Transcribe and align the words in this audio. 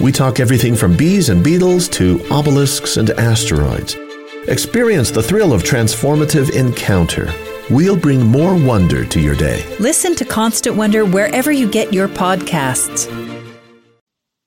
we 0.00 0.12
talk 0.12 0.40
everything 0.40 0.76
from 0.76 0.96
bees 0.96 1.28
and 1.28 1.42
beetles 1.42 1.88
to 1.88 2.20
obelisks 2.30 2.96
and 2.96 3.10
asteroids. 3.10 3.96
Experience 4.48 5.10
the 5.10 5.22
thrill 5.22 5.52
of 5.52 5.62
transformative 5.62 6.54
encounter. 6.54 7.32
We'll 7.70 7.96
bring 7.96 8.24
more 8.24 8.54
wonder 8.54 9.04
to 9.04 9.20
your 9.20 9.34
day. 9.34 9.64
Listen 9.80 10.14
to 10.16 10.24
Constant 10.24 10.76
Wonder 10.76 11.04
wherever 11.04 11.50
you 11.50 11.68
get 11.68 11.92
your 11.92 12.08
podcasts. 12.08 13.10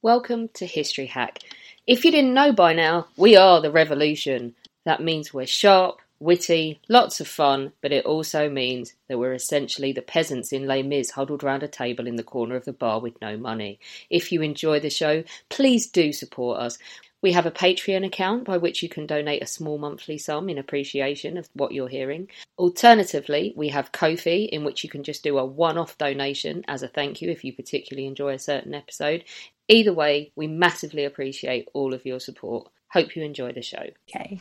Welcome 0.02 0.48
to 0.54 0.66
History 0.66 1.08
Hack. 1.08 1.40
If 1.86 2.06
you 2.06 2.12
didn't 2.12 2.34
know 2.34 2.54
by 2.54 2.74
now, 2.74 3.08
we 3.18 3.36
are 3.36 3.60
the 3.60 3.72
revolution. 3.72 4.56
That 4.86 5.04
means 5.04 5.34
we're 5.34 5.48
sharp, 5.48 6.00
witty, 6.20 6.80
lots 6.90 7.20
of 7.20 7.28
fun, 7.28 7.72
but 7.82 7.92
it 7.92 8.06
also 8.06 8.50
means 8.50 8.94
that 9.08 9.18
we're 9.18 9.34
essentially 9.34 9.92
the 9.92 10.02
peasants 10.02 10.52
in 10.52 10.68
Les 10.68 10.84
Mis 10.84 11.12
huddled 11.12 11.44
round 11.44 11.64
a 11.64 11.68
table 11.68 12.08
in 12.08 12.16
the 12.16 12.24
corner 12.24 12.56
of 12.56 12.66
the 12.66 12.74
bar 12.74 13.00
with 13.00 13.20
no 13.22 13.38
money. 13.38 13.80
If 14.10 14.32
you 14.32 14.42
enjoy 14.42 14.80
the 14.80 14.90
show, 14.90 15.24
please 15.50 15.88
do 15.88 16.12
support 16.12 16.60
us. 16.60 16.78
We 17.22 17.34
have 17.34 17.46
a 17.46 17.52
Patreon 17.52 18.06
account 18.06 18.46
by 18.46 18.58
which 18.58 18.82
you 18.82 18.88
can 18.88 19.06
donate 19.06 19.44
a 19.44 19.48
small 19.48 19.78
monthly 19.78 20.18
sum 20.18 20.48
in 20.48 20.58
appreciation 20.58 21.38
of 21.38 21.50
what 21.54 21.74
you're 21.74 21.90
hearing. 21.90 22.30
Alternatively, 22.58 23.54
we 23.58 23.70
have 23.70 23.92
Ko-fi, 23.92 24.46
in 24.46 24.64
which 24.64 24.84
you 24.84 24.90
can 24.90 25.04
just 25.04 25.22
do 25.22 25.38
a 25.38 25.46
one 25.46 25.78
off 25.78 25.98
donation 25.98 26.64
as 26.68 26.82
a 26.82 26.88
thank 26.88 27.22
you 27.22 27.30
if 27.30 27.44
you 27.44 27.52
particularly 27.52 28.08
enjoy 28.08 28.34
a 28.34 28.40
certain 28.40 28.74
episode. 28.74 29.26
Either 29.68 29.94
way, 29.94 30.32
we 30.36 30.48
massively 30.48 31.04
appreciate 31.04 31.68
all 31.74 31.94
of 31.94 32.06
your 32.06 32.22
support. 32.22 32.70
Hope 32.88 33.16
you 33.16 33.24
enjoy 33.24 33.52
the 33.52 33.62
show. 33.62 33.84
Okay. 34.10 34.40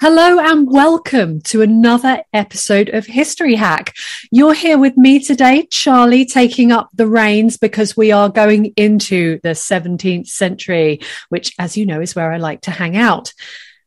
Hello 0.00 0.38
and 0.38 0.70
welcome 0.70 1.40
to 1.40 1.60
another 1.60 2.22
episode 2.32 2.88
of 2.90 3.04
History 3.04 3.56
Hack. 3.56 3.96
You're 4.30 4.54
here 4.54 4.78
with 4.78 4.96
me 4.96 5.18
today, 5.18 5.66
Charlie, 5.72 6.24
taking 6.24 6.70
up 6.70 6.88
the 6.94 7.08
reins 7.08 7.56
because 7.56 7.96
we 7.96 8.12
are 8.12 8.28
going 8.28 8.66
into 8.76 9.40
the 9.42 9.56
17th 9.56 10.28
century, 10.28 11.00
which, 11.30 11.52
as 11.58 11.76
you 11.76 11.84
know, 11.84 12.00
is 12.00 12.14
where 12.14 12.30
I 12.30 12.36
like 12.36 12.60
to 12.62 12.70
hang 12.70 12.96
out. 12.96 13.32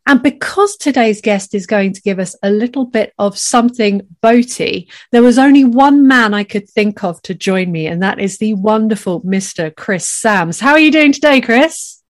And 0.05 0.21
because 0.21 0.75
today's 0.75 1.21
guest 1.21 1.55
is 1.55 1.65
going 1.65 1.93
to 1.93 2.01
give 2.01 2.19
us 2.19 2.35
a 2.43 2.51
little 2.51 2.83
bit 2.83 3.13
of 3.17 3.37
something 3.37 4.01
boaty, 4.21 4.91
there 5.13 5.23
was 5.23 5.39
only 5.39 5.63
one 5.63 6.09
man 6.09 6.33
I 6.33 6.43
could 6.43 6.69
think 6.69 7.05
of 7.05 7.21
to 7.21 7.33
join 7.33 7.71
me, 7.71 7.87
and 7.87 8.03
that 8.03 8.19
is 8.19 8.37
the 8.37 8.53
wonderful 8.55 9.21
Mr. 9.21 9.73
Chris 9.73 10.09
Sams. 10.09 10.59
How 10.59 10.71
are 10.71 10.79
you 10.79 10.91
doing 10.91 11.13
today, 11.13 11.39
Chris? 11.39 12.03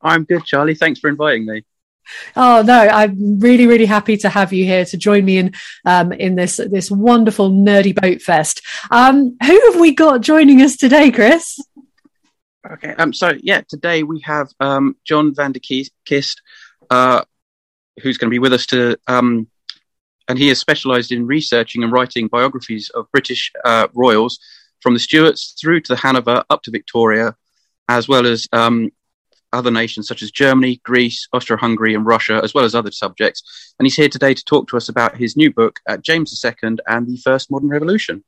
I'm 0.00 0.22
good, 0.22 0.44
Charlie. 0.44 0.76
Thanks 0.76 1.00
for 1.00 1.10
inviting 1.10 1.46
me. 1.46 1.64
Oh 2.36 2.62
no, 2.62 2.78
I'm 2.78 3.38
really, 3.38 3.66
really 3.66 3.86
happy 3.86 4.16
to 4.18 4.28
have 4.28 4.52
you 4.52 4.64
here 4.64 4.84
to 4.86 4.96
join 4.96 5.24
me 5.24 5.38
in 5.38 5.54
um, 5.84 6.12
in 6.12 6.34
this 6.34 6.56
this 6.56 6.90
wonderful 6.90 7.50
nerdy 7.50 7.94
boat 7.94 8.22
fest. 8.22 8.62
Um, 8.90 9.36
who 9.42 9.72
have 9.72 9.80
we 9.80 9.94
got 9.94 10.20
joining 10.20 10.62
us 10.62 10.76
today, 10.76 11.10
Chris? 11.10 11.58
Okay, 12.70 12.94
um, 12.94 13.12
so 13.12 13.32
yeah, 13.40 13.62
today 13.68 14.02
we 14.02 14.20
have 14.20 14.48
um, 14.60 14.96
John 15.04 15.34
Van 15.34 15.52
der 15.52 15.60
Kiste, 15.60 16.40
uh, 16.90 17.22
who's 18.02 18.18
going 18.18 18.28
to 18.28 18.34
be 18.34 18.38
with 18.38 18.52
us 18.52 18.66
to, 18.66 18.98
um, 19.06 19.46
and 20.28 20.38
he 20.38 20.48
has 20.48 20.58
specialised 20.58 21.10
in 21.12 21.26
researching 21.26 21.82
and 21.82 21.92
writing 21.92 22.28
biographies 22.28 22.90
of 22.90 23.10
British 23.12 23.50
uh, 23.64 23.88
royals 23.94 24.38
from 24.80 24.94
the 24.94 25.00
Stuarts 25.00 25.54
through 25.58 25.80
to 25.82 25.94
the 25.94 26.00
Hanover 26.00 26.44
up 26.50 26.62
to 26.62 26.70
Victoria, 26.70 27.34
as 27.88 28.08
well 28.08 28.26
as 28.26 28.46
um, 28.52 28.90
other 29.52 29.70
nations 29.70 30.08
such 30.08 30.22
as 30.22 30.30
Germany, 30.30 30.80
Greece, 30.84 31.28
Austro-Hungary, 31.32 31.94
and 31.94 32.04
Russia, 32.04 32.40
as 32.42 32.54
well 32.54 32.64
as 32.64 32.74
other 32.74 32.90
subjects. 32.90 33.74
And 33.78 33.86
he's 33.86 33.96
here 33.96 34.08
today 34.08 34.34
to 34.34 34.44
talk 34.44 34.68
to 34.68 34.76
us 34.76 34.88
about 34.88 35.16
his 35.16 35.36
new 35.36 35.52
book, 35.52 35.80
uh, 35.88 35.96
James 35.98 36.44
II 36.44 36.78
and 36.86 37.06
the 37.06 37.20
First 37.24 37.50
Modern 37.50 37.68
Revolution. 37.68 38.24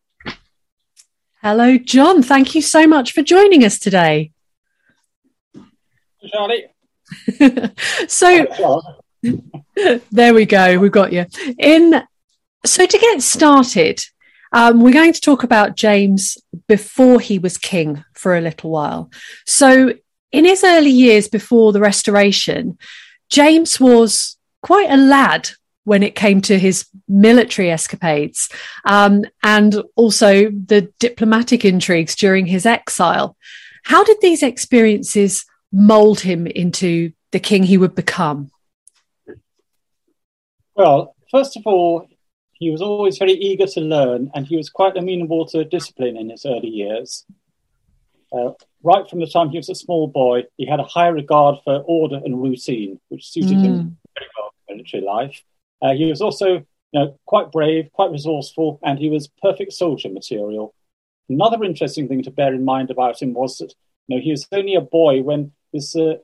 Hello, 1.43 1.79
John. 1.79 2.23
Thank 2.23 2.55
you 2.55 2.63
so 2.63 2.87
much 2.87 3.13
for 3.13 3.23
joining 3.23 3.65
us 3.65 3.79
today. 3.79 4.33
Charlie. 6.31 6.67
so 8.09 8.83
there 10.11 10.35
we 10.35 10.47
go. 10.47 10.79
We've 10.79 10.93
got 10.93 11.13
you 11.13 11.27
in. 11.59 12.03
So 12.67 12.85
to 12.85 12.99
get 12.99 13.23
started, 13.23 14.01
um, 14.53 14.83
we're 14.83 14.93
going 14.93 15.13
to 15.13 15.21
talk 15.21 15.43
about 15.43 15.77
James 15.77 16.37
before 16.67 17.21
he 17.21 17.39
was 17.39 17.57
king 17.57 18.05
for 18.15 18.37
a 18.37 18.41
little 18.41 18.71
while. 18.71 19.11
So 19.47 19.95
in 20.33 20.45
his 20.45 20.65
early 20.65 20.91
years 20.91 21.29
before 21.29 21.73
the 21.73 21.81
restoration, 21.81 22.79
James 23.31 23.81
was 23.81 24.37
quite 24.63 24.91
a 24.91 24.97
lad 24.97 25.51
when 25.85 26.03
it 26.03 26.15
came 26.15 26.41
to 26.43 26.59
his 26.59 26.87
military 27.09 27.71
escapades 27.71 28.49
um, 28.85 29.25
and 29.43 29.83
also 29.97 30.51
the 30.51 30.93
diplomatic 30.99 31.65
intrigues 31.65 32.15
during 32.15 32.47
his 32.47 32.67
exile. 32.67 33.37
How 33.85 34.05
did 34.05 34.19
these 34.21 34.43
experiences 34.43 35.45
mold 35.73 36.21
him 36.21 36.47
into 36.47 37.13
the 37.33 37.41
king 37.41 37.63
he 37.63 37.79
would 37.79 37.95
become? 37.95 38.51
Well, 40.75 41.17
first 41.31 41.57
of 41.57 41.63
all, 41.67 42.07
he 42.53 42.71
was 42.71 42.83
always 42.83 43.19
very 43.19 43.33
eager 43.33 43.67
to 43.67 43.81
learn 43.81 44.31
and 44.35 44.47
he 44.47 44.57
was 44.57 44.69
quite 44.69 44.97
amenable 44.97 45.47
to 45.47 45.65
discipline 45.65 46.17
in 46.17 46.29
his 46.31 46.45
early 46.45 46.69
years. 46.69 47.25
Uh, 48.33 48.51
right 48.83 49.09
from 49.09 49.21
the 49.21 49.27
time 49.27 49.51
he 49.51 49.59
was 49.59 49.69
a 49.69 49.75
small 49.75 50.09
boy, 50.09 50.45
he 50.57 50.67
had 50.67 50.81
a 50.81 50.85
high 50.85 51.09
regard 51.09 51.57
for 51.65 51.83
order 51.87 52.21
and 52.25 52.43
routine, 52.43 53.01
which 53.09 53.31
suited 53.31 53.59
mm. 53.59 53.65
him 53.65 53.99
very 54.17 54.29
well 54.37 54.55
in 54.69 54.77
military 54.77 55.03
life. 55.03 55.43
Uh, 55.83 55.95
he 55.95 56.07
was 56.07 56.21
also 56.21 56.47
you 56.49 56.65
know, 56.93 57.19
quite 57.27 57.53
brave, 57.53 57.91
quite 57.93 58.11
resourceful, 58.11 58.79
and 58.83 58.99
he 58.99 59.09
was 59.09 59.29
perfect 59.43 59.73
soldier 59.73 60.09
material. 60.09 60.75
Another 61.29 61.63
interesting 61.63 62.09
thing 62.09 62.23
to 62.25 62.31
bear 62.31 62.53
in 62.53 62.65
mind 62.65 62.91
about 62.91 63.23
him 63.23 63.35
was 63.35 63.59
that 63.59 63.73
you 64.09 64.17
know, 64.17 64.23
he 64.23 64.31
was 64.31 64.47
only 64.53 64.75
a 64.75 64.81
boy 64.81 65.23
when 65.23 65.53
this 65.73 65.95
uh, 65.95 66.15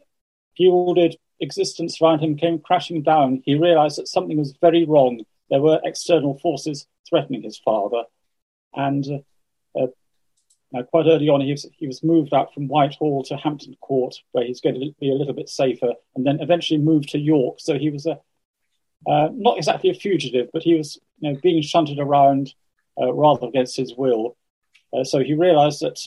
gilded 0.57 1.17
existence 1.41 2.01
around 2.01 2.21
him 2.21 2.37
came 2.37 2.59
crashing 2.59 3.03
down. 3.03 3.43
He 3.45 3.55
realized 3.55 3.99
that 3.99 4.09
something 4.09 4.39
was 4.39 4.57
very 4.61 4.85
wrong. 4.85 5.21
There 5.51 5.61
were 5.61 5.81
external 5.85 6.39
forces 6.39 6.87
threatening 7.09 7.43
his 7.43 7.59
father. 7.59 8.03
And 8.75 9.07
uh, 9.77 9.81
uh, 9.81 9.87
now, 10.77 10.83
quite 10.83 11.07
early 11.07 11.31
on, 11.31 11.41
he 11.41 11.53
was, 11.53 11.67
he 11.79 11.87
was 11.87 12.03
moved 12.03 12.35
out 12.35 12.53
from 12.53 12.69
Whitehall 12.69 13.23
to 13.25 13.37
Hampton 13.37 13.75
Court, 13.81 14.15
where 14.33 14.45
he's 14.45 14.61
going 14.61 14.75
to 14.75 14.95
be 15.01 15.11
a 15.11 15.15
little 15.15 15.33
bit 15.33 15.49
safer, 15.49 15.93
and 16.15 16.27
then 16.27 16.41
eventually 16.41 16.79
moved 16.79 17.09
to 17.11 17.19
York. 17.19 17.61
So 17.61 17.79
he 17.79 17.89
was 17.89 18.05
a 18.05 18.19
uh, 19.07 19.29
not 19.33 19.57
exactly 19.57 19.89
a 19.89 19.95
fugitive, 19.95 20.49
but 20.53 20.63
he 20.63 20.75
was 20.75 20.99
you 21.21 21.33
know, 21.33 21.39
being 21.43 21.63
shunted 21.63 21.99
around 21.99 22.53
uh, 23.01 23.13
rather 23.13 23.47
against 23.47 23.77
his 23.77 23.95
will. 23.97 24.37
Uh, 24.93 25.05
so 25.05 25.23
he 25.23 25.35
realised 25.35 25.81
that 25.81 26.01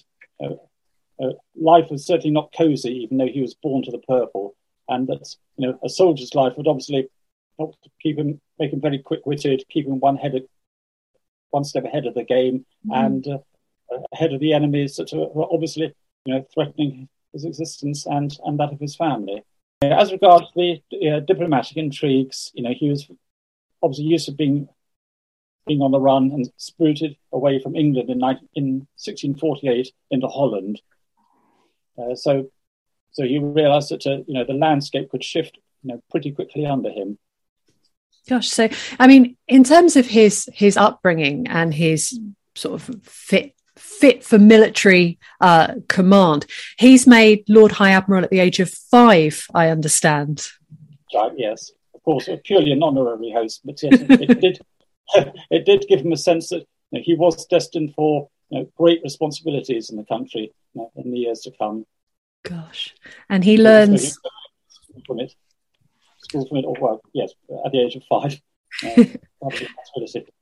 uh, 0.44 1.24
uh, 1.24 1.34
life 1.56 1.90
was 1.90 2.06
certainly 2.06 2.32
not 2.32 2.54
cosy, 2.56 3.04
even 3.04 3.18
though 3.18 3.28
he 3.28 3.42
was 3.42 3.56
born 3.56 3.84
to 3.84 3.92
the 3.92 4.00
purple, 4.00 4.56
and 4.88 5.08
that 5.08 5.36
you 5.58 5.68
know 5.68 5.80
a 5.84 5.90
soldier's 5.90 6.36
life 6.36 6.54
would 6.58 6.68
obviously 6.68 7.10
help 7.58 7.80
to 7.82 7.90
keep 8.02 8.20
him, 8.20 8.40
make 8.60 8.72
him 8.72 8.82
very 8.82 9.00
quick-witted, 9.00 9.64
keep 9.70 9.88
him 9.88 10.00
one 10.00 10.18
head, 10.18 10.42
one 11.50 11.64
step 11.64 11.86
ahead 11.86 12.06
of 12.06 12.14
the 12.14 12.24
game, 12.24 12.66
mm-hmm. 12.86 13.06
and 13.06 13.40
ahead 14.14 14.34
of 14.34 14.40
the 14.40 14.54
enemies 14.54 14.96
that 14.98 15.12
were 15.14 15.48
obviously 15.52 15.94
you 16.26 16.34
know, 16.34 16.46
threatening 16.54 17.10
his 17.34 17.46
existence 17.46 18.06
and, 18.06 18.38
and 18.46 18.60
that 18.60 18.74
of 18.74 18.80
his 18.80 18.96
family. 18.96 19.44
As 19.82 20.12
regards 20.12 20.48
the 20.56 20.82
uh, 21.10 21.22
diplomatic 21.22 21.78
intrigues, 21.78 22.52
you 22.54 22.64
know, 22.64 22.74
he 22.78 22.90
was 22.90 23.10
obviously 23.82 24.06
used 24.06 24.26
to 24.26 24.34
being 24.34 24.68
being 25.66 25.82
on 25.82 25.92
the 25.92 26.00
run 26.00 26.32
and 26.32 26.52
spirited 26.58 27.16
away 27.32 27.62
from 27.62 27.76
England 27.76 28.10
in, 28.10 28.18
19, 28.18 28.50
in 28.56 28.66
1648 28.98 29.94
into 30.10 30.28
Holland. 30.28 30.82
Uh, 31.98 32.16
so 32.16 32.50
so 33.12 33.24
he 33.24 33.40
realised 33.40 33.90
that 33.90 34.06
uh, 34.06 34.24
you 34.28 34.34
know 34.34 34.44
the 34.44 34.54
landscape 34.54 35.10
could 35.10 35.24
shift 35.24 35.58
you 35.84 35.94
know 35.94 36.02
pretty 36.10 36.32
quickly 36.32 36.66
under 36.66 36.90
him. 36.90 37.18
Gosh, 38.28 38.50
so 38.50 38.70
I 39.00 39.08
mean, 39.08 39.38
in 39.48 39.64
terms 39.64 39.96
of 39.96 40.08
his 40.08 40.50
his 40.54 40.76
upbringing 40.76 41.48
and 41.48 41.74
his 41.74 42.20
sort 42.56 42.82
of 42.82 43.04
fit 43.04 43.54
fit 43.80 44.24
for 44.24 44.38
military 44.38 45.20
uh, 45.42 45.76
command, 45.88 46.46
he's 46.78 47.08
made 47.08 47.44
Lord 47.48 47.72
High 47.72 47.92
Admiral 47.92 48.24
at 48.24 48.30
the 48.30 48.40
age 48.40 48.60
of 48.60 48.70
five. 48.70 49.46
I 49.54 49.70
understand. 49.70 50.48
Right. 51.14 51.32
Yes. 51.38 51.72
Of 51.96 52.04
course, 52.04 52.30
purely 52.46 52.72
an 52.72 52.82
honorary 52.82 53.32
host, 53.32 53.62
but 53.66 53.82
yes, 53.84 54.00
it 54.02 54.40
did 54.40 54.60
it 55.52 55.66
did 55.66 55.86
give 55.88 56.02
him 56.02 56.14
a 56.14 56.18
sense 56.18 56.50
that 56.50 56.66
you 56.92 57.00
know, 57.00 57.02
he 57.04 57.16
was 57.16 57.46
destined 57.48 57.94
for 57.94 58.30
you 58.50 58.60
know, 58.60 58.72
great 58.78 59.02
responsibilities 59.04 59.90
in 59.90 59.98
the 59.98 60.06
country 60.06 60.54
you 60.74 60.82
know, 60.82 60.92
in 60.96 61.12
the 61.12 61.18
years 61.18 61.42
to 61.42 61.52
come. 61.52 61.86
Gosh, 62.44 62.96
and 63.30 63.44
he 63.44 63.58
learns 63.58 64.18
from 65.06 65.20
it. 65.20 65.34
School 66.20 66.48
from 66.48 66.58
it, 66.58 66.66
or 66.66 66.76
well, 66.80 67.02
yes, 67.14 67.34
at 67.66 67.72
the 67.72 67.80
age 67.80 67.96
of 67.96 68.04
five. 68.10 68.40
Uh, 69.42 69.50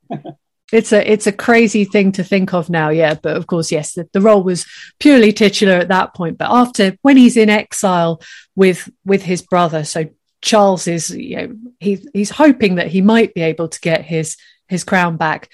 it's 0.72 0.92
a 0.92 1.10
it's 1.10 1.28
a 1.28 1.32
crazy 1.32 1.86
thing 1.86 2.12
to 2.14 2.24
think 2.24 2.54
of 2.54 2.70
now, 2.70 2.90
yeah. 2.90 3.16
But 3.16 3.38
of 3.38 3.48
course, 3.48 3.72
yes, 3.72 3.94
the, 3.94 4.08
the 4.12 4.22
role 4.22 4.44
was 4.44 4.66
purely 5.00 5.32
titular 5.32 5.76
at 5.76 5.88
that 5.88 6.14
point. 6.14 6.38
But 6.38 6.52
after, 6.52 6.98
when 7.02 7.18
he's 7.18 7.38
in 7.38 7.50
exile 7.50 8.22
with 8.56 8.90
with 9.06 9.24
his 9.24 9.42
brother, 9.42 9.84
so 9.86 10.10
Charles 10.42 10.88
is, 10.88 11.10
you 11.10 11.38
know, 11.38 11.56
he 11.80 12.06
he's 12.14 12.32
hoping 12.32 12.76
that 12.76 12.88
he 12.88 13.02
might 13.02 13.34
be 13.34 13.42
able 13.42 13.70
to 13.70 13.80
get 13.80 14.04
his 14.04 14.36
his 14.68 14.84
crown 14.84 15.16
back. 15.16 15.50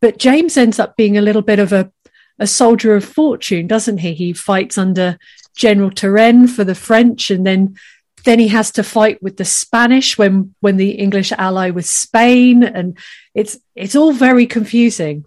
But 0.00 0.18
James 0.18 0.56
ends 0.56 0.78
up 0.78 0.96
being 0.96 1.16
a 1.16 1.22
little 1.22 1.42
bit 1.42 1.58
of 1.58 1.72
a, 1.72 1.90
a 2.38 2.46
soldier 2.46 2.94
of 2.94 3.04
fortune, 3.04 3.66
doesn't 3.66 3.98
he? 3.98 4.12
He 4.12 4.32
fights 4.32 4.78
under 4.78 5.18
General 5.56 5.90
Turenne 5.90 6.46
for 6.46 6.62
the 6.62 6.74
French, 6.74 7.30
and 7.30 7.46
then 7.46 7.76
then 8.24 8.38
he 8.38 8.48
has 8.48 8.70
to 8.72 8.82
fight 8.82 9.22
with 9.22 9.36
the 9.36 9.44
Spanish 9.44 10.18
when 10.18 10.54
when 10.60 10.76
the 10.76 10.90
English 10.90 11.32
ally 11.32 11.70
with 11.70 11.86
Spain, 11.86 12.62
and 12.62 12.98
it's 13.34 13.58
it's 13.74 13.96
all 13.96 14.12
very 14.12 14.46
confusing. 14.46 15.24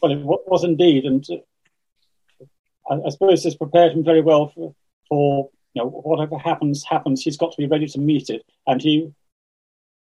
Well, 0.00 0.12
it 0.12 0.18
was 0.24 0.64
indeed, 0.64 1.04
and 1.04 1.24
uh, 1.30 2.96
I, 3.06 3.10
suppose 3.10 3.42
this 3.42 3.54
prepared 3.54 3.92
him 3.92 4.04
very 4.04 4.20
well 4.20 4.48
for, 4.48 4.74
for 5.08 5.50
you 5.74 5.82
know 5.82 5.88
whatever 5.88 6.38
happens 6.38 6.84
happens. 6.84 7.22
He's 7.22 7.36
got 7.36 7.52
to 7.52 7.58
be 7.58 7.68
ready 7.68 7.86
to 7.88 7.98
meet 7.98 8.28
it, 8.28 8.44
and 8.66 8.82
he 8.82 9.12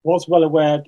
was 0.04 0.28
well 0.28 0.44
aware 0.44 0.84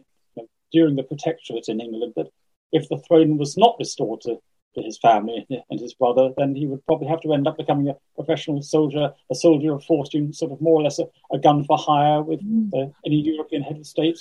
during 0.72 0.96
the 0.96 1.04
protectorate 1.04 1.70
in 1.70 1.80
England 1.80 2.14
that 2.16 2.28
if 2.72 2.90
the 2.90 2.98
throne 2.98 3.38
was 3.38 3.58
not 3.58 3.76
restored 3.80 4.22
to, 4.22 4.42
to 4.76 4.82
his 4.82 4.98
family 4.98 5.46
and 5.50 5.80
his 5.80 5.94
brother, 5.94 6.32
then 6.38 6.56
he 6.56 6.66
would 6.68 6.86
probably 6.86 7.08
have 7.08 7.22
to 7.22 7.34
end 7.34 7.48
up 7.48 7.58
becoming 7.58 7.90
a 7.90 7.96
professional 8.16 8.62
soldier, 8.62 9.14
a 9.32 9.36
soldier 9.36 9.74
of 9.74 9.84
fortune, 9.84 10.34
sort 10.34 10.52
of 10.52 10.62
more 10.62 10.80
or 10.80 10.84
less 10.84 11.00
a, 11.00 11.06
a 11.34 11.40
gun 11.40 11.64
for 11.64 11.78
hire 11.78 12.22
with 12.22 12.42
mm. 12.42 12.70
uh, 12.74 12.92
any 13.06 13.22
European 13.22 13.62
head 13.62 13.78
of 13.78 13.88
state 13.88 14.20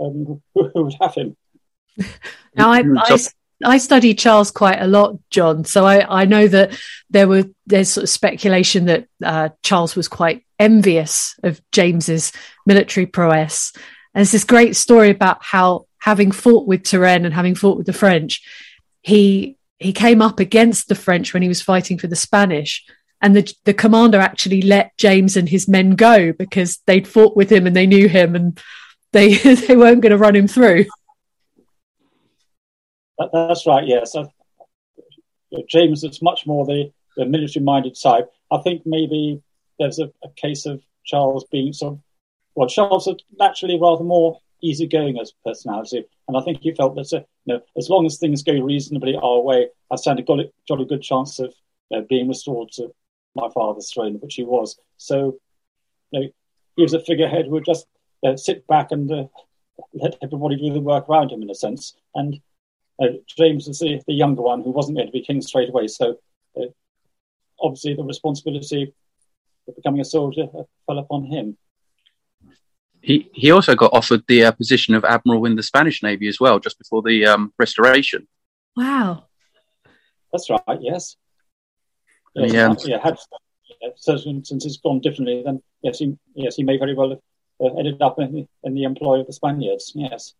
um, 0.00 0.40
who, 0.54 0.68
who, 0.74 0.84
would 0.84 0.96
have 1.00 1.14
him. 1.14 1.36
Now, 2.54 2.70
I, 2.70 2.82
I, 2.96 3.18
I 3.64 3.78
studied 3.78 4.18
Charles 4.18 4.50
quite 4.50 4.78
a 4.78 4.86
lot, 4.86 5.18
John. 5.30 5.64
So 5.64 5.86
I, 5.86 6.22
I 6.22 6.24
know 6.26 6.46
that 6.48 6.78
there 7.08 7.26
were 7.26 7.44
there's 7.64 7.88
sort 7.88 8.02
of 8.02 8.10
speculation 8.10 8.84
that 8.86 9.06
uh, 9.24 9.48
Charles 9.62 9.96
was 9.96 10.06
quite 10.06 10.44
envious 10.58 11.34
of 11.42 11.62
James's 11.72 12.30
military 12.66 13.06
prowess, 13.06 13.72
and 14.14 14.20
there's 14.20 14.32
this 14.32 14.44
great 14.44 14.76
story 14.76 15.10
about 15.10 15.42
how, 15.42 15.86
having 15.98 16.32
fought 16.32 16.66
with 16.66 16.82
Turenne 16.82 17.24
and 17.24 17.32
having 17.32 17.54
fought 17.54 17.78
with 17.78 17.86
the 17.86 17.92
French, 17.92 18.42
he 19.00 19.56
he 19.82 19.92
came 19.92 20.22
up 20.22 20.40
against 20.40 20.88
the 20.88 20.94
French 20.94 21.32
when 21.32 21.42
he 21.42 21.48
was 21.48 21.62
fighting 21.62 21.98
for 21.98 22.06
the 22.06 22.16
Spanish. 22.16 22.84
And 23.20 23.36
the, 23.36 23.52
the 23.64 23.74
commander 23.74 24.18
actually 24.18 24.62
let 24.62 24.96
James 24.96 25.36
and 25.36 25.48
his 25.48 25.68
men 25.68 25.90
go 25.90 26.32
because 26.32 26.78
they'd 26.86 27.06
fought 27.06 27.36
with 27.36 27.50
him 27.50 27.66
and 27.66 27.76
they 27.76 27.86
knew 27.86 28.08
him 28.08 28.34
and 28.34 28.60
they 29.12 29.34
they 29.36 29.76
weren't 29.76 30.00
going 30.00 30.10
to 30.10 30.18
run 30.18 30.34
him 30.34 30.48
through. 30.48 30.86
That's 33.32 33.66
right. 33.66 33.86
Yes, 33.86 34.16
James 35.68 36.02
is 36.02 36.22
much 36.22 36.46
more 36.46 36.66
the, 36.66 36.90
the 37.16 37.26
military-minded 37.26 37.96
side. 37.96 38.24
I 38.50 38.58
think 38.58 38.82
maybe 38.84 39.42
there's 39.78 39.98
a, 39.98 40.10
a, 40.24 40.28
case 40.36 40.66
of 40.66 40.82
Charles 41.04 41.44
being 41.44 41.72
sort 41.72 41.94
of 41.94 42.00
well, 42.54 42.68
Charles 42.68 43.06
was 43.06 43.16
naturally 43.38 43.78
rather 43.80 44.04
more 44.04 44.38
easygoing 44.62 45.18
as 45.18 45.32
a 45.32 45.48
personality, 45.48 46.04
and 46.28 46.36
I 46.36 46.42
think 46.42 46.60
he 46.60 46.74
felt 46.74 46.94
that 46.96 47.12
uh, 47.12 47.22
you 47.44 47.54
know, 47.54 47.60
as 47.76 47.88
long 47.88 48.06
as 48.06 48.18
things 48.18 48.42
go 48.42 48.52
reasonably 48.52 49.16
our 49.16 49.40
way, 49.40 49.68
I 49.90 49.96
stand 49.96 50.20
a 50.20 50.22
jolly, 50.22 50.52
jolly 50.66 50.84
good 50.84 51.02
chance 51.02 51.38
of 51.38 51.52
you 51.90 51.98
know, 51.98 52.06
being 52.08 52.28
restored 52.28 52.70
to 52.72 52.94
my 53.34 53.48
father's 53.54 53.92
throne, 53.92 54.14
which 54.20 54.34
he 54.34 54.44
was. 54.44 54.78
So, 54.96 55.38
you 56.10 56.20
know, 56.20 56.28
he 56.76 56.82
was 56.82 56.94
a 56.94 57.00
figurehead 57.00 57.46
who 57.46 57.52
would 57.52 57.64
just 57.64 57.86
uh, 58.24 58.36
sit 58.36 58.66
back 58.66 58.92
and 58.92 59.10
uh, 59.10 59.24
let 59.94 60.16
everybody 60.22 60.56
do 60.56 60.72
the 60.72 60.80
work 60.80 61.08
around 61.08 61.32
him, 61.32 61.42
in 61.42 61.50
a 61.50 61.54
sense. 61.54 61.96
And 62.14 62.40
uh, 63.00 63.08
James 63.26 63.66
was 63.66 63.78
the, 63.78 64.00
the, 64.06 64.14
younger 64.14 64.42
one 64.42 64.62
who 64.62 64.70
wasn't 64.70 64.96
going 64.96 65.08
to 65.08 65.12
be 65.12 65.22
king 65.22 65.40
straight 65.42 65.70
away, 65.70 65.88
so 65.88 66.18
uh, 66.56 66.66
obviously 67.60 67.94
the 67.94 68.04
responsibility 68.04 68.94
of 69.66 69.76
becoming 69.76 70.00
a 70.00 70.04
soldier 70.04 70.46
uh, 70.56 70.62
fell 70.86 70.98
upon 70.98 71.24
him. 71.24 71.56
He 73.02 73.28
he 73.32 73.50
also 73.50 73.74
got 73.74 73.92
offered 73.92 74.22
the 74.28 74.44
uh, 74.44 74.52
position 74.52 74.94
of 74.94 75.04
admiral 75.04 75.44
in 75.44 75.56
the 75.56 75.62
Spanish 75.62 76.02
Navy 76.02 76.28
as 76.28 76.40
well, 76.40 76.58
just 76.58 76.78
before 76.78 77.02
the 77.02 77.26
um, 77.26 77.52
Restoration. 77.58 78.28
Wow, 78.76 79.24
that's 80.32 80.48
right. 80.48 80.78
Yes. 80.80 81.16
yes 82.34 82.52
yeah. 82.52 82.74
Yeah. 82.84 82.98
Had, 83.02 83.18
yeah, 83.80 83.88
so 83.96 84.16
since 84.16 84.50
it's 84.50 84.78
gone 84.78 85.00
differently, 85.00 85.42
then 85.44 85.62
yes, 85.82 85.98
he 85.98 86.16
yes 86.34 86.56
he 86.56 86.62
may 86.62 86.78
very 86.78 86.94
well 86.94 87.10
have 87.10 87.18
uh, 87.60 87.76
ended 87.76 88.00
up 88.00 88.18
in, 88.18 88.48
in 88.62 88.74
the 88.74 88.84
employ 88.84 89.20
of 89.20 89.26
the 89.26 89.32
Spaniards. 89.32 89.92
Yes 89.94 90.34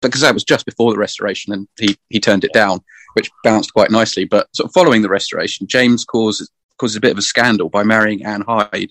because 0.00 0.20
that 0.22 0.34
was 0.34 0.44
just 0.44 0.66
before 0.66 0.92
the 0.92 0.98
restoration 0.98 1.52
and 1.52 1.68
he, 1.78 1.96
he 2.08 2.20
turned 2.20 2.44
it 2.44 2.52
down, 2.52 2.80
which 3.14 3.30
bounced 3.44 3.72
quite 3.72 3.90
nicely. 3.90 4.24
But 4.24 4.48
sort 4.54 4.68
of 4.68 4.72
following 4.72 5.02
the 5.02 5.08
restoration, 5.08 5.66
James 5.66 6.04
causes, 6.04 6.50
causes 6.78 6.96
a 6.96 7.00
bit 7.00 7.12
of 7.12 7.18
a 7.18 7.22
scandal 7.22 7.68
by 7.68 7.82
marrying 7.82 8.24
Anne 8.24 8.42
Hyde, 8.42 8.90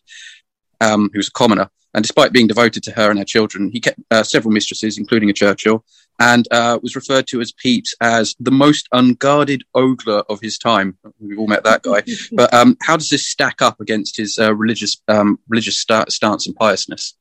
um, 0.82 1.10
who 1.14 1.20
was 1.20 1.28
a 1.28 1.32
commoner, 1.32 1.70
and 1.94 2.04
despite 2.04 2.32
being 2.32 2.48
devoted 2.48 2.84
to 2.84 2.92
her 2.92 3.10
and 3.10 3.18
her 3.18 3.26
children, 3.26 3.72
he 3.72 3.80
kept 3.80 4.00
uh, 4.12 4.24
several 4.24 4.52
mistresses, 4.52 4.98
including 4.98 5.30
a 5.30 5.34
Churchill, 5.34 5.84
and 6.20 6.48
uh, 6.52 6.78
was 6.84 6.96
referred 6.96 7.28
to 7.28 7.42
as 7.42 7.52
Pepys 7.52 7.96
as 8.02 8.36
the 8.40 8.52
most 8.52 8.88
unguarded 8.92 9.64
ogler 9.76 10.24
of 10.30 10.40
his 10.42 10.58
time. 10.58 10.98
We've 11.20 11.40
all 11.40 11.48
met 11.48 11.64
that 11.64 11.82
guy. 11.82 12.04
but 12.34 12.54
um, 12.54 12.78
how 12.82 12.98
does 12.98 13.10
this 13.10 13.26
stack 13.26 13.62
up 13.62 13.80
against 13.82 14.18
his 14.18 14.38
uh, 14.38 14.54
religious 14.54 15.02
um, 15.08 15.40
religious 15.48 15.80
st- 15.82 16.12
stance 16.12 16.46
and 16.46 16.56
piousness? 16.56 17.16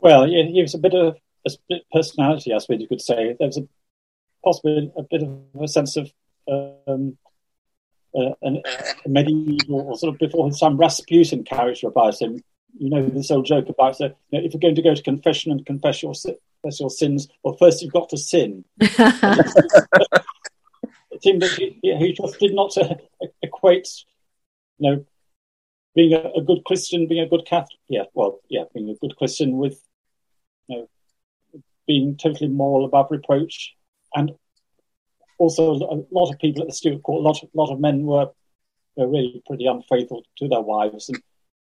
Well, 0.00 0.26
he 0.26 0.60
was 0.60 0.74
a 0.74 0.78
bit 0.78 0.94
of 0.94 1.16
a 1.46 1.50
split 1.50 1.82
personality, 1.90 2.52
I 2.52 2.58
suppose 2.58 2.80
you 2.80 2.88
could 2.88 3.00
say. 3.00 3.34
There 3.38 3.46
was 3.46 3.56
a, 3.56 3.66
possibly 4.44 4.92
a 4.96 5.02
bit 5.02 5.22
of 5.22 5.62
a 5.62 5.66
sense 5.66 5.96
of 5.96 6.12
um, 6.46 7.16
uh, 8.14 8.34
an, 8.42 8.62
a 9.04 9.08
medieval 9.08 9.80
or 9.80 9.98
sort 9.98 10.14
of 10.14 10.18
before 10.18 10.50
some 10.52 10.76
Rasputin 10.76 11.44
character 11.44 11.88
about 11.88 12.20
him. 12.20 12.42
You 12.76 12.90
know 12.90 13.06
this 13.06 13.30
old 13.30 13.46
joke 13.46 13.68
about 13.68 13.96
so, 13.96 14.06
you 14.30 14.40
know, 14.40 14.44
if 14.44 14.52
you're 14.52 14.60
going 14.60 14.74
to 14.74 14.82
go 14.82 14.94
to 14.94 15.02
confession 15.02 15.52
and 15.52 15.64
confess 15.64 16.02
your 16.02 16.12
confess 16.14 16.80
your 16.80 16.90
sins, 16.90 17.28
well, 17.42 17.56
first 17.56 17.82
you've 17.82 17.92
got 17.92 18.08
to 18.08 18.16
sin. 18.16 18.64
it 18.80 18.98
seemed 21.22 21.42
that 21.42 21.52
he, 21.52 21.78
he 21.82 22.12
just 22.12 22.38
did 22.40 22.52
not 22.52 22.76
uh, 22.76 22.96
equate, 23.42 23.88
you 24.78 24.90
know, 24.90 25.04
being 25.94 26.14
a, 26.14 26.30
a, 26.36 26.42
good 26.42 26.64
Christian, 26.64 27.06
being 27.06 27.24
a 27.24 27.28
good 27.28 27.46
Catholic. 27.46 27.78
Yeah, 27.88 28.04
well, 28.12 28.40
yeah, 28.48 28.64
being 28.74 28.90
a 28.90 28.94
good 28.94 29.16
Christian 29.16 29.56
with, 29.56 29.80
you 30.66 30.78
know, 30.78 30.88
being 31.86 32.16
totally 32.16 32.48
moral 32.48 32.84
above 32.86 33.12
reproach, 33.12 33.76
and 34.14 34.32
also 35.38 35.74
a 35.74 36.04
lot 36.10 36.32
of 36.32 36.38
people 36.38 36.62
at 36.62 36.68
the 36.68 36.74
Stuart 36.74 37.02
Court, 37.02 37.20
a 37.20 37.28
lot, 37.28 37.42
of, 37.42 37.48
lot 37.54 37.72
of 37.72 37.80
men 37.80 38.04
were, 38.04 38.30
were 38.96 39.08
really 39.08 39.42
pretty 39.46 39.66
unfaithful 39.66 40.22
to 40.38 40.48
their 40.48 40.60
wives. 40.60 41.08
And 41.08 41.20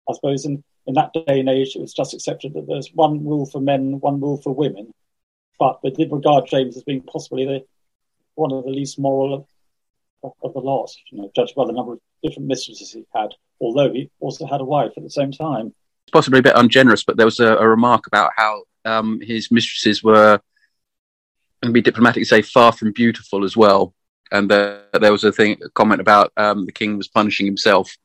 I 0.09 0.13
suppose 0.13 0.45
in, 0.45 0.63
in 0.87 0.93
that 0.95 1.13
day 1.13 1.39
and 1.39 1.49
age, 1.49 1.75
it 1.75 1.81
was 1.81 1.93
just 1.93 2.13
accepted 2.13 2.53
that 2.53 2.67
there's 2.67 2.91
one 2.93 3.25
rule 3.25 3.45
for 3.45 3.61
men, 3.61 3.99
one 3.99 4.19
rule 4.19 4.37
for 4.37 4.53
women. 4.53 4.93
But 5.59 5.79
they 5.83 5.89
did 5.89 6.11
regard 6.11 6.47
James 6.47 6.77
as 6.77 6.83
being 6.83 7.01
possibly 7.01 7.45
the, 7.45 7.65
one 8.35 8.53
of 8.53 8.63
the 8.63 8.71
least 8.71 8.97
moral 8.97 9.33
of, 9.33 9.45
of 10.41 10.53
the 10.53 10.59
lot, 10.59 10.89
you 11.11 11.21
know, 11.21 11.31
judged 11.35 11.55
by 11.55 11.65
the 11.65 11.73
number 11.73 11.93
of 11.93 11.99
different 12.23 12.47
mistresses 12.47 12.91
he 12.91 13.05
had, 13.13 13.29
although 13.59 13.91
he 13.91 14.09
also 14.19 14.45
had 14.45 14.61
a 14.61 14.65
wife 14.65 14.91
at 14.95 15.03
the 15.03 15.09
same 15.09 15.31
time. 15.31 15.67
It's 16.05 16.11
possibly 16.11 16.39
a 16.39 16.43
bit 16.43 16.55
ungenerous, 16.55 17.03
but 17.03 17.17
there 17.17 17.25
was 17.25 17.39
a, 17.39 17.55
a 17.57 17.67
remark 17.67 18.07
about 18.07 18.31
how 18.35 18.63
um, 18.85 19.19
his 19.21 19.51
mistresses 19.51 20.03
were 20.03 20.39
and 21.61 21.73
be 21.73 21.81
diplomatic, 21.81 22.25
say 22.25 22.41
far 22.41 22.71
from 22.71 22.91
beautiful 22.91 23.43
as 23.43 23.55
well. 23.55 23.93
And 24.31 24.51
uh, 24.51 24.81
there 24.99 25.11
was 25.11 25.23
a 25.23 25.31
thing, 25.31 25.57
a 25.63 25.69
comment 25.69 26.01
about 26.01 26.31
um, 26.37 26.65
the 26.65 26.71
king 26.71 26.97
was 26.97 27.07
punishing 27.07 27.45
himself 27.45 27.97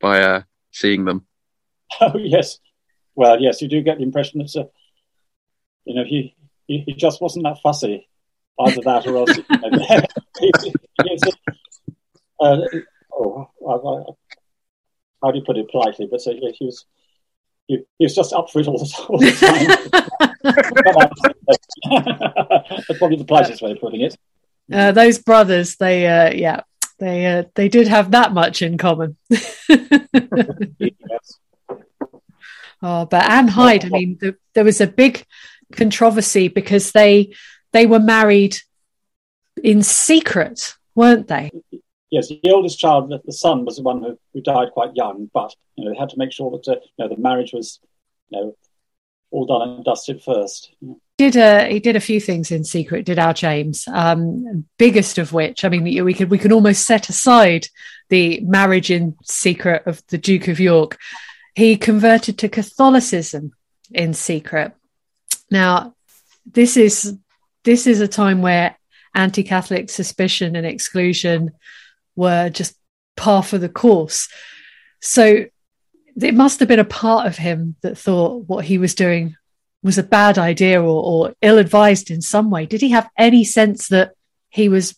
by 0.00 0.22
uh, 0.22 0.42
seeing 0.70 1.04
them. 1.04 1.26
Oh 2.00 2.16
yes, 2.16 2.60
well 3.16 3.40
yes, 3.40 3.60
you 3.60 3.66
do 3.66 3.82
get 3.82 3.98
the 3.98 4.04
impression 4.04 4.38
that 4.38 4.54
uh, 4.56 4.66
you 5.84 5.96
know 5.96 6.04
he, 6.04 6.36
he, 6.68 6.84
he 6.86 6.92
just 6.92 7.20
wasn't 7.20 7.44
that 7.44 7.58
fussy, 7.60 8.08
either 8.60 8.80
that 8.82 9.08
or 9.08 9.16
else. 9.16 9.36
You 9.36 9.44
know, 9.50 9.70
he, 10.40 10.52
uh, 12.40 12.58
oh, 13.12 14.16
how 15.20 15.30
do 15.30 15.38
you 15.38 15.44
put 15.44 15.58
it 15.58 15.68
politely? 15.68 16.06
But 16.08 16.20
so, 16.20 16.30
yeah, 16.30 16.50
he 16.54 16.66
was 16.66 16.86
he, 17.66 17.78
he, 17.98 18.04
was 18.04 18.14
just 18.14 18.32
up 18.32 18.50
for 18.50 18.60
it 18.60 18.68
all 18.68 18.78
the, 18.78 19.06
all 19.08 19.18
the 19.18 19.32
time. 20.42 21.34
That's 21.90 22.98
probably 22.98 23.16
the 23.16 23.24
politest 23.24 23.62
way 23.62 23.72
of 23.72 23.80
putting 23.80 24.02
it. 24.02 24.16
Uh, 24.72 24.92
those 24.92 25.18
brothers, 25.18 25.76
they 25.76 26.06
uh, 26.06 26.32
yeah, 26.32 26.60
they 26.98 27.26
uh, 27.26 27.44
they 27.54 27.68
did 27.68 27.88
have 27.88 28.12
that 28.12 28.32
much 28.32 28.62
in 28.62 28.78
common. 28.78 29.16
yes. 29.68 29.78
Oh, 32.82 33.04
but 33.04 33.28
Anne 33.28 33.48
Hyde, 33.48 33.84
I 33.84 33.88
mean, 33.90 34.16
the, 34.18 34.36
there 34.54 34.64
was 34.64 34.80
a 34.80 34.86
big 34.86 35.26
controversy 35.72 36.48
because 36.48 36.92
they 36.92 37.34
they 37.72 37.86
were 37.86 38.00
married 38.00 38.56
in 39.62 39.82
secret, 39.82 40.76
weren't 40.94 41.28
they? 41.28 41.50
Yes, 42.10 42.28
the 42.28 42.40
oldest 42.50 42.78
child, 42.78 43.12
the 43.24 43.32
son, 43.32 43.64
was 43.64 43.76
the 43.76 43.82
one 43.82 44.02
who, 44.02 44.18
who 44.32 44.40
died 44.40 44.72
quite 44.72 44.96
young, 44.96 45.30
but 45.32 45.54
you 45.76 45.84
know 45.84 45.92
they 45.92 45.98
had 45.98 46.08
to 46.10 46.18
make 46.18 46.32
sure 46.32 46.50
that 46.52 46.68
uh, 46.68 46.80
you 46.96 47.04
know 47.04 47.14
the 47.14 47.20
marriage 47.20 47.52
was 47.52 47.80
you 48.30 48.40
know 48.40 48.56
all 49.30 49.46
done 49.46 49.68
and 49.68 49.84
dusted 49.84 50.22
first. 50.22 50.72
Did 51.20 51.36
a, 51.36 51.68
he 51.70 51.80
did 51.80 51.96
a 51.96 52.00
few 52.00 52.18
things 52.18 52.50
in 52.50 52.64
secret? 52.64 53.04
Did 53.04 53.18
our 53.18 53.34
James? 53.34 53.86
Um, 53.92 54.64
biggest 54.78 55.18
of 55.18 55.34
which, 55.34 55.66
I 55.66 55.68
mean, 55.68 55.84
we 56.02 56.14
could 56.14 56.30
we 56.30 56.38
can 56.38 56.50
almost 56.50 56.86
set 56.86 57.10
aside 57.10 57.66
the 58.08 58.40
marriage 58.40 58.90
in 58.90 59.18
secret 59.22 59.86
of 59.86 60.02
the 60.06 60.16
Duke 60.16 60.48
of 60.48 60.58
York. 60.58 60.96
He 61.54 61.76
converted 61.76 62.38
to 62.38 62.48
Catholicism 62.48 63.52
in 63.90 64.14
secret. 64.14 64.72
Now, 65.50 65.94
this 66.50 66.78
is 66.78 67.18
this 67.64 67.86
is 67.86 68.00
a 68.00 68.08
time 68.08 68.40
where 68.40 68.78
anti-Catholic 69.14 69.90
suspicion 69.90 70.56
and 70.56 70.64
exclusion 70.64 71.50
were 72.16 72.48
just 72.48 72.74
par 73.18 73.42
for 73.42 73.58
the 73.58 73.68
course. 73.68 74.26
So 75.02 75.44
it 76.18 76.34
must 76.34 76.60
have 76.60 76.68
been 76.68 76.78
a 76.78 76.84
part 76.84 77.26
of 77.26 77.36
him 77.36 77.76
that 77.82 77.98
thought 77.98 78.48
what 78.48 78.64
he 78.64 78.78
was 78.78 78.94
doing 78.94 79.36
was 79.82 79.98
a 79.98 80.02
bad 80.02 80.38
idea 80.38 80.80
or, 80.82 81.02
or 81.02 81.34
ill 81.42 81.58
advised 81.58 82.10
in 82.10 82.20
some 82.20 82.50
way. 82.50 82.66
Did 82.66 82.80
he 82.80 82.90
have 82.90 83.08
any 83.16 83.44
sense 83.44 83.88
that 83.88 84.12
he 84.50 84.68
was 84.68 84.96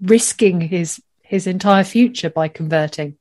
risking 0.00 0.60
his 0.60 1.00
his 1.22 1.46
entire 1.46 1.84
future 1.84 2.30
by 2.30 2.48
converting? 2.48 3.16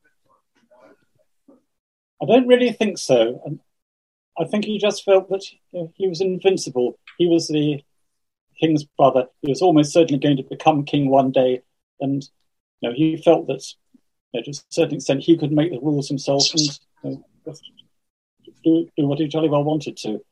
I 2.22 2.26
don't 2.26 2.48
really 2.48 2.72
think 2.72 2.98
so. 2.98 3.60
I 4.38 4.46
think 4.46 4.66
he 4.66 4.78
just 4.78 5.04
felt 5.04 5.30
that 5.30 5.44
he 5.96 6.08
was 6.08 6.22
invincible. 6.22 7.00
He 7.18 7.28
was 7.28 7.48
the 7.48 7.84
king's 8.60 8.84
brother. 8.84 9.28
He 9.42 9.50
was 9.50 9.62
almost 9.62 9.94
certainly 9.94 10.20
going 10.20 10.38
to 10.38 10.44
become 10.44 10.86
king 10.86 11.10
one 11.10 11.32
day, 11.32 11.62
and 12.00 12.24
you 12.80 12.90
know, 12.90 12.96
he 12.96 13.18
felt 13.18 13.48
that 13.48 13.64
you 14.34 14.40
know, 14.40 14.44
to 14.44 14.52
a 14.52 14.64
certain 14.70 14.96
extent 14.96 15.24
he 15.24 15.38
could 15.38 15.52
make 15.52 15.72
the 15.72 15.80
rules 15.80 16.08
himself 16.08 16.44
and 16.54 16.80
you 17.04 17.26
know, 17.46 17.56
do, 18.64 18.90
do 18.98 19.08
what 19.08 19.20
he 19.20 19.28
jolly 19.28 19.50
well 19.50 19.64
wanted 19.64 19.98
to. 19.98 20.24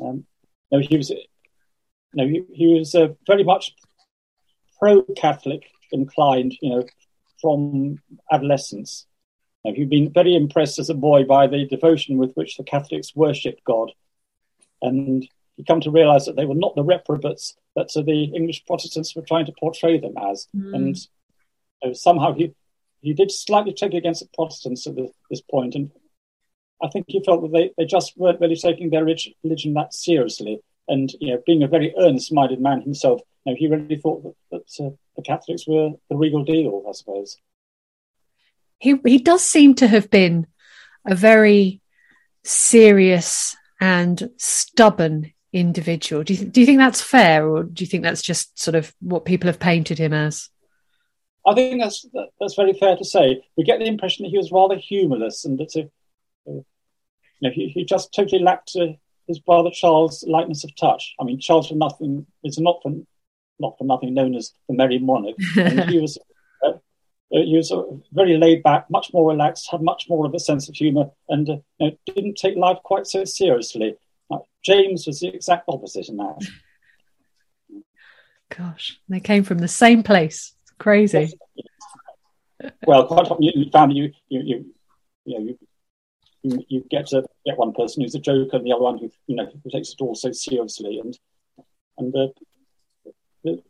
Um, 0.00 0.24
know, 0.72 0.78
he 0.78 0.96
was, 0.96 1.10
know, 2.14 2.26
he, 2.26 2.42
he 2.52 2.78
was 2.78 2.94
uh, 2.94 3.08
very 3.26 3.44
much 3.44 3.74
pro-Catholic 4.78 5.70
inclined, 5.92 6.54
you 6.60 6.70
know, 6.70 6.84
from 7.40 7.98
adolescence. 8.32 9.06
Now, 9.64 9.72
he'd 9.72 9.90
been 9.90 10.12
very 10.12 10.34
impressed 10.34 10.78
as 10.78 10.90
a 10.90 10.94
boy 10.94 11.24
by 11.24 11.46
the 11.46 11.66
devotion 11.66 12.16
with 12.16 12.32
which 12.34 12.56
the 12.56 12.64
Catholics 12.64 13.14
worshipped 13.14 13.62
God. 13.64 13.92
And 14.80 15.28
he'd 15.56 15.66
come 15.66 15.80
to 15.82 15.90
realize 15.90 16.24
that 16.26 16.36
they 16.36 16.46
were 16.46 16.54
not 16.54 16.74
the 16.76 16.84
reprobates 16.84 17.56
that 17.76 17.90
uh, 17.94 18.02
the 18.02 18.24
English 18.24 18.64
Protestants 18.66 19.14
were 19.14 19.22
trying 19.22 19.46
to 19.46 19.52
portray 19.58 19.98
them 19.98 20.14
as. 20.16 20.48
Mm. 20.56 20.74
And 20.74 20.96
you 20.96 21.88
know, 21.88 21.92
somehow 21.92 22.32
he, 22.32 22.54
he 23.00 23.12
did 23.12 23.30
slightly 23.30 23.74
take 23.74 23.94
against 23.94 24.22
the 24.22 24.28
Protestants 24.34 24.86
at 24.86 24.96
the, 24.96 25.10
this 25.28 25.42
point, 25.42 25.74
And 25.74 25.90
I 26.82 26.88
think 26.88 27.06
he 27.08 27.22
felt 27.24 27.42
that 27.42 27.52
they, 27.52 27.72
they 27.76 27.84
just 27.84 28.14
weren't 28.16 28.40
really 28.40 28.56
taking 28.56 28.90
their 28.90 29.04
religion 29.04 29.74
that 29.74 29.94
seriously. 29.94 30.60
And 30.88 31.10
you 31.20 31.32
know, 31.32 31.42
being 31.46 31.62
a 31.62 31.68
very 31.68 31.94
earnest-minded 31.98 32.60
man 32.60 32.82
himself, 32.82 33.20
you 33.44 33.52
know, 33.52 33.56
he 33.58 33.68
really 33.68 33.96
thought 33.96 34.22
that, 34.22 34.34
that 34.78 34.84
uh, 34.84 34.90
the 35.16 35.22
Catholics 35.22 35.66
were 35.66 35.90
the 36.08 36.16
real 36.16 36.42
deal, 36.42 36.84
I 36.88 36.92
suppose 36.92 37.36
he 38.80 38.98
he 39.04 39.18
does 39.18 39.44
seem 39.44 39.74
to 39.76 39.86
have 39.86 40.10
been 40.10 40.46
a 41.06 41.14
very 41.14 41.80
serious 42.42 43.56
and 43.80 44.30
stubborn 44.38 45.32
individual. 45.52 46.22
Do 46.22 46.34
you, 46.34 46.46
do 46.46 46.60
you 46.60 46.66
think 46.66 46.78
that's 46.78 47.00
fair, 47.00 47.48
or 47.48 47.62
do 47.62 47.84
you 47.84 47.88
think 47.88 48.02
that's 48.02 48.22
just 48.22 48.58
sort 48.58 48.74
of 48.74 48.92
what 49.00 49.24
people 49.24 49.46
have 49.46 49.60
painted 49.60 49.98
him 49.98 50.12
as? 50.12 50.48
I 51.46 51.54
think 51.54 51.80
that's 51.80 52.06
that's 52.40 52.54
very 52.54 52.72
fair 52.72 52.96
to 52.96 53.04
say. 53.04 53.42
We 53.56 53.64
get 53.64 53.78
the 53.78 53.86
impression 53.86 54.24
that 54.24 54.30
he 54.30 54.38
was 54.38 54.50
rather 54.50 54.76
humorless 54.76 55.44
and 55.44 55.58
that 55.58 55.76
uh, 55.76 55.88
know, 57.48 57.54
he, 57.54 57.68
he 57.68 57.84
just 57.84 58.14
totally 58.14 58.42
lacked 58.42 58.72
uh, 58.78 58.86
his 59.26 59.38
brother 59.38 59.70
Charles' 59.72 60.24
lightness 60.26 60.64
of 60.64 60.74
touch. 60.76 61.14
I 61.20 61.24
mean, 61.24 61.40
Charles 61.40 61.68
for 61.68 61.74
nothing 61.74 62.26
is 62.44 62.58
not 62.58 62.80
for 62.82 62.92
not 63.58 63.76
for 63.78 63.84
nothing 63.84 64.14
known 64.14 64.34
as 64.34 64.52
the 64.68 64.74
Merry 64.74 64.98
Monarch, 64.98 65.36
and 65.56 65.90
he 65.90 65.98
was 65.98 66.18
uh, 66.64 66.72
he 67.30 67.56
was 67.56 67.70
uh, 67.70 67.82
very 68.12 68.36
laid 68.36 68.62
back, 68.62 68.90
much 68.90 69.12
more 69.12 69.30
relaxed, 69.30 69.70
had 69.70 69.82
much 69.82 70.06
more 70.08 70.26
of 70.26 70.34
a 70.34 70.40
sense 70.40 70.68
of 70.68 70.74
humour, 70.74 71.10
and 71.28 71.48
uh, 71.48 71.56
you 71.78 71.90
know, 71.90 71.96
didn't 72.06 72.36
take 72.36 72.56
life 72.56 72.78
quite 72.84 73.06
so 73.06 73.24
seriously. 73.24 73.96
James 74.62 75.06
was 75.06 75.20
the 75.20 75.28
exact 75.28 75.64
opposite 75.68 76.08
in 76.08 76.16
that. 76.18 76.46
Gosh, 78.56 79.00
they 79.08 79.20
came 79.20 79.44
from 79.44 79.58
the 79.58 79.68
same 79.68 80.02
place. 80.02 80.52
It's 80.62 80.72
crazy. 80.78 81.32
well, 82.86 83.06
quite 83.06 83.26
often 83.30 83.42
you 83.42 83.70
found 83.70 83.96
you 83.96 84.12
you 84.28 84.40
you 84.40 84.74
you, 85.24 85.38
know, 85.38 85.44
you 85.44 85.58
you, 86.42 86.64
you 86.68 86.84
get 86.90 87.06
to 87.08 87.24
get 87.44 87.58
one 87.58 87.72
person 87.72 88.02
who's 88.02 88.14
a 88.14 88.18
joker 88.18 88.56
and 88.56 88.66
the 88.66 88.72
other 88.72 88.82
one 88.82 88.98
who 88.98 89.10
you 89.26 89.36
know 89.36 89.46
who 89.46 89.70
takes 89.70 89.90
it 89.90 90.00
all 90.00 90.14
so 90.14 90.32
seriously 90.32 90.98
and 90.98 91.18
and 91.98 92.14
uh, 92.16 92.28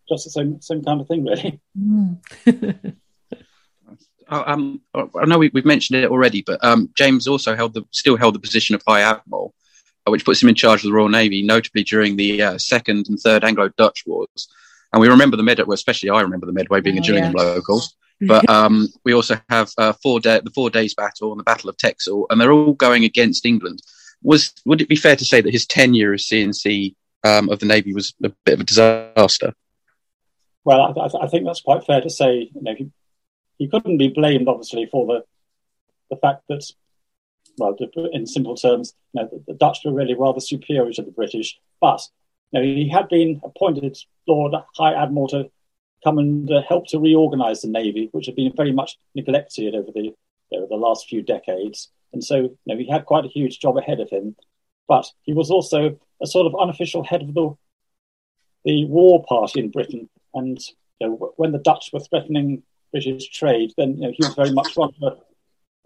just 0.09 0.25
the 0.25 0.31
same 0.31 0.61
same 0.61 0.83
kind 0.83 1.01
of 1.01 1.09
thing 1.09 1.25
really. 1.25 1.61
Mm. 1.79 2.97
um, 4.29 4.81
I 4.95 5.25
know 5.27 5.39
we, 5.39 5.51
have 5.55 5.65
mentioned 5.65 6.03
it 6.03 6.11
already, 6.11 6.43
but 6.43 6.63
um, 6.65 6.91
James 6.97 7.27
also 7.27 7.57
held 7.57 7.75
the 7.75 7.85
still 7.91 8.17
held 8.17 8.35
the 8.35 8.41
position 8.41 8.75
of 8.75 8.83
High 8.87 9.01
Admiral, 9.01 9.55
uh, 10.07 10.11
which 10.11 10.25
puts 10.25 10.43
him 10.43 10.49
in 10.49 10.55
charge 10.55 10.81
of 10.81 10.91
the 10.91 10.93
Royal 10.93 11.09
Navy, 11.09 11.43
notably 11.43 11.83
during 11.83 12.17
the 12.17 12.43
uh, 12.43 12.59
Second 12.59 13.09
and 13.09 13.19
Third 13.19 13.45
Anglo-Dutch 13.45 14.05
Wars. 14.07 14.49
And 14.93 15.01
we 15.01 15.09
remember 15.09 15.37
the 15.37 15.43
Medway, 15.43 15.65
well, 15.65 15.75
especially 15.75 16.11
I 16.11 16.21
remember 16.21 16.47
the 16.47 16.53
Medway 16.53 16.81
being 16.81 16.99
oh, 16.99 17.01
a 17.01 17.03
Gillingham 17.03 17.35
yeah. 17.37 17.43
local. 17.43 17.83
But 18.21 18.49
um, 18.51 18.89
we 19.05 19.15
also 19.15 19.41
have 19.49 19.73
uh, 19.79 19.95
four 20.03 20.21
day, 20.21 20.41
the 20.45 20.51
Four 20.51 20.71
Days 20.71 20.95
Battle 20.95 21.33
and 21.33 21.41
the 21.41 21.45
Battle 21.45 21.71
of 21.71 21.77
Texel, 21.79 22.27
and 22.29 22.41
they're 22.41 22.53
all 22.53 22.75
going 22.75 23.05
against 23.05 23.47
England. 23.47 23.81
Was 24.23 24.53
would 24.67 24.83
it 24.83 24.89
be 24.89 24.97
fair 24.97 25.17
to 25.17 25.25
say 25.25 25.41
that 25.41 25.53
his 25.53 25.67
tenure 25.67 26.13
as 26.13 26.25
CNC 26.25 26.95
um, 27.25 27.49
of 27.49 27.59
the 27.59 27.67
Navy 27.67 27.95
was 27.95 28.15
a 28.23 28.31
bit 28.45 28.55
of 28.55 28.61
a 28.61 28.65
disaster? 28.65 29.55
Well, 30.65 30.95
I, 30.99 31.25
I, 31.25 31.27
think 31.29 31.47
that's 31.47 31.63
quite 31.63 31.87
fair 31.87 32.03
to 32.03 32.11
say. 32.11 32.51
You 32.55 32.61
know, 32.61 32.75
he, 32.77 32.91
he 33.57 33.69
couldn't 33.69 33.97
be 33.97 34.09
blamed, 34.09 34.49
obviously, 34.49 34.87
for 34.87 35.07
the 35.07 35.25
the 36.11 36.17
fact 36.17 36.43
that, 36.49 36.65
well, 37.57 37.77
in 38.13 38.27
simple 38.27 38.57
terms, 38.57 38.95
you 39.15 39.23
know, 39.23 39.29
the, 39.33 39.53
the 39.53 39.59
Dutch 39.59 39.79
were 39.85 39.95
really 39.95 40.15
rather 40.15 40.41
superior 40.41 40.93
to 40.93 41.03
the 41.03 41.11
British. 41.11 41.59
But 41.81 42.03
you 42.53 42.61
know, 42.61 42.67
he 42.67 42.89
had 42.91 43.09
been 43.09 43.41
appointed 43.43 43.97
Lord 44.29 44.55
High 44.77 44.93
Admiral 44.93 45.29
to 45.29 45.51
come 46.03 46.19
and 46.19 46.51
uh, 46.51 46.63
help 46.69 46.87
to 46.89 46.99
reorganise 46.99 47.63
the 47.63 47.69
navy, 47.69 48.09
which 48.13 48.27
had 48.27 48.37
been 48.37 48.53
very 48.57 48.73
much 48.73 48.99
neglected 49.15 49.75
over 49.75 49.91
the 49.93 50.15
over 50.53 50.67
the 50.67 50.77
last 50.77 51.09
few 51.09 51.23
decades. 51.23 51.91
And 52.13 52.25
so, 52.25 52.37
you 52.37 52.59
know, 52.67 52.77
he 52.77 52.91
had 52.91 53.07
quite 53.07 53.25
a 53.25 53.29
huge 53.29 53.61
job 53.61 53.77
ahead 53.77 54.01
of 54.01 54.11
him. 54.11 54.35
But 54.89 55.07
he 55.23 55.33
was 55.33 55.51
also 55.51 56.01
a 56.21 56.27
sort 56.27 56.47
of 56.47 56.61
unofficial 56.61 57.05
head 57.05 57.23
of 57.23 57.35
the 57.35 57.55
the 58.65 58.85
war 58.87 59.25
party 59.29 59.61
in 59.61 59.71
Britain. 59.71 60.09
And 60.35 60.59
you 61.01 61.09
know, 61.09 61.33
when 61.37 61.53
the 61.53 61.59
Dutch 61.59 61.91
were 61.93 62.01
threatening 62.01 62.63
British 62.91 63.29
trade, 63.31 63.73
then 63.77 63.97
you 63.97 64.09
know, 64.09 64.13
he 64.17 64.25
was 64.25 64.35
very 64.35 64.53
much 64.53 64.77
one 64.77 64.93
for 64.99 65.17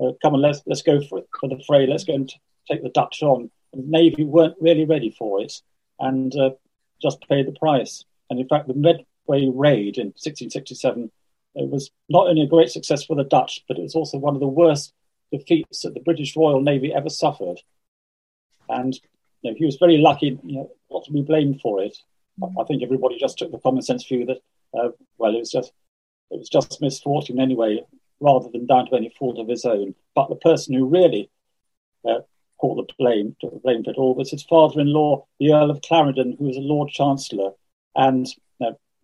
uh, 0.00 0.12
come 0.22 0.34
on, 0.34 0.40
let's 0.40 0.62
let's 0.66 0.82
go 0.82 1.00
for, 1.00 1.22
for 1.40 1.48
the 1.48 1.62
fray, 1.66 1.86
let's 1.86 2.04
go 2.04 2.14
and 2.14 2.28
t- 2.28 2.40
take 2.68 2.82
the 2.82 2.88
Dutch 2.88 3.22
on. 3.22 3.50
And 3.72 3.84
the 3.84 3.88
Navy 3.88 4.24
weren't 4.24 4.56
really 4.60 4.84
ready 4.84 5.10
for 5.10 5.40
it, 5.40 5.52
and 5.98 6.34
uh, 6.36 6.50
just 7.00 7.26
paid 7.28 7.46
the 7.46 7.52
price. 7.52 8.04
And 8.30 8.40
in 8.40 8.48
fact, 8.48 8.68
the 8.68 8.74
Medway 9.28 9.50
raid 9.52 9.98
in 9.98 10.08
1667 10.08 11.10
it 11.54 11.70
was 11.70 11.90
not 12.08 12.26
only 12.26 12.42
a 12.42 12.48
great 12.48 12.70
success 12.70 13.04
for 13.04 13.14
the 13.14 13.24
Dutch, 13.24 13.64
but 13.68 13.78
it 13.78 13.82
was 13.82 13.94
also 13.94 14.18
one 14.18 14.34
of 14.34 14.40
the 14.40 14.46
worst 14.46 14.92
defeats 15.32 15.82
that 15.82 15.94
the 15.94 16.00
British 16.00 16.36
Royal 16.36 16.60
Navy 16.60 16.92
ever 16.92 17.08
suffered. 17.08 17.60
And 18.68 18.94
you 19.42 19.50
know, 19.50 19.56
he 19.56 19.64
was 19.64 19.76
very 19.76 19.98
lucky 19.98 20.38
you 20.42 20.56
know, 20.56 20.70
not 20.90 21.04
to 21.04 21.12
be 21.12 21.22
blamed 21.22 21.60
for 21.60 21.82
it. 21.82 21.96
I 22.42 22.64
think 22.64 22.82
everybody 22.82 23.18
just 23.18 23.38
took 23.38 23.52
the 23.52 23.58
common 23.58 23.82
sense 23.82 24.04
view 24.06 24.26
that, 24.26 24.38
uh, 24.76 24.88
well, 25.18 25.34
it 25.34 25.38
was 25.38 25.50
just 25.50 25.72
it 26.30 26.38
was 26.38 26.48
just 26.48 26.80
misfortune 26.80 27.38
anyway, 27.38 27.84
rather 28.18 28.48
than 28.50 28.66
down 28.66 28.86
to 28.86 28.96
any 28.96 29.14
fault 29.16 29.38
of 29.38 29.48
his 29.48 29.64
own. 29.64 29.94
But 30.16 30.30
the 30.30 30.36
person 30.36 30.74
who 30.74 30.86
really 30.86 31.30
uh, 32.04 32.20
caught 32.58 32.76
the 32.76 32.92
blame, 32.98 33.36
took 33.40 33.52
the 33.52 33.60
blame 33.60 33.84
for 33.84 33.90
it 33.90 33.98
all, 33.98 34.16
was 34.16 34.32
his 34.32 34.42
father-in-law, 34.42 35.26
the 35.38 35.52
Earl 35.52 35.70
of 35.70 35.82
Clarendon, 35.82 36.34
who 36.38 36.46
was 36.46 36.56
a 36.56 36.60
Lord 36.60 36.88
Chancellor, 36.88 37.52
and 37.94 38.26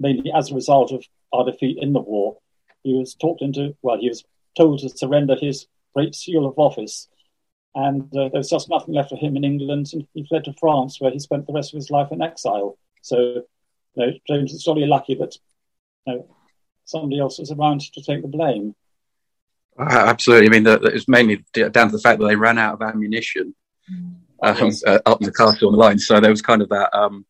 mainly 0.01 0.33
as 0.33 0.51
a 0.51 0.55
result 0.55 0.93
of 0.93 1.05
our 1.33 1.45
defeat 1.45 1.79
in 1.81 1.93
the 1.93 2.01
war, 2.01 2.39
he 2.83 2.95
was 2.95 3.15
talked 3.15 3.43
into. 3.43 3.77
Well, 3.83 3.99
he 3.99 4.09
was 4.09 4.25
told 4.57 4.81
to 4.81 4.89
surrender 4.89 5.37
his 5.37 5.67
great 5.95 6.15
seal 6.15 6.47
of 6.47 6.59
office. 6.59 7.09
And 7.75 8.03
uh, 8.17 8.31
there 8.31 8.41
was 8.41 8.51
just 8.51 8.69
nothing 8.69 8.95
left 8.95 9.11
for 9.11 9.17
him 9.17 9.37
in 9.37 9.45
England, 9.45 9.91
and 9.93 10.07
he 10.13 10.27
fled 10.27 10.45
to 10.45 10.55
France, 10.55 11.01
where 11.01 11.13
he 11.13 11.21
spent 11.21 11.47
the 11.47 11.53
rest 11.53 11.73
of 11.73 11.77
his 11.77 11.91
life 11.91 12.09
in 12.11 12.21
exile. 12.21 12.77
So, 13.03 13.17
you 13.17 13.45
know, 13.97 14.13
James 14.27 14.53
is 14.53 14.65
jolly 14.65 14.87
lucky 14.87 15.15
that 15.15 15.37
you 16.07 16.15
know, 16.15 16.37
somebody 16.85 17.21
else 17.21 17.39
was 17.39 17.53
around 17.53 17.83
to 17.83 18.03
take 18.03 18.23
the 18.23 18.29
blame. 18.29 18.75
Uh, 19.79 19.85
absolutely. 19.89 20.49
I 20.49 20.51
mean, 20.51 20.65
the, 20.65 20.79
the, 20.79 20.89
it's 20.89 21.09
mainly 21.09 21.45
down 21.53 21.87
to 21.87 21.97
the 21.97 22.03
fact 22.03 22.19
that 22.21 22.27
they 22.27 22.37
ran 22.37 22.59
out 22.59 22.75
of 22.75 22.83
ammunition 22.83 23.55
mm. 23.91 24.17
um, 24.43 24.57
yes. 24.59 24.83
uh, 24.85 24.99
up 25.07 25.21
in 25.21 25.27
the 25.27 25.33
castle 25.33 25.69
on 25.69 25.73
the 25.73 25.79
line. 25.79 25.99
So 25.99 26.19
there 26.21 26.31
was 26.31 26.43
kind 26.43 26.63
of 26.63 26.69
that. 26.71 26.93
Um, 26.93 27.25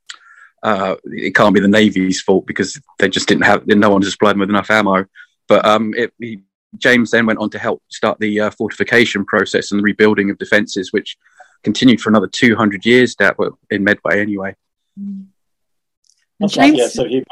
uh, 0.62 0.96
it 1.04 1.34
can't 1.34 1.54
be 1.54 1.60
the 1.60 1.68
Navy's 1.68 2.20
fault 2.20 2.46
because 2.46 2.80
they 2.98 3.08
just 3.08 3.28
didn't 3.28 3.44
have. 3.44 3.66
No 3.66 3.90
one 3.90 4.02
just 4.02 4.12
supplied 4.12 4.32
them 4.32 4.40
with 4.40 4.50
enough 4.50 4.70
ammo. 4.70 5.06
But 5.48 5.64
um, 5.64 5.94
it, 5.96 6.12
he, 6.18 6.40
James 6.78 7.10
then 7.10 7.26
went 7.26 7.38
on 7.38 7.50
to 7.50 7.58
help 7.58 7.82
start 7.88 8.18
the 8.20 8.40
uh, 8.40 8.50
fortification 8.50 9.24
process 9.24 9.72
and 9.72 9.80
the 9.80 9.82
rebuilding 9.82 10.30
of 10.30 10.38
defences, 10.38 10.92
which 10.92 11.16
continued 11.64 12.00
for 12.00 12.10
another 12.10 12.28
200 12.28 12.84
years 12.86 13.16
that 13.16 13.38
were 13.38 13.52
in 13.70 13.84
Medway 13.84 14.20
anyway. 14.20 14.54
James... 14.96 16.56
Right, 16.56 16.74
yeah, 16.74 16.88
so 16.88 17.04
he 17.04 17.24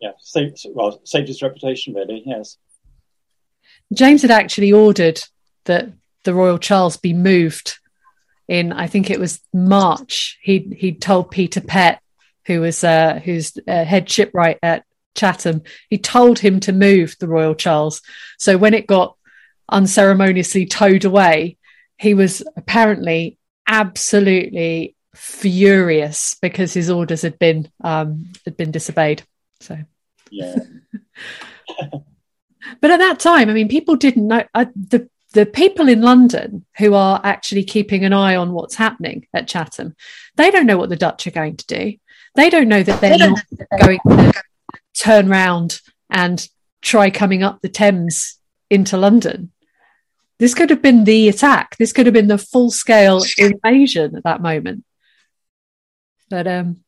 yeah, 0.00 0.12
saved, 0.18 0.66
well, 0.74 1.00
saved 1.04 1.28
his 1.28 1.42
reputation, 1.42 1.94
really, 1.94 2.22
yes. 2.26 2.56
James 3.92 4.22
had 4.22 4.30
actually 4.30 4.72
ordered 4.72 5.20
that 5.64 5.92
the 6.24 6.34
Royal 6.34 6.58
Charles 6.58 6.96
be 6.96 7.12
moved 7.12 7.78
in, 8.48 8.72
I 8.72 8.88
think 8.88 9.10
it 9.10 9.20
was 9.20 9.40
March. 9.52 10.38
He 10.42 10.74
he 10.76 10.92
told 10.92 11.30
Peter 11.30 11.60
Pett, 11.60 12.01
who 12.46 12.60
was 12.60 12.82
uh, 12.84 13.20
who's 13.24 13.52
uh, 13.68 13.84
head 13.84 14.08
shipwright 14.08 14.58
at 14.62 14.84
Chatham, 15.14 15.62
he 15.88 15.98
told 15.98 16.38
him 16.38 16.60
to 16.60 16.72
move 16.72 17.16
the 17.18 17.28
Royal 17.28 17.54
Charles. 17.54 18.02
So 18.38 18.56
when 18.56 18.74
it 18.74 18.86
got 18.86 19.16
unceremoniously 19.68 20.66
towed 20.66 21.04
away, 21.04 21.56
he 21.98 22.14
was 22.14 22.42
apparently 22.56 23.38
absolutely 23.66 24.96
furious 25.14 26.36
because 26.40 26.72
his 26.72 26.90
orders 26.90 27.22
had 27.22 27.38
been 27.38 27.70
um, 27.82 28.32
had 28.44 28.56
been 28.56 28.70
disobeyed. 28.70 29.22
So 29.60 29.78
yeah. 30.30 30.56
but 32.80 32.90
at 32.90 32.98
that 32.98 33.20
time, 33.20 33.48
I 33.48 33.52
mean, 33.52 33.68
people 33.68 33.96
didn't 33.96 34.28
know 34.28 34.44
uh, 34.54 34.66
the 34.74 35.08
the 35.32 35.46
people 35.46 35.88
in 35.88 36.02
London 36.02 36.64
who 36.78 36.94
are 36.94 37.20
actually 37.24 37.64
keeping 37.64 38.04
an 38.04 38.12
eye 38.12 38.36
on 38.36 38.52
what's 38.52 38.74
happening 38.74 39.26
at 39.32 39.48
Chatham. 39.48 39.94
They 40.36 40.50
don't 40.50 40.66
know 40.66 40.76
what 40.76 40.90
the 40.90 40.96
Dutch 40.96 41.26
are 41.26 41.32
going 41.32 41.56
to 41.56 41.66
do. 41.66 41.94
They 42.34 42.50
don't 42.50 42.68
know 42.68 42.82
that 42.82 43.00
they're 43.00 43.18
not 43.18 43.42
going 43.80 43.98
to 44.08 44.32
turn 44.94 45.28
round 45.28 45.80
and 46.10 46.46
try 46.80 47.10
coming 47.10 47.42
up 47.42 47.60
the 47.60 47.68
Thames 47.68 48.38
into 48.70 48.96
London. 48.96 49.52
This 50.38 50.54
could 50.54 50.70
have 50.70 50.82
been 50.82 51.04
the 51.04 51.28
attack. 51.28 51.76
This 51.76 51.92
could 51.92 52.06
have 52.06 52.14
been 52.14 52.26
the 52.26 52.38
full 52.38 52.70
scale 52.70 53.22
invasion 53.38 54.16
at 54.16 54.24
that 54.24 54.42
moment. 54.42 54.84
But 56.28 56.48
um, 56.48 56.80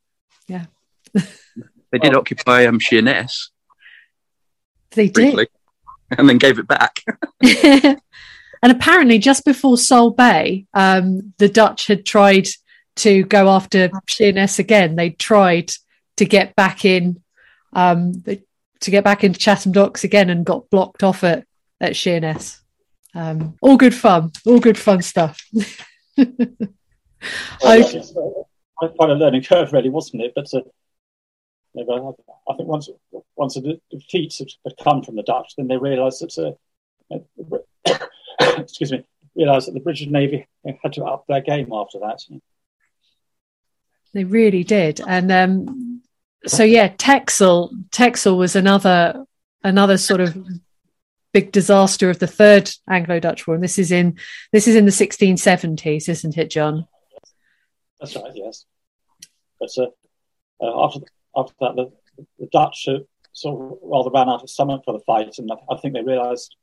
yeah. 0.48 0.66
they 1.14 1.98
did 1.98 2.16
occupy 2.16 2.66
um, 2.66 2.80
Sheerness. 2.80 3.50
They 4.90 5.08
briefly, 5.08 5.44
did. 5.44 5.48
And 6.18 6.28
then 6.28 6.38
gave 6.38 6.58
it 6.58 6.68
back. 6.68 7.02
and 7.42 8.00
apparently, 8.62 9.18
just 9.18 9.44
before 9.44 9.76
Solebay, 9.76 10.66
um, 10.74 11.32
the 11.38 11.48
Dutch 11.48 11.86
had 11.86 12.04
tried 12.04 12.46
to 12.96 13.24
go 13.24 13.48
after 13.48 13.90
Sheerness 14.06 14.58
again. 14.58 14.96
They 14.96 15.10
tried 15.10 15.72
to 16.16 16.24
get 16.24 16.54
back 16.54 16.84
in 16.84 17.22
um, 17.72 18.22
to 18.80 18.90
get 18.90 19.04
back 19.04 19.24
into 19.24 19.38
Chatham 19.38 19.72
Docks 19.72 20.04
again 20.04 20.30
and 20.30 20.44
got 20.44 20.70
blocked 20.70 21.02
off 21.02 21.24
at, 21.24 21.46
at 21.80 21.96
Sheerness. 21.96 22.60
Um, 23.14 23.56
all 23.60 23.76
good 23.76 23.94
fun, 23.94 24.32
all 24.46 24.60
good 24.60 24.78
fun 24.78 25.02
stuff. 25.02 25.40
I, 26.18 27.82
quite 28.96 29.10
a 29.10 29.14
learning 29.14 29.44
curve, 29.44 29.72
really, 29.72 29.88
wasn't 29.90 30.22
it? 30.22 30.32
But 30.34 30.52
uh, 30.52 30.62
I 31.76 32.54
think 32.56 32.68
once 32.68 32.88
once 33.36 33.54
the 33.54 33.80
defeats 33.90 34.38
had 34.38 34.74
come 34.82 35.02
from 35.02 35.16
the 35.16 35.22
Dutch, 35.22 35.54
then 35.56 35.68
they 35.68 35.76
realised 35.76 36.22
that 36.22 36.56
uh, 37.10 37.18
excuse 38.58 38.92
me, 38.92 39.04
realised 39.34 39.68
that 39.68 39.72
the 39.72 39.80
British 39.80 40.08
Navy 40.08 40.46
had 40.82 40.92
to 40.94 41.04
up 41.04 41.24
their 41.28 41.40
game 41.40 41.72
after 41.72 41.98
that. 42.00 42.20
They 44.14 44.24
really 44.24 44.64
did, 44.64 45.00
and 45.06 45.30
um, 45.32 46.02
so 46.46 46.62
yeah, 46.62 46.88
Texel 46.96 47.72
Texel 47.90 48.38
was 48.38 48.54
another 48.56 49.26
another 49.62 49.98
sort 49.98 50.20
of 50.20 50.36
big 51.32 51.50
disaster 51.50 52.10
of 52.10 52.20
the 52.20 52.28
third 52.28 52.70
Anglo-Dutch 52.88 53.46
War, 53.46 53.56
and 53.56 53.64
this 53.64 53.78
is 53.78 53.90
in 53.90 54.16
this 54.52 54.68
is 54.68 54.76
in 54.76 54.84
the 54.84 54.92
1670s, 54.92 56.08
isn't 56.08 56.38
it, 56.38 56.50
John? 56.50 56.86
That's 57.98 58.14
right. 58.14 58.30
Yes, 58.34 58.66
but 59.58 59.70
uh, 59.76 59.86
uh, 60.60 60.84
after 60.84 61.00
after 61.36 61.54
that, 61.60 61.74
the, 61.74 61.92
the 62.38 62.48
Dutch 62.52 62.86
uh, 62.88 62.98
sort 63.32 63.60
of 63.60 63.78
rather 63.82 64.10
ran 64.10 64.28
out 64.28 64.42
of 64.42 64.50
stomach 64.50 64.82
for 64.84 64.92
the 64.92 65.04
fight, 65.04 65.38
and 65.38 65.50
I, 65.50 65.56
I 65.74 65.76
think 65.78 65.94
they 65.94 66.02
realised 66.02 66.54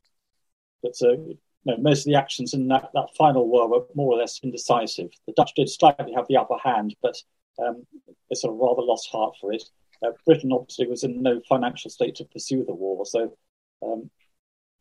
that 0.83 0.95
uh, 1.01 1.75
most 1.79 1.99
of 1.99 2.05
the 2.05 2.15
actions 2.15 2.53
in 2.53 2.67
that, 2.69 2.89
that 2.93 3.15
final 3.17 3.47
war 3.47 3.67
were 3.67 3.85
more 3.93 4.13
or 4.13 4.17
less 4.17 4.39
indecisive. 4.41 5.11
The 5.27 5.33
Dutch 5.33 5.51
did 5.55 5.69
slightly 5.69 6.13
have 6.13 6.27
the 6.27 6.37
upper 6.37 6.57
hand, 6.63 6.95
but 7.01 7.17
um, 7.59 7.85
sort 8.33 8.53
of 8.53 8.59
rather 8.59 8.81
lost 8.81 9.09
heart 9.11 9.35
for 9.39 9.51
it. 9.53 9.63
Uh, 10.03 10.11
Britain 10.25 10.51
obviously 10.51 10.87
was 10.87 11.03
in 11.03 11.21
no 11.21 11.41
financial 11.47 11.91
state 11.91 12.15
to 12.15 12.25
pursue 12.25 12.63
the 12.65 12.73
war, 12.73 13.05
so 13.05 13.37
um, 13.83 14.09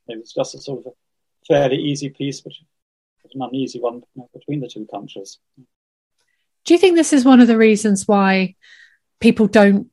it 0.08 0.18
was 0.18 0.32
just 0.32 0.54
a 0.54 0.58
sort 0.58 0.80
of 0.80 0.86
a 0.86 0.94
fairly 1.46 1.76
easy 1.76 2.08
peace, 2.08 2.40
but 2.40 2.52
an 3.34 3.42
uneasy 3.42 3.80
one 3.80 4.02
between 4.32 4.60
the 4.60 4.68
two 4.68 4.86
countries. 4.90 5.38
Do 6.64 6.74
you 6.74 6.78
think 6.78 6.96
this 6.96 7.12
is 7.12 7.24
one 7.24 7.40
of 7.40 7.48
the 7.48 7.58
reasons 7.58 8.06
why 8.06 8.56
people 9.20 9.46
don't 9.46 9.88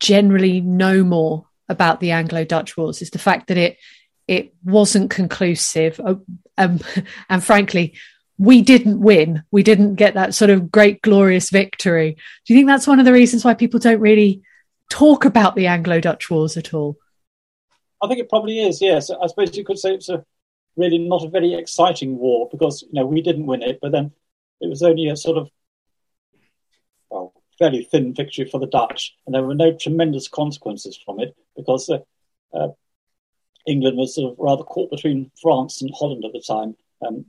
generally 0.00 0.60
know 0.60 1.02
more 1.04 1.46
about 1.68 2.00
the 2.00 2.12
Anglo-Dutch 2.12 2.76
Wars? 2.76 3.02
Is 3.02 3.10
the 3.10 3.18
fact 3.18 3.48
that 3.48 3.58
it 3.58 3.78
it 4.26 4.54
wasn't 4.64 5.10
conclusive, 5.10 6.00
uh, 6.00 6.14
um, 6.56 6.80
and 7.28 7.44
frankly, 7.44 7.94
we 8.38 8.62
didn't 8.62 9.00
win. 9.00 9.44
We 9.50 9.62
didn't 9.62 9.94
get 9.94 10.14
that 10.14 10.34
sort 10.34 10.50
of 10.50 10.70
great, 10.70 11.02
glorious 11.02 11.50
victory. 11.50 12.16
Do 12.44 12.54
you 12.54 12.58
think 12.58 12.66
that's 12.66 12.86
one 12.86 12.98
of 12.98 13.04
the 13.04 13.12
reasons 13.12 13.44
why 13.44 13.54
people 13.54 13.80
don't 13.80 14.00
really 14.00 14.42
talk 14.90 15.24
about 15.24 15.54
the 15.54 15.66
Anglo 15.66 16.00
Dutch 16.00 16.30
Wars 16.30 16.56
at 16.56 16.74
all? 16.74 16.98
I 18.02 18.08
think 18.08 18.20
it 18.20 18.28
probably 18.28 18.60
is, 18.60 18.82
yes. 18.82 19.10
I 19.10 19.26
suppose 19.26 19.56
you 19.56 19.64
could 19.64 19.78
say 19.78 19.94
it's 19.94 20.08
a 20.08 20.24
really 20.76 20.98
not 20.98 21.24
a 21.24 21.30
very 21.30 21.54
exciting 21.54 22.18
war 22.18 22.48
because, 22.50 22.82
you 22.82 22.88
know, 22.92 23.06
we 23.06 23.22
didn't 23.22 23.46
win 23.46 23.62
it, 23.62 23.78
but 23.80 23.92
then 23.92 24.12
it 24.60 24.68
was 24.68 24.82
only 24.82 25.08
a 25.08 25.16
sort 25.16 25.38
of, 25.38 25.48
well, 27.08 27.32
fairly 27.58 27.84
thin 27.84 28.14
victory 28.14 28.48
for 28.50 28.58
the 28.58 28.66
Dutch, 28.66 29.16
and 29.26 29.34
there 29.34 29.44
were 29.44 29.54
no 29.54 29.72
tremendous 29.72 30.28
consequences 30.28 30.98
from 31.02 31.20
it 31.20 31.36
because 31.56 31.88
uh, 31.88 31.98
uh, 32.52 32.68
England 33.66 33.96
was 33.96 34.14
sort 34.14 34.32
of 34.32 34.38
rather 34.38 34.64
caught 34.64 34.90
between 34.90 35.30
France 35.40 35.80
and 35.80 35.92
Holland 35.96 36.24
at 36.24 36.32
the 36.32 36.40
time. 36.40 36.76
Um, 37.06 37.24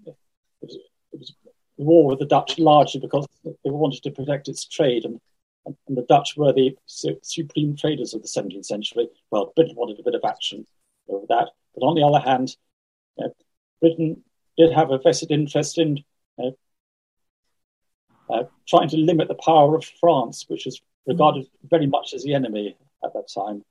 it 1.15 1.19
was, 1.19 1.33
war 1.77 2.07
with 2.07 2.19
the 2.19 2.25
Dutch 2.25 2.57
largely 2.57 3.01
because 3.01 3.27
they 3.43 3.69
wanted 3.69 4.03
to 4.03 4.11
protect 4.11 4.47
its 4.47 4.65
trade, 4.65 5.05
and, 5.05 5.19
and, 5.65 5.97
the 5.97 6.03
Dutch 6.03 6.35
were 6.37 6.53
the 6.53 6.77
su- 6.85 7.19
supreme 7.21 7.75
traders 7.75 8.13
of 8.13 8.21
the 8.21 8.27
17th 8.27 8.65
century. 8.65 9.09
Well, 9.31 9.51
Britain 9.55 9.75
wanted 9.75 9.99
a 9.99 10.03
bit 10.03 10.15
of 10.15 10.21
action 10.25 10.65
over 11.09 11.25
that, 11.29 11.49
but 11.73 11.85
on 11.85 11.95
the 11.95 12.03
other 12.03 12.23
hand, 12.23 12.55
uh, 13.21 13.29
Britain 13.81 14.23
did 14.57 14.71
have 14.71 14.91
a 14.91 14.99
vested 14.99 15.31
interest 15.31 15.77
in 15.77 16.03
uh, 16.41 16.51
uh, 18.29 18.43
trying 18.67 18.89
to 18.89 18.97
limit 18.97 19.27
the 19.27 19.35
power 19.35 19.75
of 19.75 19.85
France, 19.99 20.45
which 20.47 20.65
was 20.65 20.81
regarded 21.05 21.47
very 21.63 21.87
much 21.87 22.13
as 22.13 22.23
the 22.23 22.33
enemy 22.33 22.75
at 23.03 23.13
that 23.13 23.29
time. 23.33 23.63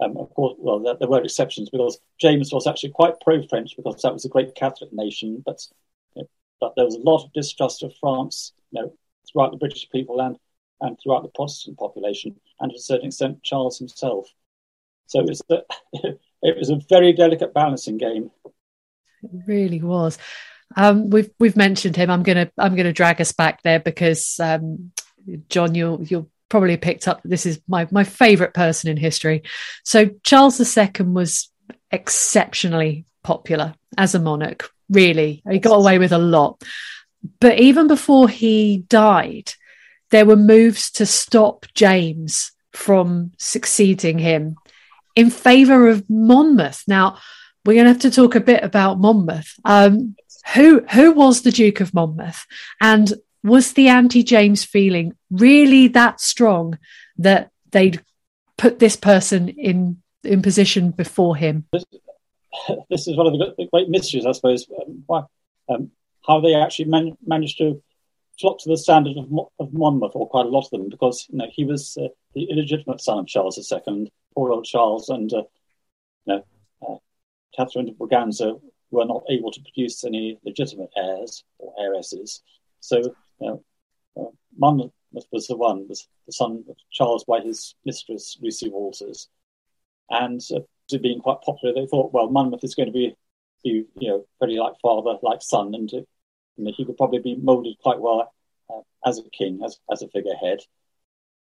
Um, 0.00 0.16
of 0.16 0.32
course, 0.34 0.54
well, 0.58 0.78
there, 0.78 0.94
there, 0.94 1.08
were 1.08 1.22
exceptions 1.22 1.70
because 1.70 1.98
James 2.20 2.52
was 2.52 2.66
actually 2.66 2.90
quite 2.90 3.20
pro-French 3.20 3.74
because 3.76 4.00
that 4.02 4.12
was 4.12 4.24
a 4.24 4.28
great 4.28 4.54
Catholic 4.54 4.92
nation, 4.92 5.42
but 5.44 5.66
but 6.60 6.74
there 6.76 6.84
was 6.84 6.94
a 6.94 7.00
lot 7.00 7.24
of 7.24 7.32
distrust 7.32 7.82
of 7.82 7.94
France, 8.00 8.52
you 8.70 8.82
know, 8.82 8.92
throughout 9.30 9.50
the 9.50 9.58
British 9.58 9.88
people 9.90 10.20
and 10.20 10.38
and 10.80 10.96
throughout 11.02 11.22
the 11.22 11.30
Protestant 11.34 11.76
population, 11.76 12.36
and 12.60 12.70
to 12.70 12.76
a 12.76 12.80
certain 12.80 13.06
extent 13.06 13.42
Charles 13.42 13.78
himself. 13.78 14.28
So 15.06 15.20
it 15.20 15.26
was 15.26 15.42
a, 15.50 15.62
it 16.42 16.56
was 16.56 16.70
a 16.70 16.80
very 16.88 17.12
delicate 17.12 17.52
balancing 17.52 17.98
game. 17.98 18.30
It 19.22 19.30
really 19.46 19.82
was. 19.82 20.18
Um, 20.76 21.10
we've 21.10 21.30
we've 21.38 21.56
mentioned 21.56 21.96
him. 21.96 22.10
I'm 22.10 22.22
gonna 22.22 22.50
I'm 22.58 22.76
gonna 22.76 22.92
drag 22.92 23.20
us 23.20 23.32
back 23.32 23.62
there 23.62 23.80
because 23.80 24.38
um, 24.40 24.92
John, 25.48 25.74
you'll 25.74 26.02
you'll 26.04 26.30
probably 26.48 26.76
picked 26.76 27.08
up. 27.08 27.20
This 27.24 27.46
is 27.46 27.60
my 27.66 27.88
my 27.90 28.04
favourite 28.04 28.54
person 28.54 28.90
in 28.90 28.96
history. 28.96 29.42
So 29.84 30.10
Charles 30.22 30.60
II 30.60 31.06
was 31.06 31.50
exceptionally 31.90 33.06
popular 33.32 33.74
as 33.96 34.14
a 34.14 34.18
monarch 34.18 34.70
really. 34.90 35.42
He 35.48 35.58
got 35.58 35.76
away 35.76 35.98
with 35.98 36.12
a 36.12 36.18
lot. 36.18 36.62
But 37.40 37.58
even 37.58 37.88
before 37.88 38.28
he 38.28 38.78
died, 38.88 39.52
there 40.10 40.26
were 40.26 40.36
moves 40.36 40.90
to 40.92 41.06
stop 41.06 41.66
James 41.74 42.52
from 42.72 43.32
succeeding 43.38 44.18
him 44.18 44.56
in 45.16 45.30
favor 45.30 45.88
of 45.88 46.08
Monmouth. 46.08 46.84
Now, 46.86 47.18
we're 47.64 47.74
going 47.74 47.84
to 47.84 47.92
have 47.92 48.02
to 48.02 48.10
talk 48.10 48.34
a 48.34 48.40
bit 48.40 48.62
about 48.62 49.00
Monmouth. 49.00 49.54
Um, 49.64 50.16
who 50.54 50.80
who 50.90 51.12
was 51.12 51.42
the 51.42 51.50
Duke 51.50 51.80
of 51.80 51.92
Monmouth, 51.92 52.46
and 52.80 53.12
was 53.42 53.74
the 53.74 53.88
anti-James 53.88 54.64
feeling 54.64 55.12
really 55.30 55.88
that 55.88 56.20
strong 56.20 56.78
that 57.18 57.50
they'd 57.72 58.00
put 58.56 58.78
this 58.78 58.96
person 58.96 59.50
in 59.50 60.00
in 60.24 60.40
position 60.40 60.90
before 60.90 61.36
him? 61.36 61.66
This, 62.90 63.06
is 63.06 63.16
one 63.16 63.26
of 63.26 63.32
the 63.34 63.68
great 63.72 63.88
mysteries, 63.88 64.26
I 64.26 64.32
suppose. 64.32 64.66
Um, 64.70 65.02
why, 65.06 65.22
um, 65.68 65.90
how 66.26 66.40
they 66.40 66.54
actually 66.54 66.86
man- 66.86 67.16
managed 67.26 67.58
to 67.58 67.82
flock 68.40 68.58
to 68.60 68.68
the 68.68 68.76
standard 68.76 69.16
of, 69.16 69.26
of, 69.58 69.72
Monmouth, 69.72 70.12
or 70.14 70.28
quite 70.28 70.46
a 70.46 70.50
lot 70.50 70.64
of 70.64 70.70
them, 70.70 70.88
because 70.88 71.26
you 71.30 71.38
know 71.38 71.46
he 71.52 71.64
was 71.64 71.96
uh, 72.00 72.08
the 72.34 72.44
illegitimate 72.50 73.00
son 73.00 73.18
of 73.18 73.26
Charles 73.26 73.58
II, 73.58 74.10
poor 74.34 74.52
old 74.52 74.64
Charles, 74.64 75.08
and 75.08 75.32
uh, 75.32 75.42
you 76.24 76.34
know, 76.34 76.44
uh, 76.88 76.96
Catherine 77.56 77.88
of 77.88 77.96
Braganza 77.96 78.60
were 78.90 79.04
not 79.04 79.24
able 79.28 79.50
to 79.52 79.60
produce 79.60 80.04
any 80.04 80.38
legitimate 80.44 80.90
heirs 80.96 81.44
or 81.58 81.74
heiresses. 81.78 82.42
So 82.80 82.98
you 82.98 83.14
know, 83.40 83.64
uh, 84.18 84.30
Monmouth 84.56 84.92
was 85.12 85.46
the 85.46 85.56
one, 85.56 85.88
was 85.88 86.06
the 86.26 86.32
son 86.32 86.64
of 86.68 86.76
Charles 86.90 87.24
by 87.24 87.40
his 87.40 87.74
mistress, 87.84 88.38
Lucy 88.40 88.68
Walters. 88.68 89.28
And 90.10 90.40
uh, 90.54 90.60
being 90.96 91.20
quite 91.20 91.42
popular, 91.42 91.74
they 91.74 91.86
thought, 91.86 92.12
well, 92.12 92.30
Monmouth 92.30 92.64
is 92.64 92.74
going 92.74 92.86
to 92.86 92.92
be, 92.92 93.14
be 93.62 93.84
you 93.98 94.08
know, 94.08 94.24
very 94.40 94.56
like 94.56 94.74
father, 94.80 95.18
like 95.22 95.42
son, 95.42 95.74
and 95.74 95.90
you 95.92 96.06
know, 96.56 96.72
he 96.74 96.84
could 96.84 96.96
probably 96.96 97.18
be 97.18 97.36
moulded 97.36 97.76
quite 97.82 98.00
well 98.00 98.32
uh, 98.70 98.80
as 99.04 99.18
a 99.18 99.28
king, 99.30 99.60
as, 99.64 99.78
as 99.92 100.02
a 100.02 100.08
figurehead. 100.08 100.60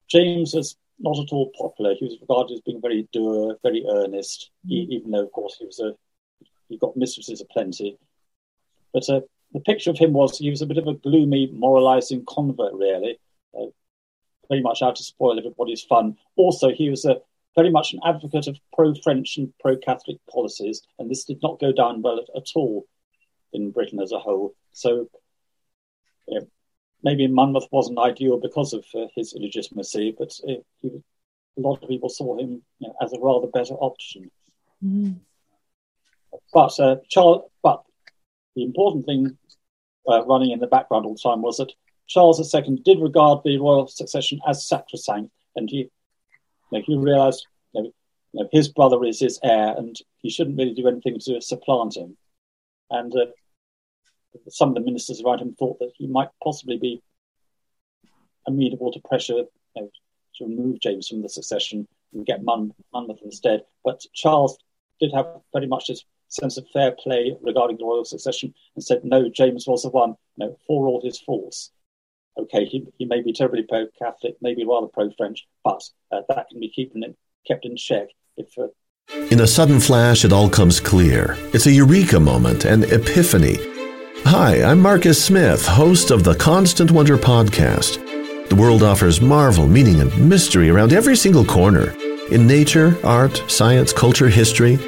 James 0.07 0.53
was 0.53 0.77
not 0.99 1.19
at 1.19 1.33
all 1.33 1.51
popular. 1.57 1.95
He 1.95 2.05
was 2.05 2.17
regarded 2.21 2.53
as 2.53 2.61
being 2.61 2.81
very 2.81 3.07
dour, 3.11 3.57
very 3.63 3.85
earnest, 3.89 4.51
mm. 4.65 4.69
he, 4.69 4.95
even 4.95 5.11
though, 5.11 5.25
of 5.25 5.31
course, 5.31 5.57
he 5.59 5.65
was 5.65 5.79
a 5.79 5.93
he 6.69 6.77
got 6.77 6.97
mistresses 6.97 7.41
aplenty. 7.41 7.97
But 8.93 9.07
uh, 9.09 9.21
the 9.53 9.59
picture 9.59 9.91
of 9.91 9.97
him 9.97 10.13
was 10.13 10.37
he 10.37 10.49
was 10.49 10.61
a 10.61 10.65
bit 10.65 10.77
of 10.77 10.87
a 10.87 10.93
gloomy, 10.93 11.49
moralising 11.53 12.25
convert, 12.27 12.73
really, 12.73 13.19
uh, 13.57 13.67
very 14.49 14.61
much 14.61 14.81
out 14.81 14.95
to 14.95 15.03
spoil 15.03 15.37
everybody's 15.37 15.83
fun. 15.83 16.17
Also, 16.35 16.71
he 16.71 16.89
was 16.89 17.05
a 17.05 17.21
very 17.55 17.69
much 17.69 17.93
an 17.93 17.99
advocate 18.05 18.47
of 18.47 18.59
pro-French 18.73 19.37
and 19.37 19.53
pro-Catholic 19.59 20.17
policies, 20.31 20.81
and 20.99 21.09
this 21.09 21.23
did 21.25 21.39
not 21.41 21.59
go 21.59 21.71
down 21.71 22.01
well 22.01 22.19
at, 22.19 22.27
at 22.35 22.49
all 22.55 22.85
in 23.53 23.71
Britain 23.71 23.99
as 24.01 24.11
a 24.11 24.19
whole. 24.19 24.53
So 24.73 25.09
yeah, 26.27 26.41
maybe 27.03 27.27
Monmouth 27.27 27.67
wasn't 27.71 27.99
ideal 27.99 28.39
because 28.39 28.73
of 28.73 28.85
uh, 28.93 29.07
his 29.15 29.33
illegitimacy, 29.33 30.15
but 30.17 30.33
uh, 30.47 30.61
he, 30.81 30.89
a 31.57 31.61
lot 31.61 31.81
of 31.81 31.89
people 31.89 32.09
saw 32.09 32.37
him 32.37 32.61
you 32.79 32.87
know, 32.87 32.95
as 33.01 33.13
a 33.13 33.19
rather 33.19 33.47
better 33.47 33.75
option. 33.75 34.29
Mm. 34.83 35.15
But 36.53 36.77
uh, 36.79 36.97
Charles, 37.07 37.49
but 37.63 37.83
the 38.55 38.63
important 38.63 39.05
thing 39.05 39.37
uh, 40.07 40.25
running 40.25 40.51
in 40.51 40.59
the 40.59 40.67
background 40.67 41.05
all 41.05 41.13
the 41.13 41.19
time 41.19 41.41
was 41.41 41.57
that 41.57 41.71
Charles 42.07 42.53
II 42.53 42.81
did 42.83 42.99
regard 42.99 43.43
the 43.43 43.57
royal 43.57 43.87
succession 43.87 44.39
as 44.47 44.67
sacrosanct, 44.67 45.31
and 45.55 45.69
he, 45.69 45.89
know, 46.71 46.83
he 46.85 46.97
realised 46.97 47.45
you 47.73 47.91
know, 48.33 48.49
his 48.51 48.67
brother 48.67 49.03
is 49.05 49.19
his 49.19 49.39
heir, 49.43 49.75
and 49.77 49.95
he 50.17 50.29
shouldn't 50.29 50.57
really 50.57 50.73
do 50.73 50.87
anything 50.87 51.17
to 51.19 51.41
supplant 51.41 51.95
him. 51.95 52.17
And 52.89 53.15
uh, 53.15 53.27
some 54.49 54.69
of 54.69 54.75
the 54.75 54.81
ministers 54.81 55.21
around 55.21 55.39
him 55.39 55.55
thought 55.55 55.79
that 55.79 55.93
he 55.95 56.07
might 56.07 56.29
possibly 56.43 56.77
be 56.77 57.01
amenable 58.47 58.91
to 58.91 58.99
pressure 59.07 59.33
you 59.33 59.47
know, 59.75 59.89
to 60.35 60.45
remove 60.45 60.79
James 60.81 61.07
from 61.07 61.21
the 61.21 61.29
succession 61.29 61.87
and 62.13 62.25
get 62.25 62.43
Monmouth 62.43 63.19
instead. 63.23 63.61
But 63.83 64.01
Charles 64.13 64.57
did 64.99 65.11
have 65.13 65.27
very 65.53 65.67
much 65.67 65.87
this 65.87 66.03
sense 66.27 66.57
of 66.57 66.65
fair 66.73 66.91
play 66.91 67.35
regarding 67.41 67.77
the 67.77 67.85
royal 67.85 68.05
succession 68.05 68.53
and 68.75 68.83
said, 68.83 69.03
no, 69.03 69.29
James 69.29 69.65
was 69.67 69.83
the 69.83 69.89
one, 69.89 70.15
you 70.37 70.45
know, 70.45 70.59
for 70.67 70.87
all 70.87 71.01
his 71.03 71.19
faults. 71.19 71.71
Okay, 72.37 72.65
he, 72.65 72.85
he 72.97 73.05
may 73.05 73.21
be 73.21 73.31
terribly 73.31 73.63
pro 73.63 73.87
Catholic, 73.97 74.35
maybe 74.41 74.65
rather 74.65 74.87
pro 74.87 75.09
French, 75.17 75.47
but 75.63 75.81
uh, 76.11 76.21
that 76.29 76.49
can 76.49 76.59
be 76.59 76.69
keeping 76.69 77.03
it, 77.03 77.17
kept 77.47 77.65
in 77.65 77.75
check 77.77 78.09
if. 78.37 78.57
Uh, 78.57 78.67
in 79.31 79.41
a 79.41 79.47
sudden 79.47 79.79
flash, 79.79 80.25
it 80.25 80.33
all 80.33 80.49
comes 80.49 80.79
clear. 80.79 81.37
It's 81.53 81.67
a 81.67 81.71
eureka 81.71 82.19
moment, 82.19 82.65
an 82.65 82.83
epiphany. 82.85 83.57
Hi, 84.25 84.63
I'm 84.63 84.81
Marcus 84.81 85.23
Smith, 85.23 85.65
host 85.65 86.09
of 86.09 86.23
the 86.23 86.33
Constant 86.35 86.89
Wonder 86.89 87.17
podcast. 87.17 88.01
The 88.49 88.55
world 88.55 88.81
offers 88.81 89.21
marvel, 89.21 89.67
meaning, 89.67 90.01
and 90.01 90.29
mystery 90.29 90.69
around 90.69 90.91
every 90.91 91.15
single 91.15 91.45
corner. 91.45 91.91
In 92.31 92.47
nature, 92.47 92.97
art, 93.03 93.43
science, 93.47 93.93
culture, 93.93 94.29
history, 94.29 94.79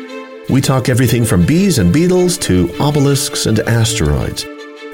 we 0.49 0.61
talk 0.61 0.89
everything 0.89 1.23
from 1.23 1.45
bees 1.45 1.77
and 1.77 1.93
beetles 1.93 2.37
to 2.39 2.73
obelisks 2.79 3.45
and 3.45 3.59
asteroids. 3.59 4.45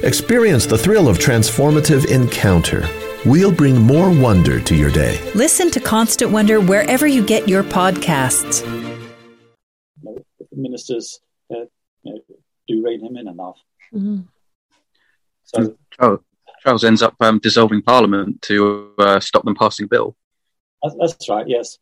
Experience 0.03 0.65
the 0.65 0.77
thrill 0.77 1.07
of 1.07 1.17
transformative 1.17 2.11
encounter. 2.11 2.85
We'll 3.25 3.53
bring 3.53 3.81
more 3.81 4.11
wonder 4.11 4.59
to 4.59 4.75
your 4.75 4.91
day. 4.91 5.17
Listen 5.33 5.71
to 5.71 5.79
Constant 5.79 6.29
Wonder 6.29 6.59
wherever 6.59 7.07
you 7.07 7.25
get 7.25 7.47
your 7.47 7.63
podcasts. 7.63 8.67
ministers 10.51 11.21
uh, 11.49 11.59
you 12.01 12.15
know, 12.15 12.19
do 12.67 12.83
rein 12.83 12.99
him 12.99 13.15
in 13.15 13.29
enough. 13.29 13.57
Mm-hmm. 13.93 14.23
So 15.45 15.77
Charles, 15.91 16.19
Charles, 16.61 16.83
ends 16.83 17.01
up 17.01 17.15
um, 17.21 17.39
dissolving 17.39 17.81
Parliament 17.81 18.41
to 18.41 18.91
uh, 18.99 19.21
stop 19.21 19.45
them 19.45 19.55
passing 19.55 19.85
a 19.85 19.87
bill. 19.87 20.17
That's, 20.81 20.95
that's 20.99 21.29
right. 21.29 21.47
Yes. 21.47 21.77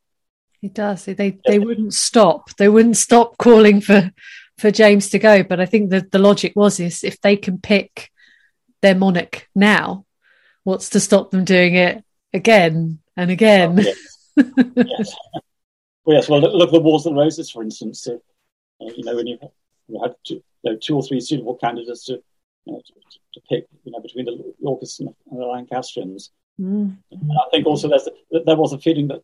He 0.60 0.70
does. 0.70 1.06
They 1.06 1.40
they 1.48 1.58
wouldn't 1.58 1.96
stop. 1.96 2.56
They 2.58 2.70
wouldn't 2.70 2.98
stop 2.98 3.40
calling 3.40 3.82
for 3.82 4.12
for 4.58 4.72
James 4.72 5.10
to 5.10 5.20
go. 5.20 5.44
But 5.44 5.60
I 5.60 5.66
think 5.66 5.90
that 5.92 6.12
the 6.12 6.20
logic 6.20 6.54
was 6.56 6.80
is 6.80 7.04
if 7.04 7.20
they 7.22 7.36
can 7.36 7.60
pick 7.60 8.12
their 8.82 8.96
monarch 8.96 9.48
now, 9.56 10.06
what's 10.64 10.90
to 10.90 11.00
stop 11.00 11.32
them 11.32 11.46
doing 11.46 11.76
it 11.76 12.04
again 12.34 13.00
and 13.16 13.32
again? 13.32 13.80
Oh, 13.80 13.84
yes. 13.84 14.76
yes. 14.76 15.16
Well, 16.04 16.18
yes. 16.18 16.28
Well, 16.28 16.42
look, 16.42 16.70
at 16.70 16.74
the 16.74 16.80
Wars 16.80 17.06
of 17.06 17.14
the 17.14 17.20
Roses, 17.20 17.52
for 17.52 17.62
instance. 17.62 18.08
Uh, 18.08 18.18
you 18.80 19.04
know, 19.04 19.16
when 19.16 19.28
you, 19.28 19.38
you 19.88 20.02
had 20.02 20.16
two, 20.26 20.42
you 20.64 20.72
know, 20.72 20.76
two 20.76 20.96
or 20.96 21.04
three 21.04 21.20
suitable 21.20 21.56
candidates 21.56 22.06
to, 22.06 22.14
you 22.66 22.74
know, 22.74 22.82
to, 22.84 22.94
to, 23.34 23.42
pick, 23.48 23.68
you 23.84 23.92
know, 23.92 24.00
between 24.00 24.26
the 24.26 24.54
Yorkists 24.60 25.00
and 25.00 25.14
the 25.32 25.46
Lancastrians. 25.46 26.32
Mm. 26.60 26.98
I 27.14 27.50
think 27.52 27.68
also 27.68 27.88
there's 27.88 28.08
there 28.32 28.56
was 28.56 28.74
a 28.74 28.80
feeling 28.80 29.10
that 29.10 29.22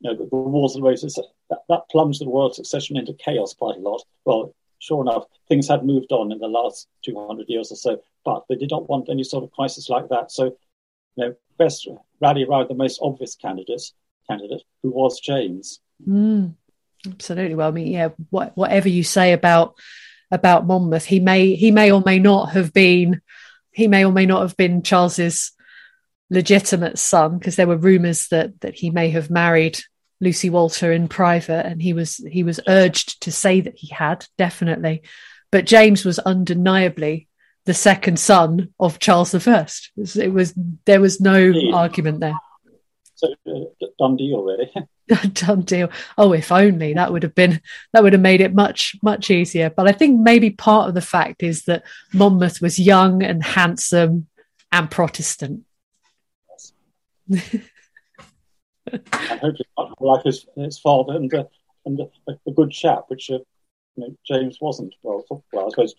you 0.00 0.10
know, 0.10 0.16
the, 0.16 0.28
the 0.28 0.36
wars 0.36 0.74
and 0.74 0.84
races, 0.84 1.18
that, 1.50 1.58
that 1.68 1.88
plunged 1.90 2.20
the 2.20 2.28
world 2.28 2.54
succession 2.54 2.96
into 2.96 3.14
chaos 3.14 3.54
quite 3.54 3.76
a 3.76 3.80
lot. 3.80 4.02
Well, 4.24 4.54
sure 4.78 5.02
enough, 5.02 5.24
things 5.48 5.68
had 5.68 5.84
moved 5.84 6.12
on 6.12 6.32
in 6.32 6.38
the 6.38 6.48
last 6.48 6.88
200 7.04 7.48
years 7.48 7.72
or 7.72 7.76
so, 7.76 8.00
but 8.24 8.44
they 8.48 8.56
did 8.56 8.70
not 8.70 8.88
want 8.88 9.08
any 9.08 9.24
sort 9.24 9.44
of 9.44 9.50
crisis 9.52 9.88
like 9.88 10.08
that. 10.08 10.30
So, 10.30 10.56
you 11.16 11.24
know, 11.24 11.34
best 11.58 11.88
rally 12.20 12.44
around 12.44 12.68
the 12.68 12.74
most 12.74 12.98
obvious 13.02 13.34
candidate, 13.34 13.82
candidate 14.28 14.62
who 14.82 14.90
was 14.90 15.20
James. 15.20 15.80
Mm, 16.06 16.54
absolutely. 17.06 17.54
Well, 17.54 17.68
I 17.68 17.72
mean, 17.72 17.88
yeah, 17.88 18.10
what, 18.30 18.56
whatever 18.56 18.88
you 18.88 19.02
say 19.02 19.32
about 19.32 19.76
about 20.30 20.66
Monmouth, 20.66 21.04
he 21.04 21.20
may 21.20 21.54
he 21.54 21.70
may 21.70 21.92
or 21.92 22.02
may 22.04 22.18
not 22.18 22.50
have 22.50 22.72
been 22.72 23.22
he 23.72 23.86
may 23.88 24.04
or 24.04 24.12
may 24.12 24.26
not 24.26 24.42
have 24.42 24.56
been 24.56 24.82
Charles's 24.82 25.52
legitimate 26.30 26.98
son 26.98 27.38
because 27.38 27.56
there 27.56 27.66
were 27.66 27.76
rumors 27.76 28.28
that 28.28 28.60
that 28.60 28.74
he 28.74 28.90
may 28.90 29.10
have 29.10 29.30
married 29.30 29.78
Lucy 30.20 30.50
Walter 30.50 30.92
in 30.92 31.08
private 31.08 31.66
and 31.66 31.80
he 31.80 31.92
was 31.92 32.16
he 32.30 32.42
was 32.42 32.60
urged 32.68 33.22
to 33.22 33.32
say 33.32 33.60
that 33.60 33.76
he 33.76 33.88
had 33.88 34.26
definitely. 34.38 35.02
But 35.52 35.66
James 35.66 36.04
was 36.04 36.18
undeniably 36.18 37.28
the 37.66 37.74
second 37.74 38.18
son 38.18 38.72
of 38.78 38.98
Charles 38.98 39.34
I 39.34 39.38
it 39.38 39.90
was, 39.96 40.16
it 40.16 40.32
was 40.32 40.54
there 40.84 41.00
was 41.00 41.20
no 41.20 41.38
yeah. 41.38 41.74
argument 41.74 42.20
there. 42.20 42.38
So 43.14 43.34
uh, 43.46 43.86
done 43.98 44.16
deal 44.16 44.42
really. 44.42 44.72
Done 45.34 45.60
deal. 45.60 45.90
Oh 46.18 46.32
if 46.32 46.50
only. 46.50 46.94
That 46.94 47.12
would 47.12 47.22
have 47.22 47.34
been 47.34 47.60
that 47.92 48.02
would 48.02 48.12
have 48.12 48.22
made 48.22 48.40
it 48.40 48.54
much 48.54 48.96
much 49.02 49.30
easier. 49.30 49.70
But 49.70 49.86
I 49.86 49.92
think 49.92 50.20
maybe 50.20 50.50
part 50.50 50.88
of 50.88 50.94
the 50.94 51.00
fact 51.00 51.44
is 51.44 51.64
that 51.66 51.84
Monmouth 52.12 52.60
was 52.60 52.80
young 52.80 53.22
and 53.22 53.42
handsome 53.42 54.26
and 54.72 54.90
Protestant 54.90 55.65
and 57.28 57.62
hopefully 59.40 59.66
like 60.00 60.24
his, 60.24 60.46
his 60.56 60.78
father 60.78 61.14
and, 61.14 61.32
uh, 61.34 61.44
and 61.84 62.00
a, 62.00 62.32
a, 62.46 62.52
good 62.52 62.70
chap, 62.70 63.04
which 63.08 63.30
uh, 63.30 63.38
you 63.96 64.08
know, 64.08 64.16
James 64.26 64.58
wasn't. 64.60 64.94
Well, 65.02 65.24
well, 65.52 65.66
I 65.66 65.70
suppose 65.70 65.94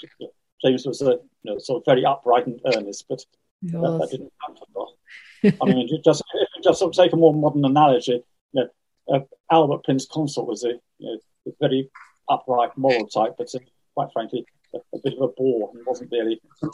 James 0.64 0.86
was 0.86 1.02
a 1.02 1.12
uh, 1.12 1.18
you 1.44 1.54
know, 1.54 1.58
sort 1.60 1.82
of 1.82 1.86
very 1.86 2.06
upright 2.06 2.48
and 2.48 2.60
earnest, 2.66 3.06
but 3.10 3.24
that, 3.64 3.82
that, 3.82 4.10
didn't 4.12 4.34
happen. 4.42 5.58
I 5.62 5.66
mean, 5.66 5.90
just 6.04 6.24
just 6.64 6.80
sort 6.80 6.96
of 6.96 7.04
take 7.04 7.14
a 7.14 7.18
more 7.18 7.34
modern 7.34 7.66
analogy. 7.66 8.24
You 8.54 8.70
know, 9.10 9.16
uh, 9.16 9.20
Albert 9.52 9.84
Prince 9.84 10.08
Consort 10.10 10.48
was 10.48 10.64
a, 10.64 10.74
you 11.00 11.12
know, 11.12 11.18
a 11.48 11.52
very 11.60 11.90
upright, 12.30 12.78
moral 12.78 13.08
type, 13.08 13.36
but 13.38 13.54
uh, 13.54 13.60
quite 13.96 14.10
frankly, 14.14 14.46
a, 14.74 14.78
a, 14.96 15.00
bit 15.04 15.14
of 15.14 15.22
a 15.22 15.28
bore 15.30 15.72
and 15.74 15.86
wasn't 15.86 16.12
really 16.12 16.42
you 16.62 16.70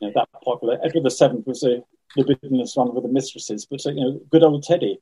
know, 0.00 0.12
that 0.14 0.28
popular. 0.44 0.78
Edward 0.84 1.04
the 1.04 1.10
Seventh 1.10 1.46
was 1.46 1.62
a 1.64 1.82
the 2.16 2.38
business 2.40 2.76
one 2.76 2.94
with 2.94 3.04
the 3.04 3.10
mistresses, 3.10 3.66
but 3.66 3.84
you 3.84 3.94
know, 3.94 4.20
good 4.30 4.42
old 4.42 4.62
Teddy. 4.62 4.98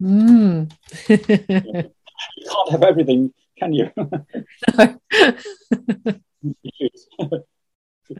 Mm. 0.00 0.72
you, 1.08 1.90
can't 2.50 2.70
have 2.70 2.82
everything 2.82 3.32
can 3.58 3.72
you? 3.72 3.90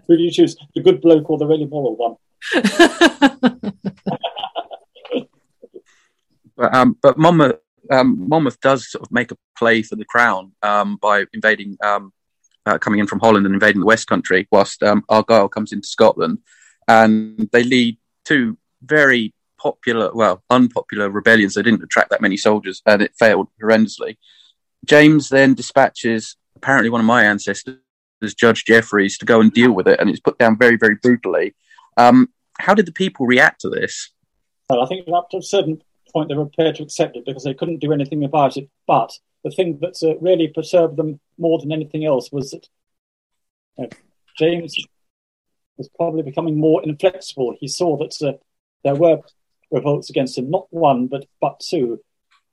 Who 0.06 0.16
do 0.16 0.22
you 0.22 0.30
choose? 0.30 0.56
The 0.74 0.82
good 0.82 1.00
bloke 1.00 1.30
or 1.30 1.38
the 1.38 1.46
really 1.46 1.66
moral 1.66 1.96
one? 1.96 2.16
but, 6.56 6.74
um, 6.74 6.96
but 7.00 7.18
Monmouth, 7.18 7.56
um, 7.90 8.28
Monmouth 8.28 8.60
does 8.60 8.90
sort 8.90 9.02
of 9.02 9.12
make 9.12 9.30
a 9.30 9.36
play 9.56 9.82
for 9.82 9.96
the 9.96 10.04
crown 10.04 10.52
um, 10.62 10.96
by 10.96 11.24
invading, 11.32 11.76
um, 11.84 12.12
uh, 12.64 12.78
coming 12.78 12.98
in 12.98 13.06
from 13.06 13.20
Holland 13.20 13.46
and 13.46 13.54
invading 13.54 13.80
the 13.80 13.86
West 13.86 14.08
Country, 14.08 14.48
whilst 14.50 14.82
um, 14.82 15.04
Argyll 15.08 15.48
comes 15.48 15.72
into 15.72 15.86
Scotland, 15.86 16.38
and 16.88 17.48
they 17.52 17.62
lead 17.62 17.96
two 18.26 18.58
very 18.82 19.32
popular, 19.58 20.10
well, 20.12 20.42
unpopular 20.50 21.10
rebellions. 21.10 21.54
They 21.54 21.62
didn't 21.62 21.82
attract 21.82 22.10
that 22.10 22.20
many 22.20 22.36
soldiers, 22.36 22.82
and 22.86 23.02
it 23.02 23.14
failed 23.18 23.48
horrendously. 23.62 24.16
James 24.84 25.28
then 25.28 25.54
dispatches 25.54 26.36
apparently 26.56 26.90
one 26.90 27.00
of 27.00 27.06
my 27.06 27.24
ancestors, 27.24 27.78
Judge 28.36 28.64
Jeffreys, 28.64 29.18
to 29.18 29.26
go 29.26 29.40
and 29.40 29.52
deal 29.52 29.72
with 29.72 29.88
it, 29.88 30.00
and 30.00 30.10
it's 30.10 30.20
put 30.20 30.38
down 30.38 30.58
very, 30.58 30.76
very 30.76 30.96
brutally. 30.96 31.54
Um, 31.96 32.28
how 32.58 32.74
did 32.74 32.86
the 32.86 32.92
people 32.92 33.26
react 33.26 33.60
to 33.62 33.70
this? 33.70 34.10
Well, 34.68 34.82
I 34.82 34.86
think 34.86 35.06
up 35.12 35.30
to 35.30 35.38
a 35.38 35.42
certain 35.42 35.82
point 36.12 36.28
they 36.28 36.34
were 36.34 36.46
prepared 36.46 36.76
to 36.76 36.82
accept 36.82 37.16
it 37.16 37.24
because 37.26 37.44
they 37.44 37.54
couldn't 37.54 37.78
do 37.78 37.92
anything 37.92 38.24
about 38.24 38.56
it. 38.56 38.68
But 38.86 39.12
the 39.44 39.50
thing 39.50 39.78
that 39.80 40.02
uh, 40.02 40.18
really 40.18 40.48
perturbed 40.48 40.96
them 40.96 41.20
more 41.38 41.58
than 41.58 41.72
anything 41.72 42.04
else 42.04 42.32
was 42.32 42.50
that 42.50 42.68
uh, 43.78 43.94
James 44.38 44.76
was 45.76 45.88
probably 45.96 46.22
becoming 46.22 46.58
more 46.58 46.82
inflexible. 46.82 47.56
He 47.58 47.68
saw 47.68 47.96
that 47.98 48.16
uh, 48.22 48.38
there 48.84 48.94
were 48.94 49.20
revolts 49.70 50.10
against 50.10 50.38
him, 50.38 50.50
not 50.50 50.66
one, 50.70 51.06
but, 51.06 51.26
but 51.40 51.60
two, 51.60 52.00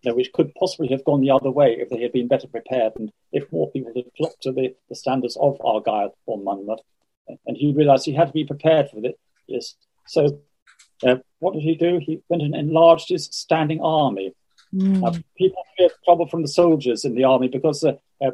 you 0.01 0.11
know, 0.11 0.15
which 0.15 0.33
could 0.33 0.53
possibly 0.55 0.87
have 0.89 1.05
gone 1.05 1.21
the 1.21 1.31
other 1.31 1.51
way 1.51 1.77
if 1.79 1.89
they 1.89 2.01
had 2.01 2.11
been 2.11 2.27
better 2.27 2.47
prepared 2.47 2.93
and 2.97 3.11
if 3.31 3.51
more 3.51 3.71
people 3.71 3.93
had 3.95 4.05
flocked 4.17 4.41
to 4.41 4.51
the, 4.51 4.75
the 4.89 4.95
standards 4.95 5.37
of 5.39 5.57
Argyll 5.63 6.15
or 6.25 6.37
Monmouth. 6.37 6.81
And 7.45 7.55
he 7.55 7.73
realized 7.73 8.05
he 8.05 8.13
had 8.13 8.27
to 8.27 8.33
be 8.33 8.43
prepared 8.43 8.89
for 8.89 9.01
this. 9.47 9.75
So, 10.07 10.41
uh, 11.03 11.15
what 11.39 11.53
did 11.53 11.63
he 11.63 11.75
do? 11.75 11.99
He 12.01 12.21
went 12.27 12.43
and 12.43 12.55
enlarged 12.55 13.09
his 13.09 13.29
standing 13.31 13.79
army. 13.81 14.33
Mm. 14.73 15.05
Uh, 15.05 15.19
people 15.37 15.63
feared 15.77 15.91
trouble 16.03 16.27
from 16.27 16.41
the 16.41 16.47
soldiers 16.47 17.05
in 17.05 17.15
the 17.15 17.23
army 17.23 17.47
because 17.47 17.83
uh, 17.83 17.93
uh, 18.21 18.31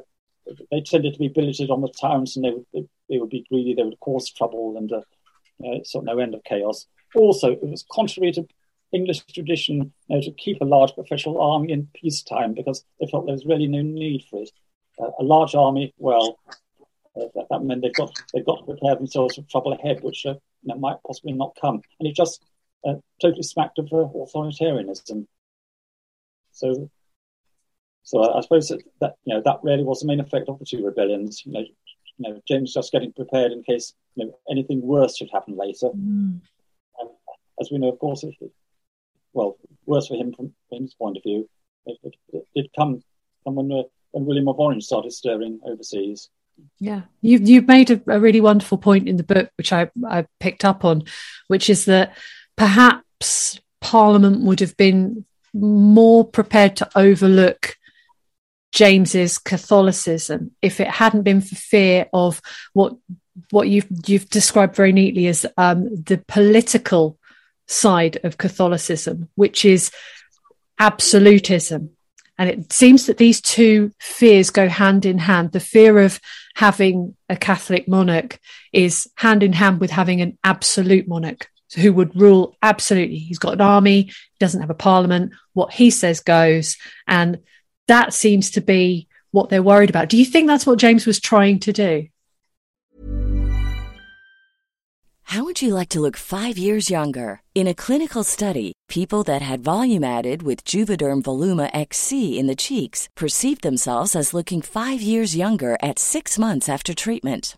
they 0.72 0.82
tended 0.82 1.14
to 1.14 1.20
be 1.20 1.28
billeted 1.28 1.70
on 1.70 1.82
the 1.82 1.94
towns 2.02 2.36
and 2.36 2.46
they 2.46 2.52
would, 2.74 2.90
they, 3.10 3.18
would 3.18 3.30
be 3.30 3.46
greedy, 3.50 3.74
they 3.74 3.84
would 3.84 4.00
cause 4.00 4.30
trouble 4.30 4.78
and 4.78 4.92
uh, 4.92 5.02
uh, 5.66 5.84
sort 5.84 6.04
of 6.04 6.16
no 6.16 6.20
end 6.20 6.34
of 6.34 6.44
chaos. 6.44 6.86
Also, 7.16 7.52
it 7.52 7.68
was 7.68 7.86
contrary 7.92 8.32
to 8.34 8.48
English 8.92 9.26
tradition 9.26 9.94
you 10.08 10.16
know, 10.16 10.22
to 10.22 10.32
keep 10.32 10.62
a 10.62 10.66
large 10.66 10.94
professional 10.94 11.42
army 11.42 11.72
in 11.72 11.88
peacetime 11.94 12.54
because 12.54 12.84
they 13.00 13.08
felt 13.08 13.26
there 13.26 13.34
was 13.34 13.46
really 13.46 13.68
no 13.68 13.82
need 13.82 14.24
for 14.30 14.42
it. 14.42 14.52
Uh, 15.00 15.12
a 15.20 15.24
large 15.24 15.56
army, 15.56 15.94
well, 15.98 16.40
uh, 17.16 17.26
that, 17.36 17.46
that, 17.50 17.64
meant 17.64 17.82
they've 17.82 17.94
got 17.94 18.12
they've 18.34 18.46
got 18.46 18.60
to 18.60 18.66
prepare 18.66 18.96
themselves 18.96 19.36
for 19.36 19.42
trouble 19.44 19.74
ahead, 19.74 20.02
which 20.04 20.26
uh, 20.26 20.34
you 20.64 20.74
know, 20.74 20.76
might 20.76 20.98
possibly 21.06 21.34
not 21.34 21.58
come. 21.60 21.82
And 22.00 22.08
it 22.08 22.16
just 22.16 22.44
uh, 22.86 22.96
totally 23.22 23.44
smacked 23.44 23.80
of 23.80 23.86
uh, 23.92 24.08
authoritarianism. 24.16 25.26
So, 26.52 26.90
so 28.04 28.24
I, 28.24 28.38
I 28.38 28.42
suppose 28.42 28.70
that, 28.70 28.82
that, 29.02 29.16
you 29.26 29.36
know 29.36 29.42
that 29.46 29.60
really 29.64 29.84
was 29.84 30.02
the 30.02 30.08
main 30.08 30.20
effect 30.20 30.50
of 30.50 30.60
the 30.60 30.66
two 30.66 30.86
rebellions. 30.86 31.44
You 31.46 31.54
know, 31.54 31.64
you 32.20 32.30
know 32.30 32.42
James 32.48 32.74
just 32.74 32.92
getting 32.92 33.14
prepared 33.14 33.52
in 33.52 33.64
case 33.64 33.94
you 34.20 34.26
know, 34.26 34.38
anything 34.50 34.82
worse 34.82 35.18
should 35.18 35.30
happen 35.32 35.56
later. 35.58 35.88
Mm. 35.88 36.42
And 37.00 37.10
as 37.60 37.72
we 37.72 37.78
know, 37.78 37.90
of 37.90 38.00
course, 38.00 38.24
it, 38.24 38.36
well, 39.34 39.58
worse 39.86 40.08
for 40.08 40.16
him 40.16 40.34
from 40.34 40.54
his 40.72 40.94
point 40.94 41.18
of 41.18 41.24
view. 41.24 41.50
It, 41.86 41.98
it, 42.04 42.16
it 42.34 42.48
did 42.56 42.70
come, 42.78 43.02
come 43.44 43.56
when, 43.56 43.72
uh, 43.72 43.84
when 44.12 44.26
William 44.26 44.50
of 44.50 44.60
Orange 44.60 44.84
started 44.84 45.14
stirring 45.14 45.60
overseas. 45.64 46.30
Yeah, 46.78 47.04
you've 47.22 47.48
you've 47.48 47.70
made 47.70 47.90
a, 47.90 48.02
a, 48.08 48.20
really 48.20 48.42
wonderful 48.42 48.78
point 48.78 49.08
in 49.08 49.16
the 49.16 49.24
book, 49.24 49.50
which 49.58 49.72
I 49.72 49.90
I 50.06 50.26
picked 50.42 50.66
up 50.66 50.84
on, 50.84 51.04
which 51.48 51.70
is 51.70 51.86
that 51.86 52.18
perhaps 52.58 53.62
Parliament 53.80 54.42
would 54.42 54.60
have 54.60 54.76
been 54.76 55.24
more 55.54 56.28
prepared 56.28 56.76
to 56.76 56.90
overlook 56.98 57.78
James's 58.72 59.38
Catholicism 59.38 60.52
if 60.62 60.80
it 60.80 60.88
hadn't 60.88 61.24
been 61.24 61.42
for 61.42 61.56
fear 61.56 62.08
of 62.14 62.42
what 62.74 62.96
what 63.52 63.68
you've 63.68 63.88
you've 64.06 64.30
described 64.30 64.76
very 64.76 64.92
neatly 64.92 65.28
as 65.28 65.46
um, 65.58 65.90
the 66.04 66.24
political 66.28 67.18
side 67.68 68.20
of 68.24 68.38
Catholicism, 68.38 69.30
which 69.36 69.66
is 69.66 69.92
absolutism. 70.80 71.92
And 72.38 72.50
it 72.50 72.72
seems 72.72 73.06
that 73.06 73.18
these 73.18 73.42
two 73.42 73.92
fears 74.00 74.50
go 74.50 74.70
hand 74.70 75.06
in 75.06 75.18
hand. 75.18 75.52
The 75.52 75.60
fear 75.60 76.00
of 76.00 76.22
having 76.56 77.16
a 77.28 77.36
Catholic 77.36 77.88
monarch 77.88 78.40
is 78.72 79.08
hand 79.16 79.44
in 79.44 79.54
hand 79.54 79.82
with 79.82 79.92
having 79.92 80.22
an 80.22 80.38
absolute 80.44 81.08
monarch 81.08 81.50
who 81.76 81.94
would 81.94 82.16
rule 82.16 82.56
absolutely. 82.62 83.18
He's 83.18 83.40
got 83.40 83.54
an 83.54 83.62
army, 83.62 84.04
he 84.04 84.14
doesn't 84.40 84.62
have 84.62 84.70
a 84.70 84.76
parliament. 84.76 85.34
What 85.54 85.74
he 85.74 85.92
says 85.92 86.22
goes. 86.22 86.78
And 87.08 87.40
that 87.90 88.14
seems 88.14 88.50
to 88.52 88.62
be 88.62 89.08
what 89.32 89.50
they're 89.50 89.70
worried 89.72 89.90
about. 89.90 90.10
Do 90.10 90.18
you 90.18 90.26
think 90.26 90.48
that's 90.48 90.66
what 90.66 90.80
James 90.80 91.06
was 91.06 91.20
trying 91.20 91.60
to 91.60 91.74
do? 91.74 92.08
How 95.24 95.44
would 95.44 95.62
you 95.62 95.76
like 95.76 95.90
to 95.90 96.00
look 96.00 96.18
five 96.18 96.58
years 96.58 96.90
younger? 96.90 97.42
In 97.54 97.68
a 97.68 97.76
clinical 97.76 98.24
study, 98.24 98.74
people 98.88 99.22
that 99.24 99.44
had 99.44 99.64
volume 99.64 100.04
added 100.04 100.42
with 100.42 100.66
Juvederm 100.66 101.22
Voluma 101.22 101.70
XC 101.72 102.40
in 102.40 102.48
the 102.48 102.56
cheeks 102.56 103.08
perceived 103.16 103.62
themselves 103.62 104.16
as 104.16 104.34
looking 104.34 104.62
five 104.64 105.02
years 105.04 105.36
younger 105.36 105.78
at 105.84 106.00
six 106.00 106.40
months 106.40 106.68
after 106.68 106.96
treatment. 106.96 107.58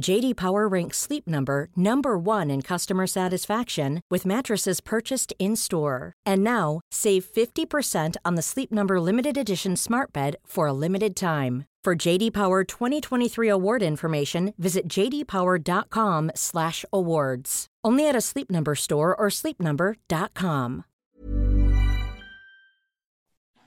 JD 0.00 0.36
Power 0.36 0.66
ranks 0.66 0.96
Sleep 0.98 1.28
Number 1.28 1.68
number 1.76 2.18
1 2.18 2.50
in 2.50 2.62
customer 2.62 3.06
satisfaction 3.06 4.00
with 4.10 4.26
mattresses 4.26 4.80
purchased 4.80 5.32
in-store. 5.38 6.12
And 6.26 6.42
now, 6.42 6.80
save 6.90 7.24
50% 7.24 8.16
on 8.24 8.34
the 8.34 8.42
Sleep 8.42 8.72
Number 8.72 9.00
limited 9.00 9.38
edition 9.38 9.76
Smart 9.76 10.12
Bed 10.12 10.34
for 10.44 10.66
a 10.66 10.72
limited 10.72 11.14
time. 11.14 11.66
For 11.84 11.94
JD 11.94 12.32
Power 12.32 12.64
2023 12.64 13.48
award 13.48 13.82
information, 13.82 14.52
visit 14.58 14.88
jdpower.com/awards. 14.88 17.66
Only 17.84 18.08
at 18.08 18.16
a 18.16 18.20
Sleep 18.22 18.50
Number 18.50 18.74
store 18.74 19.14
or 19.14 19.28
sleepnumber.com. 19.28 20.84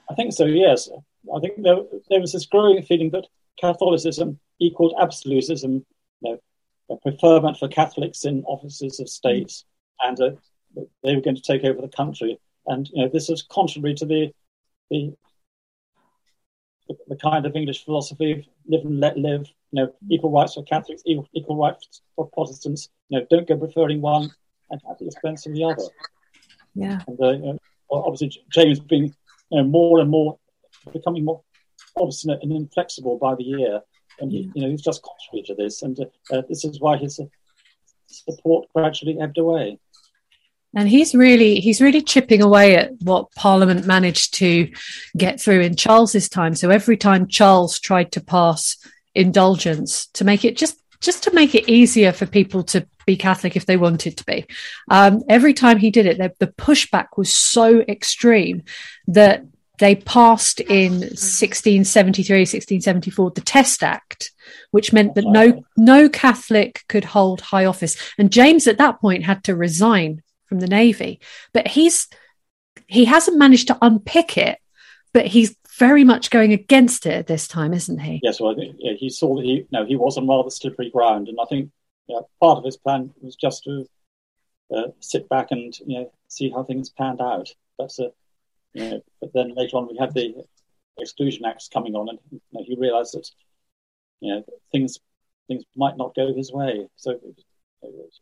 I 0.10 0.14
think 0.16 0.34
so. 0.34 0.46
Yes, 0.46 0.90
I 1.36 1.40
think 1.40 1.62
there, 1.62 1.78
there 2.10 2.20
was 2.20 2.32
this 2.32 2.48
growing 2.48 2.82
feeling 2.82 3.12
that 3.12 3.28
Catholicism 3.60 4.40
equaled 4.60 4.96
absolutism 5.00 5.86
a 6.90 6.96
preferment 6.98 7.58
for 7.58 7.68
Catholics 7.68 8.26
in 8.26 8.44
offices 8.46 9.00
of 9.00 9.10
state, 9.10 9.64
and 10.04 10.20
uh, 10.20 10.32
they 11.04 11.16
were 11.16 11.22
going 11.22 11.36
to 11.36 11.42
take 11.42 11.64
over 11.64 11.82
the 11.82 11.88
country. 11.88 12.40
And 12.66 12.90
you 12.94 13.04
know, 13.04 13.10
this 13.12 13.30
was 13.30 13.44
contrary 13.44 13.94
to 13.96 14.06
the 14.06 14.32
the 14.90 15.14
the 17.08 17.18
kind 17.18 17.46
of 17.46 17.56
English 17.56 17.84
philosophy 17.84 18.32
of 18.32 18.46
live 18.68 18.86
and 18.86 19.00
let 19.00 19.18
live. 19.18 19.48
You 19.72 19.84
know, 19.84 19.94
equal 20.10 20.32
rights 20.32 20.54
for 20.54 20.64
Catholics, 20.64 21.02
equal, 21.06 21.28
equal 21.34 21.58
rights 21.58 22.02
for 22.16 22.30
Protestants. 22.30 22.90
You 23.10 23.20
know, 23.20 23.26
don't 23.30 23.48
go 23.48 23.58
preferring 23.58 24.02
one 24.02 24.30
and 24.70 24.82
at 24.90 24.98
the 24.98 25.06
expense 25.06 25.46
of 25.46 25.54
the 25.54 25.64
other. 25.66 25.84
Yeah. 26.74 27.00
And 27.08 27.20
uh, 27.22 27.58
obviously, 27.92 28.44
James 28.52 28.80
being 28.80 29.14
you 29.52 29.62
know, 29.62 29.64
more 29.64 30.00
and 30.00 30.10
more 30.10 30.38
becoming 30.94 31.26
more 31.26 31.42
obstinate 31.98 32.40
and 32.44 32.52
inflexible 32.52 33.18
by 33.18 33.36
the 33.36 33.44
year, 33.44 33.82
and 34.20 34.32
he, 34.32 34.52
you 34.54 34.62
know 34.62 34.70
he's 34.70 34.82
just 34.82 35.04
contrary 35.04 35.44
to 35.48 35.56
this, 35.56 35.82
and 35.82 36.00
uh, 36.32 36.42
this 36.50 36.66
is 36.66 36.80
why 36.80 36.98
his 36.98 37.20
support 38.08 38.68
gradually 38.74 39.20
ebbed 39.20 39.38
away. 39.38 39.80
And 40.76 40.88
he's 40.88 41.16
really 41.16 41.60
he's 41.60 41.82
really 41.82 42.02
chipping 42.02 42.42
away 42.42 42.76
at 42.76 42.92
what 43.02 43.32
parliament 43.34 43.86
managed 43.86 44.36
to 44.36 44.72
get 45.16 45.42
through 45.42 45.62
in 45.62 45.76
charles's 45.76 46.30
time. 46.30 46.56
So 46.56 46.70
every 46.70 46.98
time 46.98 47.28
charles 47.28 47.80
tried 47.80 48.12
to 48.14 48.22
pass 48.22 48.78
indulgence 49.16 50.08
to 50.14 50.24
make 50.24 50.46
it 50.46 50.56
just 50.56 50.80
just 51.00 51.24
to 51.24 51.34
make 51.34 51.56
it 51.56 51.70
easier 51.70 52.12
for 52.12 52.26
people 52.26 52.64
to 52.64 52.88
be 53.06 53.18
catholic 53.18 53.56
if 53.56 53.66
they 53.66 53.78
wanted 53.78 54.18
to 54.18 54.26
be 54.26 54.46
um, 54.92 55.24
every 55.28 55.54
time 55.54 55.78
he 55.78 55.90
did 55.90 56.06
it 56.06 56.18
the, 56.18 56.32
the 56.40 56.54
pushback 56.54 57.08
was 57.18 57.34
so 57.34 57.80
extreme 57.82 58.62
that 59.08 59.44
they 59.80 59.96
passed 59.96 60.60
in 60.60 60.94
1673 60.94 62.40
1674 62.40 63.32
the 63.32 63.42
test 63.42 63.84
act 63.84 64.32
which 64.72 64.94
meant 64.94 65.16
that 65.16 65.26
no 65.26 65.64
no 65.76 66.10
catholic 66.10 66.84
could 66.88 67.06
hold 67.06 67.42
high 67.42 67.66
office 67.66 67.98
and 68.18 68.32
james 68.32 68.68
at 68.68 68.78
that 68.78 69.00
point 69.00 69.24
had 69.24 69.44
to 69.44 69.56
resign 69.56 70.22
from 70.48 70.60
the 70.60 70.68
Navy. 70.68 71.20
But 71.54 71.68
he's 71.68 72.08
he 72.88 73.06
hasn't 73.06 73.38
managed 73.38 73.68
to 73.68 73.78
unpick 73.82 74.38
it, 74.38 74.60
but 75.14 75.28
he's 75.28 75.56
very 75.78 76.04
much 76.04 76.30
going 76.30 76.54
against 76.54 77.06
it 77.06 77.28
this 77.28 77.48
time, 77.48 77.74
isn't 77.74 78.00
he? 78.00 78.20
Yes, 78.24 78.40
well, 78.40 78.56
yeah, 78.58 78.94
he 78.94 79.10
saw 79.10 79.36
that 79.36 79.44
he 79.46 79.68
no, 79.72 79.86
he 79.86 79.96
was 79.96 80.18
on 80.18 80.28
rather 80.28 80.50
slippery 80.50 80.90
ground, 80.90 81.28
and 81.28 81.38
I 81.40 81.46
think 81.46 81.72
yeah, 82.08 82.22
part 82.42 82.58
of 82.58 82.64
his 82.64 82.78
plan 82.78 83.14
was 83.22 83.36
just 83.36 83.64
to 83.66 83.86
uh, 84.74 84.88
sit 85.00 85.30
back 85.30 85.52
and 85.52 85.78
you 85.86 86.00
know 86.00 86.12
see 86.28 86.50
how 86.50 86.64
things 86.64 86.90
panned 86.90 87.22
out. 87.22 87.50
That's 87.78 88.00
a 88.00 88.12
you 88.74 88.90
know, 88.90 89.02
but 89.22 89.32
then 89.34 89.54
later 89.56 89.78
on 89.78 89.88
we 89.88 89.98
had 89.98 90.14
the 90.14 90.44
Exclusion 91.00 91.46
Acts 91.46 91.68
coming 91.68 91.96
on, 91.96 92.10
and 92.10 92.20
you 92.32 92.42
know, 92.52 92.64
he 92.66 92.76
realised 92.80 93.14
that 93.14 93.30
you 94.20 94.34
know 94.34 94.44
things 94.72 95.00
things 95.48 95.64
might 95.76 95.98
not 95.98 96.16
go 96.16 96.34
his 96.34 96.52
way. 96.52 96.88
So 96.96 97.12
it 97.12 97.22
was, 97.82 98.20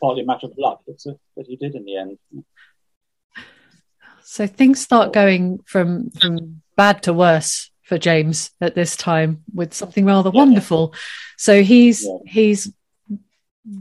partly 0.00 0.22
a 0.22 0.26
matter 0.26 0.46
of 0.46 0.52
luck 0.58 0.82
that, 0.86 1.16
that 1.36 1.46
he 1.46 1.56
did 1.56 1.74
in 1.74 1.84
the 1.84 1.96
end. 1.96 2.18
So 4.22 4.46
things 4.46 4.80
start 4.80 5.12
going 5.12 5.60
from 5.64 6.10
from 6.10 6.62
bad 6.76 7.02
to 7.04 7.12
worse 7.12 7.70
for 7.82 7.98
James 7.98 8.52
at 8.60 8.76
this 8.76 8.96
time 8.96 9.42
with 9.52 9.74
something 9.74 10.04
rather 10.04 10.30
yeah, 10.32 10.38
wonderful. 10.38 10.94
So 11.36 11.62
he's 11.62 12.04
yeah. 12.04 12.18
he's 12.26 12.72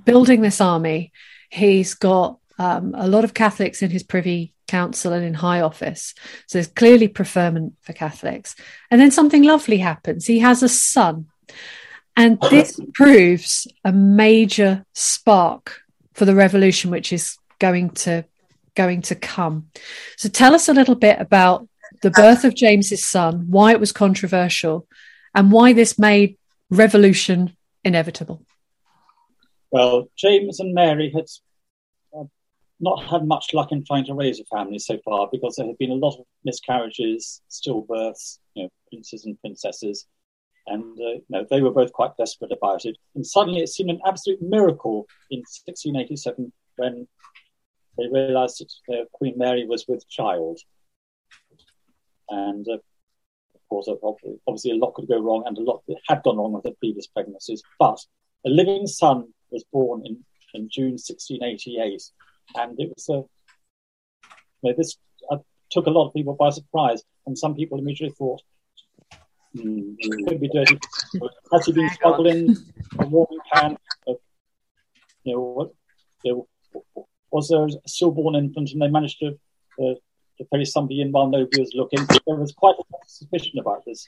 building 0.04 0.42
this 0.42 0.60
army. 0.60 1.12
He's 1.50 1.94
got 1.94 2.39
um, 2.58 2.96
a 2.98 3.08
lot 3.08 3.24
of 3.24 3.34
Catholics 3.34 3.82
in 3.82 3.92
his 3.92 4.04
privy 4.04 4.54
council 4.69 5.12
and 5.13 5.25
in 5.25 5.34
high 5.34 5.62
office. 5.62 6.13
So 6.47 6.58
there's 6.58 6.67
clearly 6.67 7.08
preferment 7.08 7.73
for 7.82 7.93
Catholics. 7.93 8.55
And 8.89 9.01
then 9.01 9.12
something 9.12 9.43
lovely 9.43 9.79
happens. 9.79 10.25
He 10.25 10.39
has 10.39 10.63
a 10.63 10.69
son. 10.69 11.27
And 12.15 12.39
this 12.49 12.79
proves 12.93 13.67
a 13.84 13.91
major 13.91 14.86
spark 14.93 15.82
for 16.13 16.25
the 16.25 16.36
revolution 16.36 16.91
which 16.91 17.12
is 17.12 17.38
going 17.60 17.89
to 17.91 18.25
going 18.75 19.01
to 19.01 19.15
come. 19.15 19.69
So 20.15 20.29
tell 20.29 20.53
us 20.53 20.69
a 20.69 20.73
little 20.73 20.95
bit 20.95 21.19
about 21.19 21.67
the 22.01 22.12
birth 22.12 22.45
of 22.45 22.55
James's 22.55 23.05
son, 23.05 23.47
why 23.49 23.71
it 23.71 23.79
was 23.79 23.91
controversial, 23.91 24.88
and 25.36 25.51
why 25.51 25.73
this 25.73 25.99
made 25.99 26.38
revolution 26.69 27.55
inevitable. 27.84 28.45
Well, 29.71 30.10
James 30.15 30.60
and 30.60 30.73
Mary 30.73 31.12
had 31.13 31.25
not 32.80 33.04
had 33.06 33.28
much 33.28 33.54
luck 33.54 33.72
in 33.72 33.84
trying 33.84 34.06
to 34.06 34.13
raise 34.13 34.39
a 34.39 34.46
family 34.46 34.80
so 34.80 34.98
far 35.04 35.28
because 35.32 35.56
there 35.56 35.68
had 35.68 35.78
been 35.78 35.92
a 35.92 35.96
lot 35.96 36.18
of 36.18 36.26
miscarriages, 36.46 37.42
stillbirths, 37.50 38.39
you 38.54 38.63
know, 38.63 38.70
princes 38.89 39.26
and 39.26 39.39
princesses, 39.42 40.06
and 40.68 40.98
uh, 41.00 41.13
you 41.13 41.24
know, 41.30 41.46
they 41.50 41.62
were 41.62 41.72
both 41.72 41.92
quite 41.92 42.15
desperate 42.18 42.52
about 42.52 42.86
it. 42.86 42.98
And 43.15 43.26
suddenly 43.26 43.62
it 43.62 43.70
seemed 43.70 43.89
an 43.89 44.02
absolute 44.06 44.42
miracle 44.42 45.08
in 45.30 45.39
1687 45.39 46.52
when 46.78 47.08
they 47.98 48.08
realized 48.12 48.63
that 48.88 48.94
uh, 48.94 49.06
Queen 49.13 49.34
Mary 49.38 49.65
was 49.65 49.86
with 49.88 50.08
child. 50.10 50.60
And 52.30 52.68
uh, 52.68 52.76
of 52.76 53.62
course, 53.70 53.89
obviously, 54.48 54.72
a 54.72 54.76
lot 54.76 54.94
could 54.94 55.08
go 55.08 55.20
wrong, 55.20 55.44
and 55.46 55.58
a 55.58 55.62
lot 55.62 55.84
had 56.08 56.24
gone 56.24 56.38
wrong 56.38 56.54
with 56.54 56.63
the 56.63 56.72
previous 56.80 57.08
pregnancies. 57.08 57.62
But 57.78 58.00
a 58.46 58.50
living 58.50 58.88
son 58.88 59.34
was 59.52 59.63
born 59.72 60.04
in, 60.06 60.24
in 60.54 60.70
June 60.72 60.94
1688, 60.94 62.02
and 62.55 62.79
it 62.79 62.89
was 62.93 63.09
a 63.09 63.23
you 64.62 64.71
know, 64.71 64.73
this 64.77 64.97
uh, 65.31 65.38
took 65.69 65.88
a 65.88 65.89
lot 65.89 66.07
of 66.07 66.13
people 66.13 66.35
by 66.35 66.49
surprise, 66.49 67.03
and 67.25 67.38
some 67.38 67.55
people 67.55 67.79
immediately 67.79 68.13
thought, 68.17 68.41
Mm, 69.57 69.95
it 69.97 70.27
could 70.27 70.39
be 70.39 70.49
dirty. 70.49 70.77
Has 71.51 71.65
he 71.65 71.71
been 71.71 71.89
struggling 71.89 72.55
a 72.99 73.05
warming 73.07 73.39
pan? 73.51 73.77
Of, 74.07 74.17
you 75.23 75.33
know, 75.33 75.41
what, 75.41 75.69
you 76.23 76.47
know, 76.95 77.07
was 77.31 77.49
there 77.49 77.65
a 77.65 77.69
stillborn 77.88 78.35
infant 78.35 78.71
and 78.71 78.81
they 78.81 78.88
managed 78.88 79.19
to 79.19 79.39
uh, 79.81 79.95
to 80.38 80.45
carry 80.51 80.65
somebody 80.65 81.01
in 81.01 81.12
while 81.12 81.27
nobody 81.27 81.62
was 81.62 81.73
looking? 81.73 82.05
There 82.27 82.35
was 82.35 82.51
quite 82.51 82.75
a 82.75 82.85
lot 82.91 83.01
of 83.03 83.09
suspicion 83.09 83.59
about 83.59 83.83
this 83.85 84.07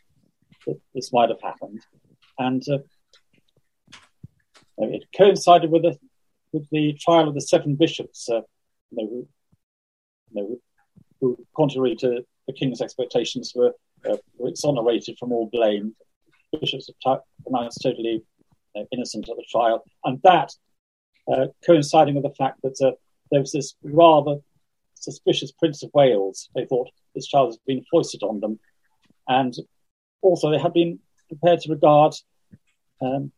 that 0.68 0.80
this 0.94 1.12
might 1.12 1.30
have 1.30 1.42
happened, 1.42 1.82
and 2.38 2.64
uh, 2.70 2.78
it 4.78 5.06
coincided 5.18 5.72
with 5.72 5.82
the 5.82 5.98
with 6.52 6.70
the 6.70 6.94
trial 7.00 7.28
of 7.28 7.34
the 7.34 7.42
seven 7.42 7.76
bishops. 7.76 8.30
Uh, 8.30 8.42
you 8.92 8.98
know, 8.98 9.08
who, 9.10 9.28
you 10.32 10.42
know, 10.42 10.60
who, 11.20 11.46
contrary 11.56 11.96
to 11.98 12.26
the 12.48 12.54
king's 12.54 12.82
expectations, 12.82 13.54
were 13.56 13.74
uh, 14.10 14.18
were 14.38 14.50
exonerated 14.50 15.18
from 15.20 15.32
all 15.32 15.50
blame. 15.52 15.96
Bishops 16.60 16.90
are 17.06 17.22
pronounced 17.44 17.80
totally 17.82 18.24
uh, 18.76 18.84
innocent 18.92 19.30
at 19.30 19.36
the 19.36 19.46
trial, 19.50 19.84
and 20.04 20.20
that 20.24 20.52
uh, 21.32 21.48
coinciding 21.66 22.16
with 22.16 22.24
the 22.24 22.36
fact 22.36 22.62
that 22.64 22.78
uh, 22.84 22.92
there 23.30 23.40
was 23.40 23.52
this 23.52 23.76
rather 23.84 24.38
suspicious 24.96 25.52
Prince 25.52 25.84
of 25.84 25.92
Wales. 25.94 26.50
They 26.56 26.66
thought 26.66 26.90
this 27.16 27.28
child 27.28 27.54
had 27.54 27.66
been 27.66 27.86
foisted 27.90 28.24
on 28.24 28.40
them, 28.40 28.60
and 29.28 29.54
also 30.22 30.52
they 30.52 30.60
had 30.60 30.74
been 30.74 31.00
prepared 31.30 31.62
to 31.62 31.72
regard 31.72 32.14
um, 33.02 33.32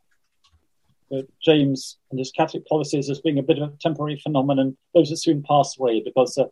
uh, 1.14 1.22
James 1.42 1.98
and 2.10 2.20
his 2.20 2.32
Catholic 2.32 2.66
policies 2.68 3.10
as 3.10 3.22
being 3.22 3.40
a 3.40 3.44
bit 3.44 3.60
of 3.60 3.70
a 3.70 3.78
temporary 3.80 4.20
phenomenon. 4.22 4.78
Those 4.94 5.10
would 5.10 5.20
soon 5.20 5.44
pass 5.44 5.78
away 5.78 6.02
because 6.04 6.38
uh, 6.38 6.46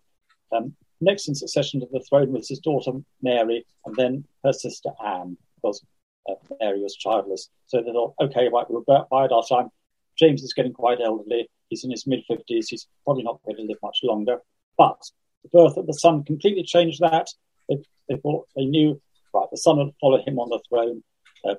um, 0.56 0.76
next 1.00 1.28
in 1.28 1.36
succession 1.36 1.80
to 1.80 1.88
the 1.92 2.04
throne 2.08 2.32
was 2.32 2.50
his 2.50 2.60
daughter 2.60 2.92
Mary, 3.22 3.66
and 3.86 3.96
then 3.96 4.26
her 4.44 4.54
sister 4.54 4.90
Anne, 5.06 5.38
because 5.56 5.84
uh, 6.30 6.36
Mary 6.60 6.82
was 6.82 6.96
childless. 6.96 7.50
So 7.68 7.82
they 7.82 7.92
thought, 7.92 8.16
okay, 8.22 8.50
right, 8.50 8.70
we're 8.70 8.82
bide 8.82 9.32
our 9.32 9.44
time. 9.48 9.70
James 10.18 10.44
is 10.44 10.54
getting 10.54 10.74
quite 10.74 11.00
elderly. 11.02 11.50
He's 11.70 11.84
in 11.84 11.92
his 11.92 12.06
mid 12.06 12.24
50s. 12.30 12.68
He's 12.70 12.88
probably 13.06 13.24
not 13.24 13.42
going 13.44 13.58
to 13.58 13.64
live 13.64 13.78
much 13.82 14.00
longer. 14.04 14.38
But 14.78 15.02
the 15.44 15.50
birth 15.50 15.78
of 15.78 15.88
the 15.88 15.94
son 15.94 16.24
completely 16.24 16.64
changed 16.64 17.00
that. 17.00 17.28
They, 17.70 17.78
they 18.10 18.18
thought, 18.18 18.48
they 18.56 18.66
knew, 18.66 19.02
right, 19.34 19.48
the 19.50 19.58
son 19.58 19.78
would 19.78 19.94
follow 20.00 20.22
him 20.24 20.38
on 20.38 20.50
the 20.50 20.60
throne. 20.70 21.04
Uh, 21.44 21.56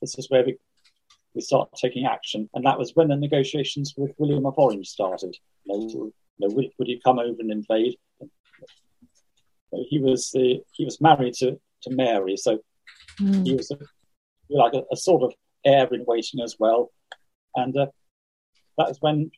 this 0.00 0.18
is 0.18 0.28
where 0.28 0.44
we, 0.44 0.58
we 1.34 1.40
start 1.40 1.70
taking 1.74 2.06
action. 2.06 2.48
And 2.54 2.64
that 2.64 2.78
was 2.78 2.92
when 2.94 3.08
the 3.08 3.16
negotiations 3.16 3.94
with 3.96 4.12
William 4.18 4.46
of 4.46 4.54
Orange 4.56 4.88
started. 4.88 5.36
You 5.64 5.78
know, 5.78 6.12
you 6.38 6.48
know, 6.48 6.54
would, 6.54 6.86
he 6.86 7.00
come 7.04 7.18
over 7.18 7.40
and 7.40 7.50
invade? 7.50 7.96
he 9.88 9.98
was 9.98 10.30
the, 10.30 10.60
he 10.72 10.84
was 10.84 11.00
married 11.00 11.34
to, 11.34 11.58
to 11.82 11.90
Mary, 11.90 12.36
so 12.36 12.60
mm. 13.20 13.44
he 13.44 13.54
was 13.54 13.70
a, 13.70 13.78
like 14.48 14.74
a, 14.74 14.82
a, 14.92 14.96
sort 14.96 15.22
of 15.22 15.32
heir 15.64 15.88
in 15.92 16.04
waiting 16.06 16.40
as 16.40 16.56
well, 16.58 16.92
and 17.56 17.76
uh, 17.76 17.86
that 18.78 18.90
is 18.90 18.98
when 19.00 19.30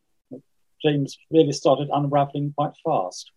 James 0.82 1.18
really 1.30 1.53
started 1.53 1.88
unraveling 1.92 2.53
quite 2.57 2.72
fast. 2.84 3.30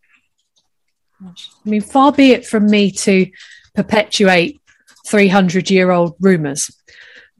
I 1.24 1.34
mean, 1.70 1.82
far 1.82 2.12
be 2.12 2.32
it 2.32 2.46
from 2.46 2.66
me 2.70 2.92
to 2.92 3.30
perpetuate 3.76 4.60
300 5.08 5.70
year 5.70 5.92
old 5.92 6.16
rumors, 6.20 6.72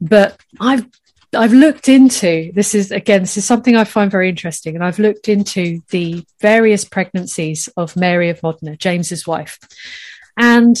but 0.00 0.38
I've 0.60 0.86
I've 1.34 1.52
looked 1.52 1.88
into 1.88 2.50
this 2.54 2.74
is 2.74 2.90
again 2.90 3.20
this 3.22 3.36
is 3.36 3.44
something 3.44 3.76
I 3.76 3.84
find 3.84 4.10
very 4.10 4.28
interesting, 4.28 4.74
and 4.74 4.84
I've 4.84 4.98
looked 4.98 5.28
into 5.28 5.80
the 5.90 6.24
various 6.40 6.84
pregnancies 6.84 7.68
of 7.76 7.96
Mary 7.96 8.30
of 8.30 8.42
Modena, 8.42 8.76
James's 8.76 9.26
wife, 9.26 9.58
and 10.36 10.76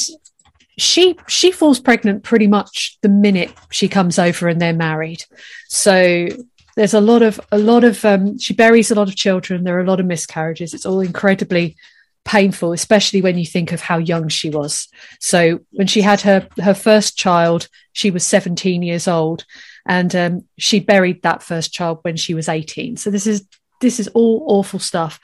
she 0.76 1.16
she 1.28 1.52
falls 1.52 1.78
pregnant 1.78 2.24
pretty 2.24 2.46
much 2.46 2.98
the 3.02 3.08
minute 3.08 3.52
she 3.70 3.88
comes 3.88 4.18
over 4.18 4.48
and 4.48 4.60
they're 4.60 4.72
married. 4.72 5.24
So 5.68 6.28
there's 6.74 6.94
a 6.94 7.00
lot 7.00 7.22
of 7.22 7.38
a 7.52 7.58
lot 7.58 7.84
of 7.84 8.04
um, 8.04 8.38
she 8.38 8.54
buries 8.54 8.90
a 8.90 8.94
lot 8.94 9.08
of 9.08 9.16
children. 9.16 9.62
There 9.62 9.76
are 9.76 9.82
a 9.82 9.86
lot 9.86 10.00
of 10.00 10.06
miscarriages. 10.06 10.74
It's 10.74 10.86
all 10.86 11.00
incredibly 11.00 11.76
painful, 12.24 12.72
especially 12.72 13.22
when 13.22 13.38
you 13.38 13.46
think 13.46 13.72
of 13.72 13.80
how 13.80 13.98
young 13.98 14.28
she 14.28 14.50
was. 14.50 14.88
So 15.20 15.60
when 15.70 15.86
she 15.86 16.00
had 16.00 16.22
her 16.22 16.48
her 16.60 16.74
first 16.74 17.16
child, 17.16 17.68
she 17.92 18.10
was 18.10 18.26
17 18.26 18.82
years 18.82 19.06
old 19.06 19.44
and 19.86 20.14
um, 20.14 20.44
she 20.58 20.80
buried 20.80 21.22
that 21.22 21.42
first 21.42 21.72
child 21.72 21.98
when 22.02 22.16
she 22.16 22.34
was 22.34 22.48
18 22.48 22.96
so 22.96 23.10
this 23.10 23.26
is 23.26 23.46
this 23.80 23.98
is 23.98 24.08
all 24.08 24.44
awful 24.46 24.78
stuff. 24.78 25.18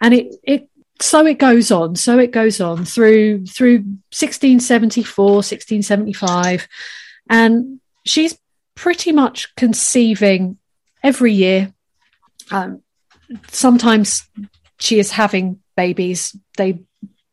And 0.00 0.14
it 0.14 0.34
it 0.42 0.68
so 1.00 1.26
it 1.26 1.38
goes 1.38 1.70
on 1.70 1.96
so 1.96 2.18
it 2.18 2.30
goes 2.30 2.60
on 2.60 2.84
through 2.84 3.46
through 3.46 3.78
1674 4.12 5.24
1675 5.24 6.68
and 7.28 7.80
she's 8.04 8.38
pretty 8.76 9.10
much 9.10 9.54
conceiving 9.56 10.58
every 11.02 11.32
year. 11.32 11.72
Um, 12.50 12.82
sometimes 13.48 14.28
she 14.78 14.98
is 14.98 15.10
having 15.10 15.60
babies. 15.76 16.36
They 16.56 16.80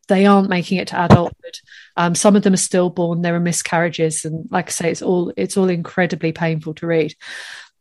they 0.08 0.26
aren't 0.26 0.48
making 0.48 0.78
it 0.78 0.88
to 0.88 1.04
adulthood 1.04 1.58
um, 1.96 2.14
some 2.14 2.36
of 2.36 2.42
them 2.42 2.54
are 2.54 2.58
stillborn 2.58 3.22
there 3.22 3.34
are 3.34 3.40
miscarriages 3.40 4.24
and 4.24 4.48
like 4.50 4.68
i 4.68 4.70
say 4.70 4.90
it's 4.90 5.02
all 5.02 5.32
it's 5.36 5.56
all 5.56 5.68
incredibly 5.68 6.32
painful 6.32 6.74
to 6.74 6.86
read. 6.86 7.14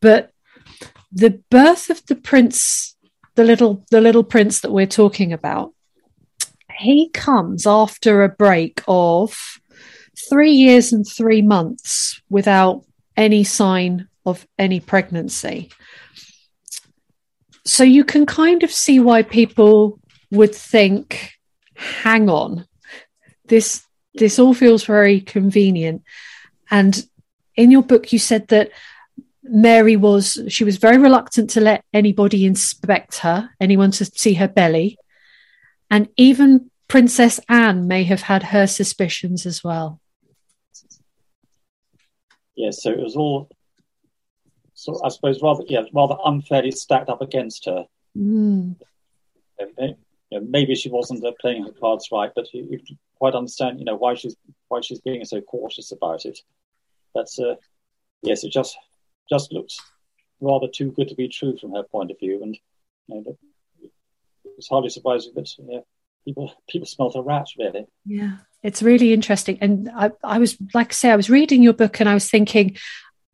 But 0.01 0.31
the 1.11 1.41
birth 1.49 1.89
of 1.89 2.05
the 2.05 2.15
prince 2.15 2.95
the 3.35 3.43
little 3.43 3.85
the 3.91 4.01
little 4.01 4.23
prince 4.23 4.61
that 4.61 4.71
we're 4.71 4.87
talking 4.87 5.33
about 5.33 5.73
he 6.77 7.09
comes 7.09 7.67
after 7.67 8.23
a 8.23 8.29
break 8.29 8.81
of 8.87 9.59
three 10.29 10.51
years 10.51 10.93
and 10.93 11.05
three 11.07 11.41
months 11.41 12.21
without 12.29 12.83
any 13.17 13.43
sign 13.43 14.07
of 14.25 14.47
any 14.57 14.79
pregnancy. 14.79 15.71
So 17.65 17.83
you 17.83 18.03
can 18.03 18.25
kind 18.25 18.63
of 18.63 18.71
see 18.71 18.99
why 18.99 19.23
people 19.23 19.99
would 20.31 20.55
think 20.55 21.33
hang 21.75 22.29
on 22.29 22.65
this 23.45 23.83
this 24.13 24.39
all 24.39 24.53
feels 24.53 24.83
very 24.83 25.21
convenient 25.21 26.03
and 26.69 27.05
in 27.55 27.71
your 27.71 27.83
book 27.83 28.11
you 28.11 28.19
said 28.19 28.47
that 28.47 28.71
Mary 29.43 29.95
was 29.95 30.39
she 30.49 30.63
was 30.63 30.77
very 30.77 30.97
reluctant 30.97 31.49
to 31.51 31.61
let 31.61 31.83
anybody 31.93 32.45
inspect 32.45 33.17
her, 33.19 33.49
anyone 33.59 33.91
to 33.91 34.05
see 34.05 34.35
her 34.35 34.47
belly. 34.47 34.97
And 35.89 36.07
even 36.15 36.69
Princess 36.87 37.39
Anne 37.49 37.87
may 37.87 38.03
have 38.03 38.21
had 38.21 38.43
her 38.43 38.67
suspicions 38.67 39.45
as 39.45 39.63
well. 39.63 39.99
Yes, 42.55 42.83
so 42.83 42.91
it 42.91 42.99
was 42.99 43.15
all 43.15 43.49
so 44.73 45.03
I 45.03 45.09
suppose 45.09 45.41
rather 45.41 45.63
yeah, 45.67 45.83
rather 45.93 46.15
unfairly 46.23 46.71
stacked 46.71 47.09
up 47.09 47.21
against 47.21 47.65
her. 47.65 47.85
Mm. 48.17 48.75
maybe 50.31 50.75
she 50.75 50.89
wasn't 50.89 51.23
playing 51.39 51.63
her 51.63 51.71
cards 51.71 52.09
right, 52.11 52.31
but 52.35 52.47
quite 53.21 53.35
understand, 53.35 53.77
you 53.77 53.85
know, 53.85 53.95
why 53.95 54.15
she's 54.15 54.35
why 54.67 54.81
she's 54.81 54.99
being 54.99 55.23
so 55.25 55.41
cautious 55.41 55.91
about 55.91 56.25
it. 56.25 56.39
That's 57.13 57.37
uh, 57.37 57.53
yes, 58.23 58.43
it 58.43 58.51
just 58.51 58.75
just 59.29 59.53
looks 59.53 59.79
rather 60.39 60.65
too 60.67 60.91
good 60.91 61.07
to 61.09 61.13
be 61.13 61.27
true 61.27 61.55
from 61.55 61.73
her 61.73 61.83
point 61.83 62.09
of 62.09 62.17
view. 62.17 62.41
And 62.41 62.57
you 63.07 63.23
know, 63.23 63.37
it's 64.57 64.69
hardly 64.69 64.89
surprising 64.89 65.33
that 65.35 65.83
people 66.25 66.51
people 66.67 66.87
smell 66.87 67.11
a 67.13 67.21
rat, 67.21 67.45
really. 67.59 67.85
Yeah, 68.07 68.37
it's 68.63 68.81
really 68.81 69.13
interesting. 69.13 69.59
And 69.61 69.91
I, 69.95 70.09
I 70.23 70.39
was, 70.39 70.57
like 70.73 70.89
I 70.89 70.93
say, 70.93 71.11
I 71.11 71.15
was 71.15 71.29
reading 71.29 71.61
your 71.61 71.73
book 71.73 71.99
and 71.99 72.09
I 72.09 72.15
was 72.15 72.27
thinking, 72.27 72.75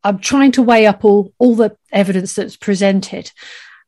I'm 0.04 0.18
trying 0.18 0.52
to 0.52 0.62
weigh 0.62 0.86
up 0.86 1.02
all, 1.02 1.32
all 1.38 1.54
the 1.54 1.74
evidence 1.92 2.34
that's 2.34 2.58
presented. 2.58 3.32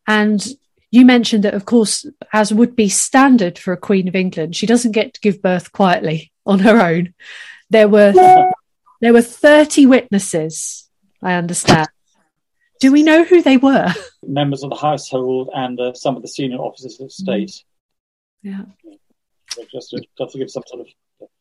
And 0.07 0.43
you 0.91 1.05
mentioned 1.05 1.45
that, 1.45 1.55
of 1.55 1.64
course, 1.64 2.07
as 2.32 2.53
would 2.53 2.74
be 2.74 2.88
standard 2.88 3.59
for 3.59 3.72
a 3.72 3.76
Queen 3.76 4.09
of 4.09 4.16
England, 4.16 4.57
she 4.57 4.66
doesn't 4.66 4.93
get 4.93 5.14
to 5.14 5.20
give 5.20 5.43
birth 5.43 5.72
quietly 5.72 6.32
on 6.45 6.59
her 6.61 6.80
own. 6.80 7.14
There 7.70 7.88
were 7.88 8.12
there 9.01 9.12
were 9.12 9.22
30 9.22 9.86
witnesses, 9.86 10.88
I 11.22 11.34
understand, 11.34 11.88
do 12.80 12.91
we 12.91 13.03
know 13.03 13.24
who 13.24 13.43
they 13.43 13.59
were? 13.59 13.93
Members 14.26 14.64
of 14.64 14.70
the 14.70 14.76
household 14.76 15.51
and 15.55 15.78
uh, 15.78 15.93
some 15.93 16.16
of 16.16 16.22
the 16.22 16.28
senior 16.28 16.57
officers 16.57 16.99
of 17.01 17.12
state. 17.12 17.62
Yeah. 18.43 18.64
So 19.51 19.64
just, 19.70 19.91
to, 19.91 20.03
just 20.18 20.32
to 20.32 20.38
give 20.38 20.51
some 20.51 20.62
sort 20.66 20.80
of 20.80 20.86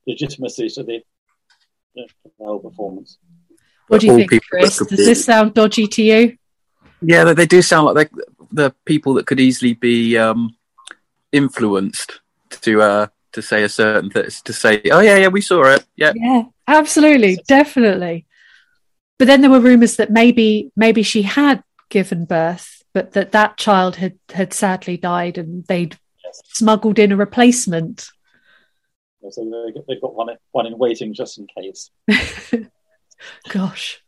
legitimacy 0.06 0.70
to 0.70 0.84
the, 0.84 1.02
the 1.96 2.08
whole 2.40 2.60
performance. 2.60 3.18
What 3.88 4.02
do 4.02 4.08
you 4.08 4.16
think, 4.18 4.44
Chris? 4.50 4.78
Does 4.78 5.06
this 5.06 5.26
sound 5.26 5.54
dodgy 5.54 5.88
to 5.88 6.04
you? 6.04 6.38
Yeah, 7.02 7.24
they, 7.24 7.34
they 7.34 7.46
do 7.46 7.62
sound 7.62 7.86
like 7.96 8.12
the 8.52 8.74
people 8.86 9.14
that 9.16 9.28
could 9.28 9.40
easily 9.40 9.74
be 9.74 10.18
um, 10.18 10.56
influenced 11.32 12.22
to 12.50 12.82
uh, 12.82 13.08
to 13.34 13.42
say 13.42 13.64
a 13.64 13.70
certain 13.70 14.10
th- 14.10 14.44
to 14.44 14.54
say, 14.54 14.82
oh 14.92 15.00
yeah, 15.00 15.18
yeah, 15.18 15.28
we 15.28 15.42
saw 15.42 15.64
it. 15.66 15.86
Yeah, 15.96 16.14
yeah, 16.16 16.44
absolutely, 16.68 17.38
definitely. 17.48 18.26
But 19.18 19.28
then 19.28 19.42
there 19.42 19.50
were 19.50 19.60
rumors 19.60 19.98
that 19.98 20.12
maybe 20.12 20.72
maybe 20.76 21.04
she 21.04 21.22
had 21.22 21.64
given 21.90 22.26
birth, 22.26 22.84
but 22.94 23.14
that 23.14 23.32
that 23.34 23.58
child 23.58 23.98
had 23.98 24.18
had 24.30 24.54
sadly 24.54 24.98
died, 24.98 25.38
and 25.38 25.66
they'd 25.66 25.98
yes. 26.24 26.42
smuggled 26.54 27.00
in 27.00 27.12
a 27.12 27.18
replacement. 27.18 28.10
So 29.32 29.44
they 29.44 29.74
got, 29.74 29.86
they've 29.88 30.02
got 30.02 30.16
one 30.16 30.30
one 30.52 30.66
in 30.66 30.78
waiting 30.78 31.14
just 31.14 31.38
in 31.38 31.48
case. 31.48 31.92
Gosh. 33.50 34.02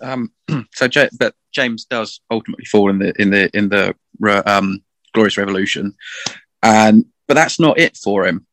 Um, 0.00 0.32
so, 0.74 0.88
J- 0.88 1.10
but 1.18 1.34
James 1.52 1.84
does 1.84 2.20
ultimately 2.30 2.64
fall 2.64 2.90
in 2.90 2.98
the 2.98 3.12
in 3.20 3.30
the 3.30 3.50
in 3.56 3.68
the 3.68 3.94
um, 4.46 4.82
Glorious 5.14 5.36
Revolution, 5.38 5.94
and 6.62 7.04
but 7.26 7.34
that's 7.34 7.60
not 7.60 7.78
it 7.78 7.96
for 7.96 8.26
him 8.26 8.46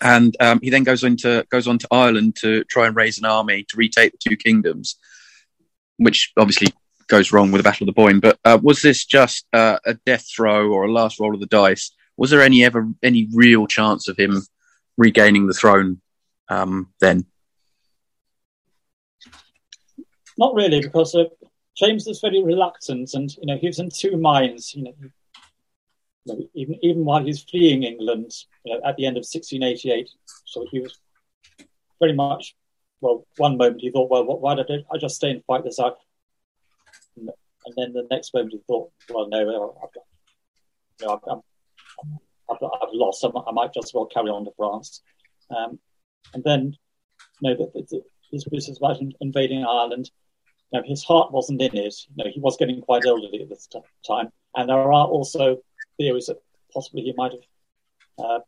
and 0.00 0.36
um, 0.40 0.60
he 0.62 0.70
then 0.70 0.84
goes 0.84 1.04
into 1.04 1.46
goes 1.50 1.66
on 1.66 1.78
to 1.78 1.88
Ireland 1.90 2.36
to 2.36 2.64
try 2.64 2.86
and 2.86 2.96
raise 2.96 3.18
an 3.18 3.24
army 3.24 3.64
to 3.64 3.76
retake 3.76 4.12
the 4.12 4.18
two 4.30 4.36
kingdoms, 4.36 4.96
which 5.96 6.32
obviously 6.36 6.68
goes 7.08 7.32
wrong 7.32 7.52
with 7.52 7.60
the 7.60 7.68
Battle 7.68 7.88
of 7.88 7.94
the 7.94 8.00
Boyne. 8.00 8.20
But 8.20 8.38
uh, 8.44 8.58
was 8.60 8.82
this 8.82 9.04
just 9.04 9.46
uh, 9.52 9.78
a 9.84 9.94
death 10.06 10.26
throe 10.34 10.70
or 10.70 10.84
a 10.84 10.92
last 10.92 11.20
roll 11.20 11.34
of 11.34 11.40
the 11.40 11.46
dice? 11.46 11.92
Was 12.16 12.30
there 12.30 12.42
any 12.42 12.64
ever 12.64 12.88
any 13.02 13.28
real 13.32 13.66
chance 13.66 14.08
of 14.08 14.18
him 14.18 14.42
regaining 14.96 15.46
the 15.46 15.54
throne 15.54 16.00
um, 16.48 16.92
then? 17.00 17.26
Not 20.36 20.54
really, 20.54 20.80
because 20.80 21.14
uh, 21.14 21.24
James 21.76 22.06
was 22.06 22.20
very 22.20 22.42
reluctant, 22.42 23.14
and 23.14 23.30
you 23.36 23.46
know 23.46 23.56
he 23.56 23.66
was 23.66 23.78
in 23.78 23.90
two 23.90 24.16
minds. 24.16 24.74
You 24.74 24.84
know, 24.84 24.94
you 26.24 26.34
know, 26.34 26.48
even 26.54 26.78
even 26.82 27.04
while 27.04 27.24
he's 27.24 27.42
fleeing 27.42 27.82
England, 27.82 28.32
you 28.64 28.74
know, 28.74 28.80
at 28.84 28.96
the 28.96 29.06
end 29.06 29.16
of 29.16 29.20
1688, 29.22 30.10
so 30.44 30.66
he 30.70 30.80
was 30.80 30.98
very 32.00 32.14
much. 32.14 32.54
Well, 33.00 33.26
one 33.36 33.58
moment 33.58 33.82
he 33.82 33.90
thought, 33.90 34.10
well, 34.10 34.24
why 34.24 34.54
did 34.54 34.70
I 34.90 34.96
just 34.96 35.16
stay 35.16 35.30
and 35.30 35.44
fight 35.44 35.62
this 35.62 35.78
out? 35.78 35.98
And, 37.16 37.30
then 37.76 37.92
the 37.92 38.06
next 38.10 38.32
moment 38.32 38.52
he 38.52 38.60
thought, 38.66 38.92
well, 39.10 39.28
no, 39.28 39.76
I've 39.82 39.92
got, 39.92 40.04
you 41.00 41.06
know, 41.06 41.20
I've, 42.50 42.60
I've, 42.82 42.88
lost. 42.92 43.24
I 43.24 43.52
might 43.52 43.74
just 43.74 43.88
as 43.88 43.94
well 43.94 44.06
carry 44.06 44.30
on 44.30 44.44
to 44.46 44.52
France. 44.56 45.02
Um, 45.54 45.78
and 46.32 46.42
then, 46.44 46.76
you 47.40 47.50
know, 47.50 47.56
the, 47.56 47.86
the, 47.90 48.02
his 48.30 48.44
business 48.44 48.78
about 48.78 49.00
invading 49.20 49.64
Ireland. 49.64 50.10
You 50.74 50.80
know, 50.80 50.88
his 50.88 51.04
heart 51.04 51.30
wasn't 51.30 51.62
in 51.62 51.76
it. 51.76 51.94
You 52.16 52.24
know, 52.24 52.30
he 52.34 52.40
was 52.40 52.56
getting 52.56 52.80
quite 52.80 53.06
elderly 53.06 53.42
at 53.42 53.48
this 53.48 53.68
t- 53.68 53.78
time, 54.04 54.30
and 54.56 54.68
there 54.68 54.76
are 54.76 55.06
also 55.06 55.58
theories 55.98 56.26
that 56.26 56.42
possibly 56.72 57.02
he 57.02 57.14
might 57.16 57.30
have 57.30 58.26
uh, 58.26 58.40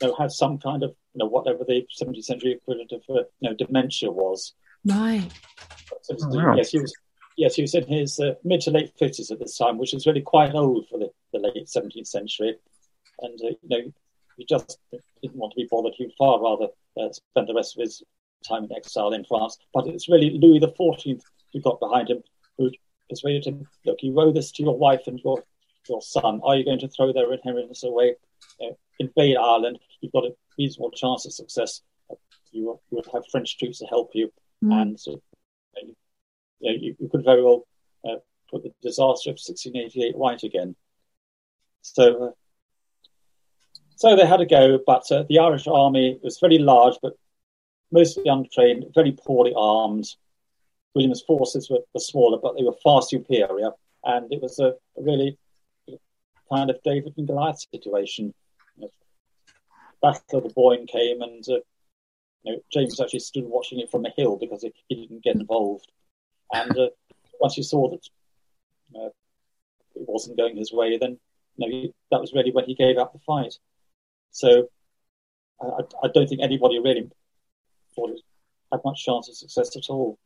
you 0.00 0.08
know, 0.08 0.14
had 0.14 0.32
some 0.32 0.56
kind 0.56 0.82
of 0.82 0.94
you 1.12 1.18
know 1.18 1.26
whatever 1.26 1.64
the 1.64 1.86
17th 2.00 2.24
century 2.24 2.52
equivalent 2.52 2.92
of 2.92 3.02
uh, 3.10 3.24
you 3.40 3.50
know 3.50 3.54
dementia 3.54 4.10
was. 4.10 4.54
Right. 4.86 5.28
So, 6.00 6.16
oh, 6.22 6.28
wow. 6.28 6.54
Yes, 6.56 6.70
he 6.70 6.78
was. 6.78 6.94
Yes, 7.36 7.56
he 7.56 7.62
was 7.62 7.74
in 7.74 7.86
his 7.86 8.18
uh, 8.18 8.36
mid 8.42 8.62
to 8.62 8.70
late 8.70 8.94
fifties 8.98 9.30
at 9.30 9.40
this 9.40 9.58
time, 9.58 9.76
which 9.76 9.92
is 9.92 10.06
really 10.06 10.22
quite 10.22 10.54
old 10.54 10.88
for 10.88 10.98
the, 10.98 11.10
the 11.34 11.40
late 11.40 11.66
17th 11.66 12.06
century. 12.06 12.56
And 13.20 13.38
uh, 13.42 13.48
you 13.48 13.68
know, 13.68 13.92
he 14.38 14.46
just 14.46 14.78
didn't 15.20 15.36
want 15.36 15.52
to 15.52 15.56
be 15.56 15.68
bothered. 15.70 15.92
He'd 15.98 16.14
far 16.16 16.40
rather 16.40 16.68
uh, 16.98 17.12
spend 17.12 17.48
the 17.48 17.54
rest 17.54 17.76
of 17.76 17.82
his 17.82 18.02
time 18.46 18.64
in 18.64 18.72
exile 18.76 19.12
in 19.12 19.24
France. 19.24 19.58
But 19.72 19.86
it's 19.86 20.08
really 20.08 20.38
Louis 20.38 20.60
XIV 20.60 21.20
who 21.52 21.60
got 21.60 21.80
behind 21.80 22.10
him, 22.10 22.22
who 22.58 22.70
persuaded 23.08 23.46
him, 23.46 23.66
look, 23.84 23.98
you 24.02 24.18
owe 24.20 24.32
this 24.32 24.52
to 24.52 24.62
your 24.62 24.76
wife 24.76 25.02
and 25.06 25.20
your 25.24 25.44
your 25.88 26.02
son? 26.02 26.40
Are 26.42 26.56
you 26.56 26.64
going 26.64 26.78
to 26.80 26.88
throw 26.88 27.12
their 27.12 27.32
inheritance 27.32 27.84
away? 27.84 28.16
Uh, 28.60 28.72
invade 28.98 29.36
Ireland, 29.36 29.78
you've 30.00 30.12
got 30.12 30.24
a 30.24 30.34
reasonable 30.58 30.92
chance 30.92 31.26
of 31.26 31.32
success. 31.32 31.82
You 32.52 32.80
will, 32.90 33.04
have 33.12 33.24
French 33.30 33.58
troops 33.58 33.78
to 33.80 33.86
help 33.86 34.10
you, 34.14 34.32
mm. 34.62 34.72
and 34.72 35.00
so, 35.00 35.20
you, 35.82 35.94
you, 36.60 36.96
you, 36.98 37.08
could 37.08 37.24
very 37.24 37.42
well 37.42 37.66
uh, 38.08 38.16
put 38.48 38.62
the 38.62 38.72
disaster 38.80 39.30
of 39.30 39.40
1688 39.44 40.14
right 40.16 40.40
again. 40.40 40.76
So, 41.82 42.26
uh, 42.26 42.30
so 43.96 44.14
they 44.14 44.24
had 44.24 44.36
to 44.36 44.46
go, 44.46 44.78
but 44.86 45.10
uh, 45.10 45.24
the 45.28 45.40
Irish 45.40 45.66
army 45.66 46.20
was 46.22 46.38
very 46.38 46.58
large, 46.58 46.94
but 47.02 47.14
mostly 47.90 48.24
untrained, 48.26 48.86
very 48.94 49.12
poorly 49.12 49.52
armed. 49.56 50.06
William's 50.94 51.22
forces 51.22 51.68
were, 51.70 51.80
were 51.92 52.00
smaller, 52.00 52.38
but 52.38 52.56
they 52.56 52.62
were 52.62 52.76
far 52.82 53.02
superior, 53.02 53.70
and 54.04 54.32
it 54.32 54.40
was 54.40 54.58
a, 54.58 54.74
really 54.96 55.38
kind 56.52 56.70
of 56.70 56.82
David 56.84 57.14
and 57.16 57.26
Goliath 57.26 57.66
situation. 57.72 58.32
You 58.76 58.82
know, 58.82 58.88
Battle 60.02 60.38
of 60.38 60.44
the 60.44 60.54
Boyne 60.54 60.86
came, 60.86 61.22
and 61.22 61.44
uh, 61.48 61.58
you 62.42 62.52
know, 62.52 62.58
James 62.72 63.00
actually 63.00 63.20
stood 63.20 63.44
watching 63.44 63.80
it 63.80 63.90
from 63.90 64.04
a 64.04 64.10
hill 64.16 64.36
because 64.36 64.62
he, 64.62 64.72
he 64.88 64.94
didn't 64.94 65.24
get 65.24 65.36
involved. 65.36 65.90
And 66.52 66.78
uh, 66.78 66.88
once 67.40 67.54
he 67.54 67.62
saw 67.62 67.90
that 67.90 68.08
uh, 68.94 69.10
it 69.96 70.06
wasn't 70.06 70.36
going 70.36 70.56
his 70.56 70.72
way, 70.72 70.96
then 70.98 71.18
you 71.56 71.66
know, 71.66 71.68
he, 71.68 71.92
that 72.10 72.20
was 72.20 72.32
really 72.32 72.52
when 72.52 72.66
he 72.66 72.74
gave 72.74 72.98
up 72.98 73.12
the 73.12 73.18
fight. 73.20 73.54
So 74.30 74.68
I, 75.60 75.82
I 76.02 76.08
don't 76.12 76.28
think 76.28 76.42
anybody 76.42 76.78
really 76.78 77.10
thought 77.94 78.10
it 78.10 78.20
had 78.72 78.80
much 78.84 79.04
chance 79.04 79.28
of 79.28 79.36
success 79.36 79.76
at 79.76 79.88
all. 79.88 80.18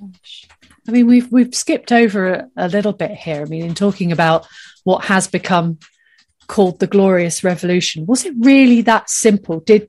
I 0.00 0.90
mean, 0.90 1.06
we've 1.06 1.30
we've 1.30 1.54
skipped 1.54 1.92
over 1.92 2.32
a, 2.32 2.50
a, 2.56 2.68
little 2.68 2.92
bit 2.92 3.12
here. 3.12 3.42
I 3.42 3.44
mean, 3.44 3.64
in 3.64 3.74
talking 3.74 4.10
about 4.10 4.46
what 4.84 5.04
has 5.04 5.28
become 5.28 5.78
called 6.48 6.80
the 6.80 6.86
Glorious 6.86 7.44
Revolution, 7.44 8.06
was 8.06 8.24
it 8.24 8.34
really 8.38 8.80
that 8.82 9.10
simple? 9.10 9.60
Did 9.60 9.88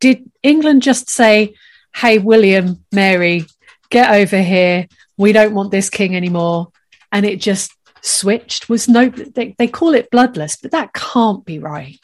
did 0.00 0.30
England 0.42 0.82
just 0.82 1.10
say, 1.10 1.54
"Hey, 1.94 2.18
William, 2.18 2.84
Mary, 2.92 3.46
get 3.90 4.14
over 4.14 4.40
here. 4.40 4.86
We 5.16 5.32
don't 5.32 5.54
want 5.54 5.72
this 5.72 5.90
king 5.90 6.14
anymore," 6.14 6.68
and 7.10 7.26
it 7.26 7.40
just 7.40 7.72
switched? 8.02 8.68
Was 8.68 8.88
no? 8.88 9.08
They, 9.08 9.56
they 9.58 9.66
call 9.66 9.94
it 9.94 10.10
bloodless, 10.10 10.56
but 10.56 10.70
that 10.70 10.92
can't 10.92 11.44
be 11.44 11.58
right. 11.58 11.98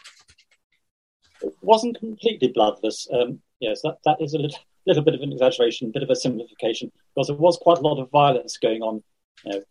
It 1.41 1.55
wasn't 1.61 1.99
completely 1.99 2.49
bloodless. 2.49 3.07
Um, 3.13 3.41
yes, 3.61 3.83
that, 3.83 3.99
that 4.05 4.21
is 4.21 4.35
a 4.35 4.39
little 4.39 4.59
little 4.87 5.03
bit 5.03 5.15
of 5.15 5.23
an 5.23 5.33
exaggeration, 5.33 5.89
a 5.89 5.93
bit 5.93 6.03
of 6.03 6.11
a 6.11 6.17
simplification, 6.17 6.93
because 7.15 7.29
there 7.29 7.37
was 7.37 7.57
quite 7.57 7.79
a 7.79 7.83
lot 7.83 8.01
of 8.01 8.11
violence 8.11 8.59
going 8.59 8.83
on 8.83 9.03
you 9.45 9.53
know, 9.53 9.63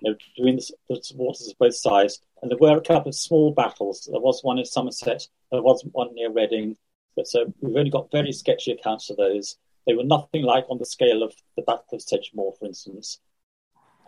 you 0.00 0.10
know, 0.10 0.16
between 0.34 0.56
the, 0.56 0.72
the 0.88 1.02
supporters 1.02 1.48
of 1.48 1.58
both 1.58 1.76
sides. 1.76 2.20
And 2.42 2.50
there 2.50 2.58
were 2.58 2.76
a 2.76 2.82
couple 2.82 3.08
of 3.08 3.14
small 3.14 3.52
battles. 3.52 4.08
There 4.10 4.20
was 4.20 4.42
one 4.42 4.58
in 4.58 4.64
Somerset, 4.64 5.26
there 5.50 5.62
was 5.62 5.84
one 5.92 6.14
near 6.14 6.32
Reading, 6.32 6.76
but 7.14 7.26
so 7.26 7.52
we've 7.60 7.76
only 7.76 7.90
got 7.90 8.10
very 8.10 8.32
sketchy 8.32 8.72
accounts 8.72 9.08
of 9.10 9.16
those. 9.16 9.56
They 9.86 9.94
were 9.94 10.04
nothing 10.04 10.42
like 10.42 10.66
on 10.68 10.78
the 10.78 10.86
scale 10.86 11.22
of 11.22 11.32
the 11.56 11.62
Battle 11.62 11.84
of 11.92 12.02
Sedgemoor, 12.02 12.58
for 12.58 12.66
instance. 12.66 13.20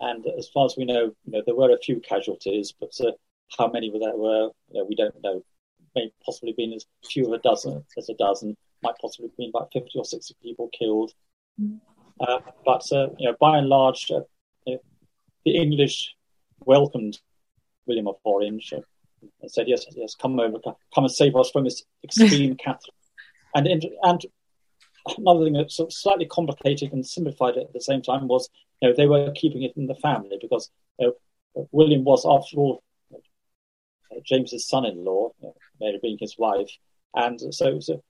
And 0.01 0.27
as 0.37 0.49
far 0.49 0.67
as 0.67 0.75
we 0.77 0.85
know, 0.85 1.13
you 1.25 1.33
know 1.33 1.43
there 1.45 1.55
were 1.55 1.71
a 1.71 1.79
few 1.79 2.01
casualties, 2.01 2.73
but 2.79 2.93
uh, 3.01 3.13
how 3.57 3.69
many 3.69 3.91
there 3.91 4.17
were, 4.17 4.51
you 4.71 4.75
know, 4.75 4.85
we 4.89 4.95
don't 4.95 5.15
know. 5.23 5.45
May 5.95 6.13
possibly 6.25 6.53
been 6.53 6.73
as 6.75 6.85
few 7.05 7.25
as 7.27 7.33
a 7.33 7.39
dozen, 7.39 7.85
as 7.97 8.09
a 8.09 8.15
dozen 8.15 8.57
might 8.83 8.95
possibly 9.01 9.29
have 9.29 9.37
been 9.37 9.51
about 9.55 9.71
50 9.73 9.91
or 9.97 10.05
60 10.05 10.35
people 10.43 10.71
killed. 10.77 11.13
Mm. 11.61 11.81
Uh, 12.21 12.41
but 12.65 12.83
uh, 12.93 13.09
you 13.19 13.29
know, 13.29 13.37
by 13.41 13.59
and 13.59 13.69
large, 13.69 14.11
uh, 14.11 14.21
the 15.45 15.57
English 15.57 16.15
welcomed 16.61 17.19
William 17.87 18.09
of 18.09 18.17
Orange 18.25 18.73
and 18.73 19.51
said, 19.51 19.69
"Yes, 19.69 19.87
yes, 19.97 20.15
come 20.15 20.39
over, 20.39 20.59
come 20.63 21.05
and 21.05 21.11
save 21.11 21.37
us 21.37 21.51
from 21.51 21.65
this 21.65 21.85
extreme 22.05 22.57
Catholic." 22.65 22.95
And 23.55 23.67
and 24.03 24.27
another 25.17 25.45
thing 25.45 25.55
that 25.55 25.71
sort 25.71 25.89
of 25.89 25.93
slightly 25.93 26.27
complicated 26.27 26.93
and 26.93 27.07
simplified 27.07 27.57
at 27.57 27.73
the 27.73 27.81
same 27.81 28.03
time 28.03 28.29
was, 28.29 28.49
you 28.81 28.89
know, 28.89 28.95
they 28.97 29.07
were 29.07 29.33
keeping 29.33 29.63
it 29.63 29.73
in 29.77 29.87
the 29.87 29.95
family 29.95 30.39
because 30.41 30.71
you 30.99 31.15
know, 31.57 31.69
William 31.73 32.05
was, 32.05 32.27
after 32.27 32.57
all, 32.59 32.83
James's 34.25 34.69
son-in-law, 34.69 35.31
Mary 35.81 35.99
being 36.03 36.19
his 36.21 36.37
wife, 36.39 36.71
and 37.15 37.41
so, 37.55 37.81
so 37.81 38.03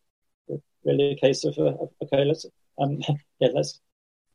really 0.84 1.12
a 1.12 1.16
case 1.16 1.44
of 1.44 1.56
uh, 1.58 1.74
okay, 2.02 2.24
let's 2.24 2.46
um, 2.78 3.00
yeah, 3.40 3.48
let's 3.54 3.80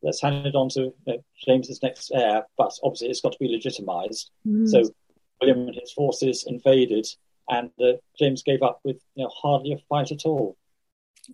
let's 0.02 0.22
hand 0.22 0.46
it 0.46 0.56
on 0.56 0.70
to 0.70 0.82
you 0.82 0.94
know, 1.08 1.24
James's 1.46 1.82
next 1.82 2.12
heir, 2.14 2.44
but 2.58 2.72
obviously 2.84 3.10
it's 3.10 3.22
got 3.22 3.32
to 3.34 3.40
be 3.40 3.58
legitimised. 3.58 4.30
Mm. 4.46 4.68
So 4.68 4.84
William 5.40 5.68
and 5.68 5.76
his 5.76 5.92
forces 5.92 6.46
invaded, 6.48 7.08
and 7.50 7.72
uh, 7.82 7.94
James 8.20 8.44
gave 8.44 8.62
up 8.62 8.80
with 8.84 8.98
you 9.16 9.24
know 9.24 9.32
hardly 9.34 9.74
a 9.74 9.78
fight 9.90 10.12
at 10.12 10.26
all. 10.26 10.58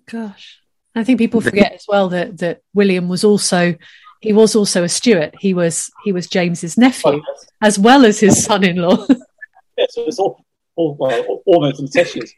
Gosh, 0.09 0.59
I 0.95 1.03
think 1.03 1.19
people 1.19 1.41
forget 1.41 1.73
as 1.73 1.85
well 1.87 2.09
that 2.09 2.37
that 2.39 2.61
William 2.73 3.09
was 3.09 3.23
also 3.23 3.75
he 4.21 4.33
was 4.33 4.55
also 4.55 4.83
a 4.83 4.89
Stuart. 4.89 5.35
He 5.39 5.53
was 5.53 5.89
he 6.03 6.11
was 6.11 6.27
James's 6.27 6.77
nephew 6.77 7.11
oh, 7.11 7.21
yes. 7.27 7.47
as 7.61 7.79
well 7.79 8.05
as 8.05 8.19
his 8.19 8.43
son-in-law. 8.43 9.07
yes, 9.77 9.93
so 9.95 10.05
it's 10.05 10.19
all, 10.19 10.43
all 10.75 10.95
well, 10.95 11.41
almost 11.45 11.79
incestuous 11.79 12.33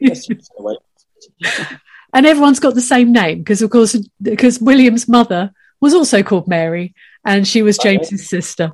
and 2.12 2.26
everyone's 2.26 2.60
got 2.60 2.74
the 2.74 2.80
same 2.80 3.12
name 3.12 3.38
because, 3.38 3.62
of 3.62 3.70
course, 3.70 3.96
because 4.20 4.60
William's 4.60 5.08
mother 5.08 5.52
was 5.80 5.94
also 5.94 6.22
called 6.22 6.46
Mary, 6.46 6.94
and 7.24 7.46
she 7.46 7.62
was 7.62 7.78
James's 7.78 8.28
sister. 8.28 8.72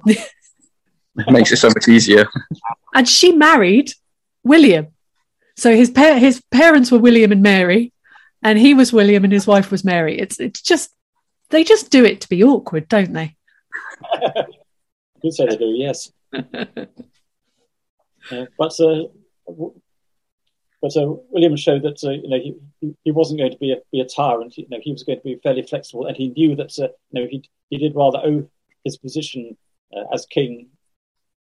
makes 1.28 1.52
it 1.52 1.56
so 1.56 1.68
much 1.68 1.88
easier. 1.88 2.26
and 2.94 3.08
she 3.08 3.32
married 3.32 3.92
William, 4.44 4.88
so 5.56 5.74
his 5.74 5.90
pa- 5.90 6.18
his 6.18 6.42
parents 6.50 6.90
were 6.90 6.98
William 6.98 7.32
and 7.32 7.42
Mary, 7.42 7.92
and 8.42 8.58
he 8.58 8.74
was 8.74 8.92
William, 8.92 9.24
and 9.24 9.32
his 9.32 9.46
wife 9.46 9.70
was 9.70 9.84
Mary. 9.84 10.18
It's 10.18 10.38
it's 10.40 10.62
just 10.62 10.90
they 11.50 11.64
just 11.64 11.90
do 11.90 12.04
it 12.04 12.20
to 12.22 12.28
be 12.28 12.44
awkward, 12.44 12.88
don't 12.88 13.12
they? 13.12 13.36
Good 15.22 15.34
say 15.34 15.46
they 15.46 15.56
do, 15.56 15.66
yes. 15.66 16.12
uh, 16.32 16.44
but 18.56 18.80
uh, 18.80 19.04
but 20.80 20.96
uh, 20.96 21.14
William 21.30 21.56
showed 21.56 21.82
that 21.82 22.02
uh, 22.04 22.10
you 22.10 22.28
know 22.28 22.38
he, 22.38 22.94
he 23.04 23.10
wasn't 23.10 23.40
going 23.40 23.52
to 23.52 23.58
be 23.58 23.72
a, 23.72 23.76
be 23.92 24.00
a 24.00 24.06
tyrant. 24.06 24.56
You 24.56 24.66
know 24.70 24.78
he 24.82 24.92
was 24.92 25.02
going 25.02 25.18
to 25.18 25.24
be 25.24 25.40
fairly 25.42 25.62
flexible, 25.62 26.06
and 26.06 26.16
he 26.16 26.28
knew 26.28 26.56
that 26.56 26.78
uh, 26.78 26.88
you 27.10 27.20
know 27.20 27.28
he 27.30 27.42
he 27.70 27.78
did 27.78 27.94
rather 27.94 28.18
owe 28.18 28.48
his 28.84 28.96
position 28.96 29.56
uh, 29.96 30.04
as 30.12 30.26
king 30.26 30.68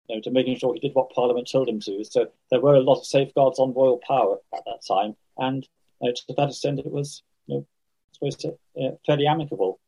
you 0.08 0.16
know, 0.16 0.22
to 0.22 0.30
making 0.30 0.56
sure 0.56 0.72
he 0.72 0.80
did 0.80 0.94
what 0.94 1.10
Parliament 1.10 1.48
told 1.50 1.68
him 1.68 1.80
to. 1.80 2.04
So 2.04 2.28
there 2.50 2.60
were 2.60 2.76
a 2.76 2.80
lot 2.80 3.00
of 3.00 3.06
safeguards 3.06 3.58
on 3.58 3.74
royal 3.74 4.00
power 4.06 4.38
at 4.54 4.64
that 4.64 4.80
time, 4.86 5.16
and 5.38 5.66
know, 6.02 6.12
to 6.12 6.34
that 6.36 6.48
extent, 6.48 6.78
it 6.78 6.90
was 6.90 7.22
you 7.46 7.56
know 7.56 7.66
supposed 8.12 8.40
to 8.40 8.56
uh, 8.80 8.96
fairly 9.04 9.26
amicable. 9.26 9.80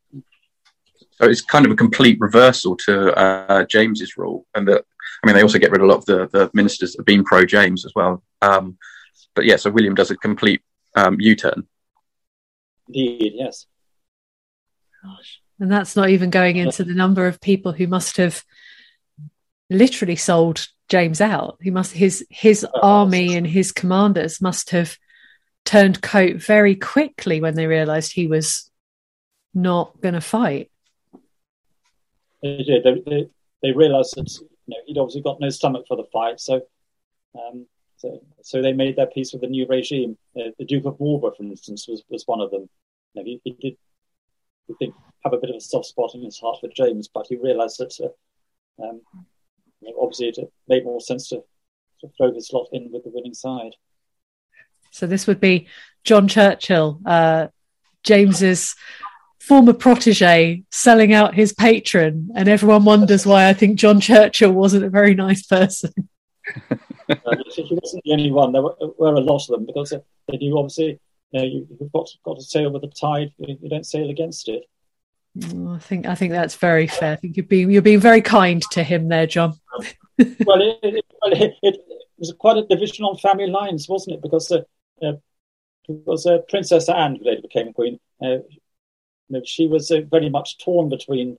So 1.13 1.27
it's 1.27 1.41
kind 1.41 1.67
of 1.67 1.73
a 1.73 1.77
complete 1.77 2.19
reversal 2.21 2.77
to 2.87 3.15
uh, 3.17 3.65
James's 3.65 4.17
rule, 4.17 4.47
and 4.55 4.67
that 4.69 4.85
I 5.23 5.27
mean 5.27 5.37
they 5.37 5.43
also 5.43 5.59
get 5.59 5.71
rid 5.71 5.81
of 5.81 5.89
a 5.89 5.91
lot 5.91 5.99
of 5.99 6.07
the, 6.07 6.29
the 6.29 6.51
ministers 6.55 6.93
that 6.93 7.01
have 7.01 7.07
been 7.07 7.25
pro 7.25 7.45
James 7.45 7.85
as 7.85 7.93
well. 7.95 8.23
Um, 8.43 8.79
but 9.39 9.45
yeah, 9.45 9.55
so 9.55 9.71
William 9.71 9.95
does 9.95 10.11
a 10.11 10.17
complete 10.17 10.63
um, 10.97 11.17
U-turn. 11.21 11.65
Indeed, 12.89 13.35
yes. 13.37 13.67
Gosh. 15.01 15.41
And 15.61 15.71
that's 15.71 15.95
not 15.95 16.09
even 16.09 16.31
going 16.31 16.57
into 16.57 16.83
the 16.83 16.93
number 16.93 17.29
of 17.29 17.41
people 17.41 17.71
who 17.71 17.87
must 17.87 18.17
have 18.17 18.43
literally 19.71 20.17
sold 20.17 20.67
James 20.89 21.21
out. 21.21 21.57
He 21.63 21.71
must 21.71 21.93
his 21.93 22.27
his 22.31 22.67
army 22.83 23.37
and 23.37 23.47
his 23.47 23.71
commanders 23.71 24.41
must 24.41 24.71
have 24.71 24.99
turned 25.65 26.03
coat 26.03 26.43
very 26.43 26.75
quickly 26.75 27.41
when 27.41 27.55
they 27.55 27.67
realised 27.67 28.11
he 28.11 28.27
was 28.27 28.69
not 29.55 30.01
going 30.01 30.15
to 30.15 30.21
fight. 30.21 30.69
They 32.43 32.65
did. 32.65 32.83
They, 32.83 33.03
they, 33.07 33.29
they 33.63 33.71
realised 33.71 34.17
that 34.17 34.37
you 34.67 34.75
know, 34.75 34.77
he'd 34.85 34.99
obviously 34.99 35.23
got 35.23 35.39
no 35.39 35.51
stomach 35.51 35.85
for 35.87 35.97
the 35.97 36.09
fight, 36.13 36.41
so 36.41 36.63
um, 37.37 37.67
so, 37.99 38.23
so 38.43 38.63
they 38.63 38.73
made 38.73 38.97
their 38.97 39.07
peace 39.07 39.33
with 39.33 39.43
the 39.43 39.49
new 39.49 39.67
regime. 39.69 40.17
Uh, 40.37 40.51
the 40.59 40.65
Duke 40.65 40.87
of 40.87 40.99
Marlborough, 41.01 41.35
for 41.37 41.43
instance, 41.43 41.87
was, 41.89 42.03
was 42.09 42.25
one 42.27 42.41
of 42.41 42.51
them. 42.51 42.69
You 43.13 43.23
know, 43.23 43.25
he, 43.25 43.41
he, 43.45 43.57
did, 43.61 43.77
we 44.69 44.77
think, 44.79 44.95
have 45.25 45.33
a 45.33 45.39
bit 45.39 45.51
of 45.51 45.57
a 45.57 45.61
soft 45.61 45.87
spot 45.87 46.15
in 46.15 46.23
his 46.23 46.39
heart 46.39 46.59
for 46.61 46.69
James, 46.75 47.09
but 47.13 47.27
he 47.29 47.37
realised 47.37 47.79
that 47.79 47.95
uh, 48.01 48.85
um, 48.85 49.01
you 49.81 49.91
know, 49.91 49.97
obviously 50.01 50.29
it 50.29 50.39
made 50.69 50.85
more 50.85 51.01
sense 51.01 51.29
to, 51.29 51.43
to 52.01 52.09
throw 52.17 52.33
his 52.33 52.53
lot 52.53 52.69
in 52.73 52.91
with 52.93 53.05
the 53.05 53.11
winning 53.13 53.35
side. 53.35 53.73
So 54.91 55.07
this 55.07 55.27
would 55.27 55.41
be 55.41 55.67
John 56.05 56.29
Churchill, 56.29 57.01
uh, 57.05 57.49
James's 58.05 58.77
former 59.41 59.73
protege, 59.73 60.63
selling 60.71 61.13
out 61.13 61.35
his 61.35 61.53
patron, 61.53 62.31
and 62.37 62.49
everyone 62.49 62.85
wonders 62.85 63.27
why 63.27 63.49
I 63.49 63.55
think 63.55 63.79
John 63.79 64.01
Churchill 64.01 64.53
wasn't 64.53 64.85
a 64.85 64.91
very 64.91 65.15
nice 65.15 65.45
person. 65.45 65.93
uh, 67.09 67.37
he 67.55 67.79
wasn't 67.83 68.05
the 68.05 68.13
only 68.13 68.31
one. 68.31 68.53
There 68.53 68.63
were, 68.63 68.77
were 68.99 69.15
a 69.15 69.21
lot 69.21 69.49
of 69.49 69.57
them 69.57 69.67
because 69.67 69.91
they 69.91 70.37
knew 70.37 70.59
obviously 70.59 71.01
you 71.33 71.41
know, 71.41 71.45
you, 71.45 71.67
have 71.81 71.93
got 71.93 72.09
got 72.25 72.39
to 72.39 72.43
sail 72.43 72.71
with 72.71 72.83
the 72.83 72.89
tide. 72.89 73.33
You, 73.39 73.57
you 73.61 73.69
don't 73.69 73.87
sail 73.87 74.11
against 74.11 74.49
it. 74.49 74.65
Oh, 75.55 75.75
I 75.75 75.79
think 75.79 76.07
I 76.07 76.15
think 76.15 76.33
that's 76.33 76.57
very 76.57 76.87
fair. 76.87 77.13
I 77.13 77.17
think 77.17 77.37
you're 77.37 77.47
being 77.47 77.71
you're 77.71 77.83
being 77.83 78.01
very 78.01 78.23
kind 78.23 78.63
to 78.73 78.83
him 78.83 79.09
there, 79.09 79.27
John. 79.27 79.55
well, 80.19 80.61
it, 80.61 80.79
it, 80.83 81.05
it, 81.23 81.55
it, 81.63 81.81
was 82.19 82.35
quite 82.39 82.57
a 82.57 82.67
division 82.67 83.05
on 83.05 83.17
family 83.17 83.47
lines, 83.47 83.89
wasn't 83.89 84.17
it? 84.17 84.23
Because 84.23 84.51
uh, 84.51 84.63
uh, 85.03 85.13
because 85.87 86.27
uh, 86.27 86.39
Princess 86.49 86.89
Anne, 86.89 87.17
who 87.17 87.25
later 87.25 87.43
became 87.43 87.73
queen, 87.73 88.01
uh, 88.23 88.39
you 88.39 88.61
know, 89.31 89.43
she 89.45 89.67
was 89.67 89.91
uh, 89.91 90.01
very 90.11 90.29
much 90.29 90.59
torn 90.59 90.89
between 90.89 91.39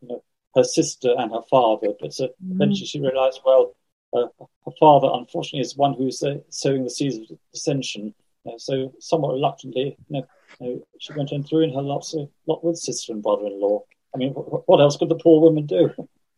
you 0.00 0.08
know, 0.08 0.24
her 0.54 0.64
sister 0.64 1.14
and 1.16 1.30
her 1.30 1.42
father. 1.48 1.88
But 2.00 2.18
uh, 2.20 2.28
mm. 2.44 2.52
eventually, 2.52 2.86
she 2.86 3.00
realised, 3.00 3.40
well, 3.44 3.75
uh, 4.16 4.44
her 4.64 4.72
father, 4.78 5.08
unfortunately, 5.12 5.60
is 5.60 5.76
one 5.76 5.94
who's 5.94 6.22
uh, 6.22 6.36
sowing 6.48 6.84
the 6.84 6.90
seeds 6.90 7.30
of 7.30 7.38
dissension. 7.52 8.14
Uh, 8.46 8.58
so, 8.58 8.92
somewhat 9.00 9.32
reluctantly, 9.32 9.96
you 10.08 10.22
know, 10.60 10.86
she 10.98 11.12
went 11.14 11.32
and 11.32 11.46
threw 11.46 11.62
in 11.62 11.74
her 11.74 11.82
lot, 11.82 12.06
uh, 12.16 12.24
lot 12.46 12.64
with 12.64 12.78
sister 12.78 13.12
and 13.12 13.22
brother-in-law. 13.22 13.82
I 14.14 14.18
mean, 14.18 14.32
what, 14.32 14.68
what 14.68 14.80
else 14.80 14.96
could 14.96 15.08
the 15.08 15.16
poor 15.16 15.40
woman 15.40 15.66
do? 15.66 15.90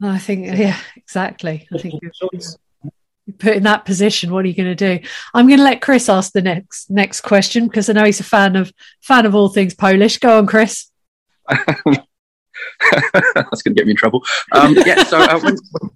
I 0.02 0.18
think, 0.18 0.46
yeah, 0.46 0.78
exactly. 0.96 1.68
I 1.72 1.78
think 1.78 1.94
you're 2.02 2.12
put 3.38 3.56
in 3.56 3.64
that 3.64 3.84
position. 3.84 4.32
What 4.32 4.44
are 4.44 4.48
you 4.48 4.54
going 4.54 4.74
to 4.74 4.98
do? 4.98 5.06
I'm 5.34 5.46
going 5.46 5.58
to 5.58 5.64
let 5.64 5.82
Chris 5.82 6.08
ask 6.08 6.32
the 6.32 6.42
next 6.42 6.90
next 6.90 7.20
question 7.20 7.66
because 7.66 7.90
I 7.90 7.92
know 7.92 8.04
he's 8.04 8.20
a 8.20 8.24
fan 8.24 8.56
of 8.56 8.72
fan 9.02 9.26
of 9.26 9.34
all 9.34 9.48
things 9.48 9.74
Polish. 9.74 10.18
Go 10.18 10.38
on, 10.38 10.46
Chris. 10.46 10.90
That's 13.34 13.62
going 13.62 13.74
to 13.74 13.74
get 13.74 13.86
me 13.86 13.92
in 13.92 13.96
trouble. 13.96 14.24
Um, 14.52 14.76
yeah, 14.86 15.02
so 15.04 15.18
uh, 15.18 15.38
when, 15.40 15.56
Well, 15.80 15.94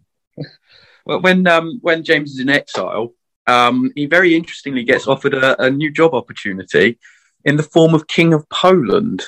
when 1.05 1.47
um, 1.47 1.79
when 1.83 2.05
James 2.05 2.33
is 2.33 2.41
in 2.41 2.49
exile, 2.49 3.13
um, 3.47 3.93
he 3.95 4.07
very 4.07 4.35
interestingly 4.35 4.85
gets 4.85 5.07
offered 5.07 5.35
a, 5.35 5.61
a, 5.63 5.71
new 5.71 5.91
job 5.91 6.15
opportunity 6.15 6.99
in 7.45 7.57
the 7.57 7.63
form 7.63 7.95
of 7.95 8.07
King 8.07 8.33
of 8.33 8.49
Poland. 8.49 9.25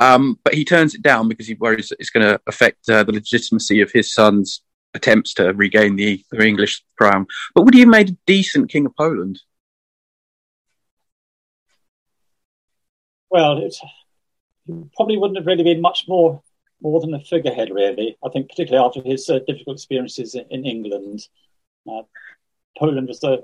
Um, 0.00 0.38
but 0.42 0.54
he 0.54 0.64
turns 0.64 0.94
it 0.94 1.02
down 1.02 1.28
because 1.28 1.46
he 1.46 1.54
worries 1.54 1.90
that 1.90 2.00
it's 2.00 2.10
going 2.10 2.26
to 2.26 2.40
affect 2.46 2.88
uh, 2.88 3.04
the 3.04 3.12
legitimacy 3.12 3.80
of 3.80 3.92
his 3.92 4.12
son's 4.12 4.62
attempts 4.94 5.34
to 5.34 5.52
regain 5.52 5.96
the, 5.96 6.24
the 6.30 6.44
English 6.44 6.82
crown. 6.98 7.26
But 7.54 7.64
would 7.64 7.74
he 7.74 7.80
have 7.80 7.88
made 7.88 8.10
a 8.10 8.16
decent 8.26 8.70
King 8.70 8.86
of 8.86 8.96
Poland? 8.96 9.40
Well, 13.30 13.58
it 13.58 13.74
probably 14.96 15.16
wouldn't 15.16 15.38
have 15.38 15.46
really 15.46 15.64
been 15.64 15.80
much 15.80 16.04
more 16.08 16.42
more 16.82 17.00
than 17.00 17.14
a 17.14 17.20
figurehead, 17.20 17.70
really. 17.70 18.16
I 18.24 18.28
think, 18.28 18.48
particularly 18.48 18.84
after 18.84 19.02
his 19.02 19.28
uh, 19.30 19.38
difficult 19.46 19.76
experiences 19.76 20.34
in, 20.34 20.44
in 20.50 20.66
England, 20.66 21.28
uh, 21.90 22.02
Poland 22.78 23.08
was 23.08 23.22
a, 23.24 23.38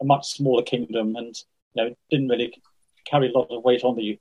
a, 0.00 0.04
much 0.04 0.28
smaller 0.28 0.62
kingdom 0.62 1.16
and 1.16 1.36
you 1.74 1.84
know 1.84 1.94
didn't 2.10 2.28
really 2.28 2.54
carry 3.04 3.28
a 3.30 3.38
lot 3.38 3.48
of 3.50 3.64
weight 3.64 3.84
on 3.84 3.96
the 3.96 4.18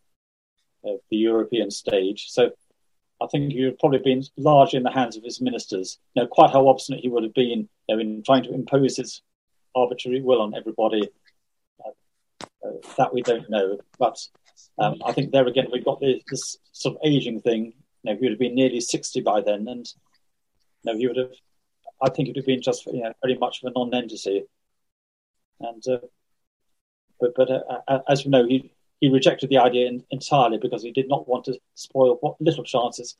uh, 0.88 0.98
the 1.10 1.18
European 1.18 1.70
stage. 1.72 2.30
So 2.30 2.52
I 3.22 3.28
think 3.28 3.52
he 3.52 3.66
would 3.66 3.80
probably 3.80 4.00
been 4.00 4.24
largely 4.38 4.78
in 4.78 4.84
the 4.84 4.92
hands 4.92 5.16
of 5.16 5.24
his 5.24 5.42
ministers. 5.42 6.00
You 6.16 6.24
know, 6.24 6.28
quite 6.28 6.52
how 6.52 6.68
obstinate 6.68 7.02
he 7.02 7.10
would 7.10 7.24
have 7.24 7.34
been 7.34 7.70
you 7.88 7.96
know, 7.96 8.00
in 8.00 8.24
trying 8.24 8.44
to 8.44 8.54
impose 8.54 8.98
his 8.98 9.22
arbitrary 9.76 10.22
will 10.22 10.42
on 10.42 10.56
everybody, 10.56 11.10
uh, 11.86 11.90
uh, 12.66 12.72
that 12.98 13.14
we 13.14 13.22
don't 13.22 13.50
know. 13.50 13.78
But 14.00 14.18
um, 14.78 15.02
I 15.06 15.12
think 15.12 15.32
there 15.32 15.48
again 15.48 15.68
we've 15.72 15.86
got 15.86 16.00
this, 16.00 16.24
this, 16.30 16.58
sort 16.72 16.96
of 16.96 17.02
aging 17.04 17.42
thing. 17.42 17.74
You 18.04 18.12
know, 18.12 18.18
he 18.18 18.26
would 18.26 18.32
have 18.32 18.40
been 18.40 18.56
nearly 18.56 18.82
sixty 18.82 19.22
by 19.22 19.42
then, 19.42 19.68
and 19.68 19.88
you 20.84 20.94
know, 20.94 20.98
he 20.98 21.08
would 21.08 21.18
have. 21.18 21.32
I 22.02 22.10
think 22.10 22.28
it 22.28 22.32
would 22.32 22.38
have 22.38 22.46
been 22.48 22.62
just 22.62 22.86
you 22.88 23.02
know, 23.04 23.14
very 23.24 23.38
much 23.38 23.62
of 23.62 23.72
a 23.72 23.78
non-entity. 23.78 24.44
And 25.60 25.84
uh, 25.88 26.00
but 27.20 27.34
but 27.36 27.52
uh, 27.52 27.62
uh 27.88 28.00
as 28.08 28.26
we 28.26 28.32
know, 28.32 28.46
he 28.46 28.74
he 29.00 29.10
rejected 29.10 29.50
the 29.50 29.60
idea 29.60 29.88
in, 29.88 30.04
entirely 30.12 30.58
because 30.58 30.84
he 30.84 30.92
did 30.92 31.08
not 31.08 31.28
want 31.28 31.46
to 31.46 31.60
spoil 31.76 32.18
what 32.22 32.42
little 32.42 32.64
chances 32.64 33.16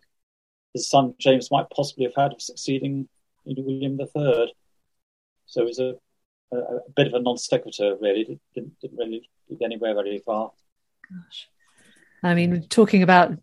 his 0.74 0.90
son 0.90 1.14
James 1.20 1.52
might 1.52 1.70
possibly 1.70 2.06
have 2.06 2.16
had 2.16 2.34
of 2.34 2.42
succeeding 2.42 3.08
in 3.46 3.56
William 3.58 4.00
III. 4.00 4.54
So 5.46 5.62
it 5.62 5.66
was 5.66 5.80
a, 5.80 5.96
a, 6.52 6.58
a 6.58 6.90
bit 6.96 7.08
of 7.08 7.14
a 7.14 7.20
non 7.20 7.38
sequitur, 7.38 7.98
really. 8.00 8.40
Didn't, 8.56 8.80
didn't 8.80 8.98
really 8.98 9.30
get 9.50 9.66
anywhere 9.66 9.94
very 9.94 10.20
far. 10.20 10.52
Gosh. 11.10 11.50
I 12.24 12.34
mean, 12.36 12.68
talking 12.70 13.04
about 13.04 13.38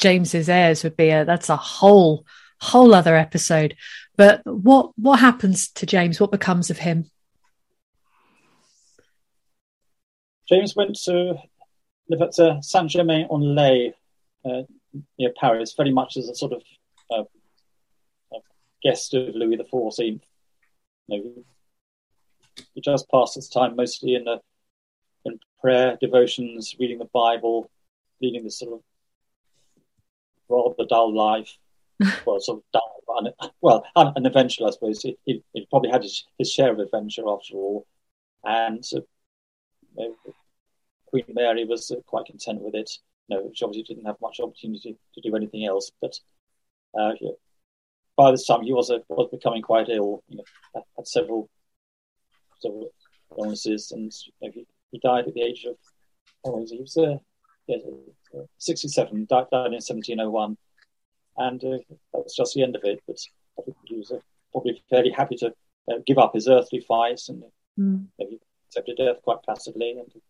James's 0.00 0.48
heirs 0.48 0.82
would 0.82 0.96
be 0.96 1.10
a 1.10 1.24
that's 1.24 1.48
a 1.48 1.56
whole 1.56 2.26
whole 2.60 2.94
other 2.94 3.16
episode. 3.16 3.76
But 4.16 4.42
what 4.44 4.92
what 4.96 5.20
happens 5.20 5.68
to 5.72 5.86
James? 5.86 6.18
What 6.18 6.32
becomes 6.32 6.70
of 6.70 6.78
him? 6.78 7.10
James 10.48 10.74
went 10.74 10.96
to 11.04 11.34
live 12.08 12.22
at 12.22 12.38
uh, 12.38 12.60
Saint 12.60 12.90
Germain 12.90 13.28
en 13.30 13.54
Laye 13.54 13.94
uh, 14.44 14.62
near 15.18 15.32
Paris, 15.38 15.74
very 15.76 15.92
much 15.92 16.16
as 16.16 16.28
a 16.28 16.34
sort 16.34 16.52
of 16.52 16.62
uh, 17.10 17.24
a 18.34 18.38
guest 18.82 19.14
of 19.14 19.34
Louis 19.34 19.56
the 19.56 19.64
Fourteenth. 19.64 20.24
You 21.06 21.22
know, 22.56 22.64
he 22.74 22.80
just 22.80 23.08
passed 23.10 23.36
his 23.36 23.48
time 23.48 23.76
mostly 23.76 24.14
in 24.14 24.24
the 24.24 24.40
in 25.24 25.38
prayer, 25.60 25.98
devotions, 26.00 26.74
reading 26.80 26.98
the 26.98 27.04
Bible, 27.12 27.70
leading 28.20 28.42
this 28.42 28.58
sort 28.58 28.72
of 28.72 28.80
rather 30.50 30.84
dull 30.88 31.14
life. 31.14 31.56
well, 32.26 32.40
sort 32.40 32.58
of 32.58 32.64
dull, 32.72 33.00
well, 33.60 33.84
an 33.96 34.24
adventure, 34.24 34.66
I 34.66 34.70
suppose. 34.70 35.02
He, 35.02 35.16
he, 35.24 35.42
he, 35.52 35.66
probably 35.68 35.90
had 35.90 36.02
his, 36.02 36.24
his 36.38 36.50
share 36.50 36.72
of 36.72 36.78
adventure 36.78 37.28
after 37.28 37.54
all, 37.54 37.86
and 38.44 38.82
uh, 38.94 39.00
you 39.96 40.08
know, 40.08 40.34
Queen 41.06 41.24
Mary 41.28 41.64
was 41.64 41.90
uh, 41.90 41.96
quite 42.06 42.26
content 42.26 42.62
with 42.62 42.74
it. 42.74 42.90
You 43.28 43.36
know, 43.36 43.50
she 43.54 43.64
obviously 43.64 43.94
didn't 43.94 44.06
have 44.06 44.16
much 44.22 44.40
opportunity 44.40 44.96
to 45.14 45.20
do 45.20 45.36
anything 45.36 45.66
else. 45.66 45.90
But 46.00 46.18
uh, 46.98 47.12
yeah, 47.20 47.32
by 48.16 48.30
this 48.30 48.46
time, 48.46 48.62
he 48.62 48.72
was 48.72 48.90
uh, 48.90 48.98
was 49.08 49.28
becoming 49.30 49.62
quite 49.62 49.88
ill. 49.88 50.22
You 50.28 50.38
know, 50.38 50.84
had 50.96 51.06
several 51.06 51.50
several 52.60 52.92
illnesses, 53.38 53.92
and 53.92 54.12
you 54.40 54.48
know, 54.48 54.52
he, 54.54 54.66
he 54.92 54.98
died 54.98 55.26
at 55.26 55.34
the 55.34 55.42
age 55.42 55.64
of 55.64 55.76
oh, 56.44 56.64
he 56.68 56.80
was 56.80 56.96
uh, 56.96 57.18
yeah, 57.66 57.76
67. 58.58 59.26
Died, 59.28 59.46
died 59.50 59.66
in 59.66 59.72
1701, 59.72 60.56
and 61.36 61.64
uh, 61.64 61.78
that 62.12 62.24
was 62.24 62.34
just 62.36 62.54
the 62.54 62.62
end 62.62 62.76
of 62.76 62.82
it. 62.84 63.02
But 63.06 63.18
I 63.58 63.62
think 63.62 63.76
he 63.86 63.96
was 63.96 64.10
uh, 64.10 64.18
probably 64.52 64.82
fairly 64.90 65.10
happy 65.10 65.36
to 65.36 65.54
uh, 65.90 65.98
give 66.06 66.18
up 66.18 66.34
his 66.34 66.48
earthly 66.48 66.80
fight, 66.80 67.20
and 67.28 67.44
mm. 67.78 68.06
he 68.18 68.38
accepted 68.68 68.96
death 68.96 69.22
quite 69.22 69.42
placidly. 69.42 69.98
And 69.98 70.22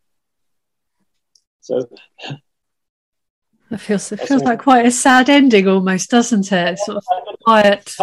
so 1.60 1.88
it 3.70 3.80
feels 3.80 4.10
it 4.12 4.20
feels 4.20 4.42
like 4.42 4.60
quite 4.60 4.86
a 4.86 4.90
sad 4.90 5.28
ending, 5.28 5.68
almost, 5.68 6.10
doesn't 6.10 6.50
it? 6.50 6.78
Sort 6.78 6.98
of 6.98 7.04
quiet. 7.44 7.94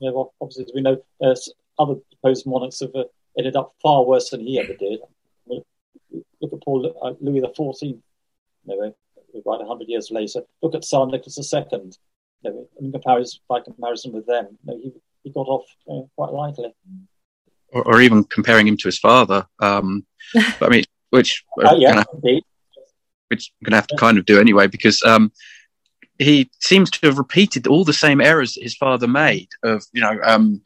Yeah, 0.00 0.10
well, 0.10 0.34
obviously, 0.40 0.64
as 0.64 0.72
we 0.74 0.82
know, 0.82 1.02
uh, 1.22 1.34
other 1.78 1.94
deposed 2.10 2.46
monarchs 2.46 2.80
have 2.80 2.94
uh, 2.94 3.04
ended 3.38 3.56
up 3.56 3.74
far 3.80 4.04
worse 4.04 4.30
than 4.30 4.40
he 4.40 4.58
ever 4.58 4.74
did. 4.74 5.00
Look 5.46 6.52
at 6.52 6.62
Paul 6.62 6.94
uh, 7.02 7.14
Louis 7.20 7.40
the 7.40 7.52
Fourteenth. 7.56 8.02
You 8.66 8.76
know, 8.76 8.94
right 9.44 9.66
hundred 9.66 9.88
years 9.88 10.10
later. 10.10 10.42
Look 10.62 10.74
at 10.74 10.84
Tsar 10.84 11.06
Nicholas 11.06 11.52
II. 11.52 11.62
You 11.72 11.90
know, 12.50 12.68
in 12.80 12.92
comparison, 12.92 13.40
by 13.48 13.60
comparison 13.60 14.12
with 14.12 14.26
them, 14.26 14.58
you 14.64 14.72
know, 14.72 14.78
he 14.82 14.92
he 15.22 15.30
got 15.30 15.46
off 15.46 15.64
uh, 15.90 16.06
quite 16.16 16.32
lightly. 16.32 16.74
Or, 17.70 17.82
or, 17.82 18.00
even 18.00 18.22
comparing 18.24 18.68
him 18.68 18.76
to 18.76 18.88
his 18.88 18.98
father. 18.98 19.46
Um, 19.58 20.06
I 20.60 20.68
mean, 20.68 20.84
which 21.10 21.44
uh, 21.64 21.74
yeah, 21.76 22.04
gonna, 22.04 22.40
which 23.28 23.52
I'm 23.60 23.64
going 23.64 23.72
to 23.72 23.76
have 23.76 23.86
to 23.88 23.96
kind 23.96 24.18
of 24.18 24.26
do 24.26 24.38
anyway 24.38 24.66
because 24.66 25.02
um, 25.02 25.32
he 26.18 26.50
seems 26.60 26.90
to 26.90 27.06
have 27.06 27.18
repeated 27.18 27.66
all 27.66 27.84
the 27.84 27.92
same 27.92 28.20
errors 28.20 28.54
that 28.54 28.62
his 28.62 28.76
father 28.76 29.08
made 29.08 29.48
of 29.64 29.82
you 29.92 30.00
know 30.00 30.18
um, 30.22 30.62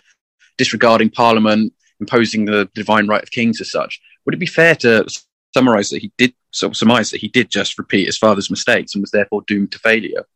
disregarding 0.58 1.10
Parliament, 1.10 1.72
imposing 2.00 2.44
the 2.44 2.68
divine 2.74 3.06
right 3.06 3.22
of 3.22 3.30
kings 3.30 3.60
as 3.60 3.70
such. 3.70 4.00
Would 4.26 4.34
it 4.34 4.38
be 4.38 4.46
fair 4.46 4.74
to 4.76 5.06
summarise 5.54 5.88
that 5.90 6.02
he 6.02 6.12
did 6.16 6.34
sort 6.50 6.80
of 6.80 6.88
that 7.10 7.20
he 7.20 7.28
did 7.28 7.50
just 7.50 7.78
repeat 7.78 8.06
his 8.06 8.18
father's 8.18 8.50
mistakes 8.50 8.94
and 8.94 9.02
was 9.02 9.10
therefore 9.10 9.42
doomed 9.46 9.72
to 9.72 9.78
failure? 9.78 10.26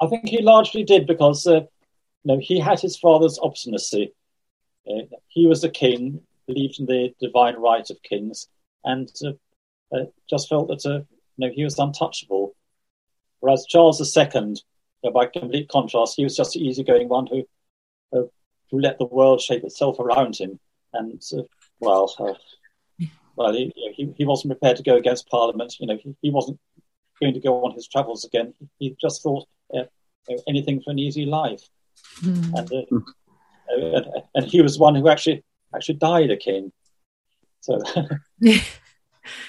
I 0.00 0.06
think 0.08 0.28
he 0.28 0.42
largely 0.42 0.84
did 0.84 1.06
because 1.06 1.46
uh, 1.46 1.60
you 2.26 2.34
know, 2.34 2.38
he 2.40 2.58
had 2.58 2.80
his 2.80 2.98
father's 2.98 3.38
obstinacy. 3.40 4.12
Uh, 4.88 5.02
he 5.28 5.46
was 5.46 5.64
a 5.64 5.70
king 5.70 6.20
believed 6.46 6.78
in 6.78 6.86
the 6.86 7.14
divine 7.20 7.56
right 7.56 7.88
of 7.90 8.02
kings, 8.02 8.48
and 8.84 9.10
uh, 9.24 9.96
uh, 9.96 10.04
just 10.28 10.48
felt 10.48 10.68
that 10.68 10.84
uh, 10.86 10.98
you 11.36 11.48
know 11.48 11.50
he 11.54 11.64
was 11.64 11.78
untouchable. 11.78 12.54
Whereas 13.40 13.66
Charles 13.68 14.00
II, 14.16 14.54
by 15.12 15.26
complete 15.26 15.68
contrast, 15.68 16.14
he 16.16 16.24
was 16.24 16.36
just 16.36 16.52
the 16.52 16.60
easygoing 16.60 17.08
one 17.08 17.26
who 17.26 17.44
uh, 18.12 18.26
who 18.70 18.80
let 18.80 18.98
the 18.98 19.06
world 19.06 19.40
shape 19.40 19.64
itself 19.64 19.98
around 19.98 20.36
him, 20.36 20.58
and 20.92 21.22
well, 21.80 22.12
well, 23.36 23.52
he, 23.52 23.72
he, 23.94 24.12
he 24.16 24.24
wasn't 24.24 24.52
prepared 24.52 24.78
to 24.78 24.82
go 24.82 24.96
against 24.96 25.28
Parliament. 25.28 25.76
You 25.78 25.86
know, 25.86 25.98
he, 26.02 26.16
he 26.22 26.30
wasn't 26.30 26.58
going 27.20 27.34
to 27.34 27.40
go 27.40 27.64
on 27.64 27.74
his 27.74 27.86
travels 27.86 28.24
again. 28.24 28.54
He 28.78 28.96
just 29.00 29.22
thought 29.22 29.46
anything 30.48 30.82
for 30.82 30.90
an 30.90 30.98
easy 30.98 31.26
life, 31.26 31.62
mm. 32.20 32.52
and, 32.54 32.72
and 33.68 34.06
and 34.34 34.44
he 34.46 34.62
was 34.62 34.78
one 34.78 34.94
who 34.94 35.08
actually 35.08 35.44
actually 35.74 35.96
died 35.96 36.30
a 36.30 36.36
king. 36.36 36.72
So 37.60 37.80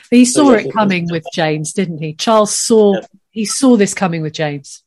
he 0.10 0.26
saw 0.26 0.46
so, 0.46 0.52
it 0.52 0.74
coming 0.74 1.08
with 1.10 1.26
James, 1.34 1.74
didn't 1.74 2.00
he? 2.00 2.14
Charles 2.14 2.58
saw 2.58 2.96
yes. 2.96 3.08
he 3.32 3.46
saw 3.46 3.76
this 3.76 3.94
coming 3.94 4.22
with 4.22 4.34
James. 4.34 4.84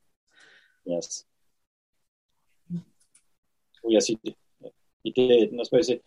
Yes. 0.84 1.24
Well, 2.70 3.92
yes, 3.92 4.06
he 4.06 4.18
did. 4.22 4.34
He 5.02 5.10
did, 5.12 5.50
and 5.50 5.60
I 5.60 5.64
suppose 5.64 5.88
it. 5.88 6.04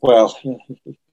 Well, 0.00 0.36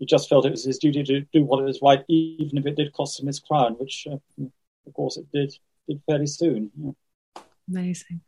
he 0.00 0.06
just 0.06 0.28
felt 0.28 0.46
it 0.46 0.50
was 0.50 0.64
his 0.64 0.78
duty 0.78 1.04
to 1.04 1.20
do 1.32 1.44
what 1.44 1.62
was 1.62 1.80
right, 1.82 2.02
even 2.08 2.58
if 2.58 2.66
it 2.66 2.76
did 2.76 2.92
cost 2.94 3.20
him 3.20 3.26
his 3.26 3.38
crown, 3.38 3.74
which, 3.74 4.08
uh, 4.10 4.16
of 4.86 4.94
course, 4.94 5.18
it 5.18 5.26
did 5.32 5.54
did 5.86 6.00
fairly 6.08 6.26
soon. 6.26 6.70
Yeah. 6.76 7.42
Amazing. 7.68 8.22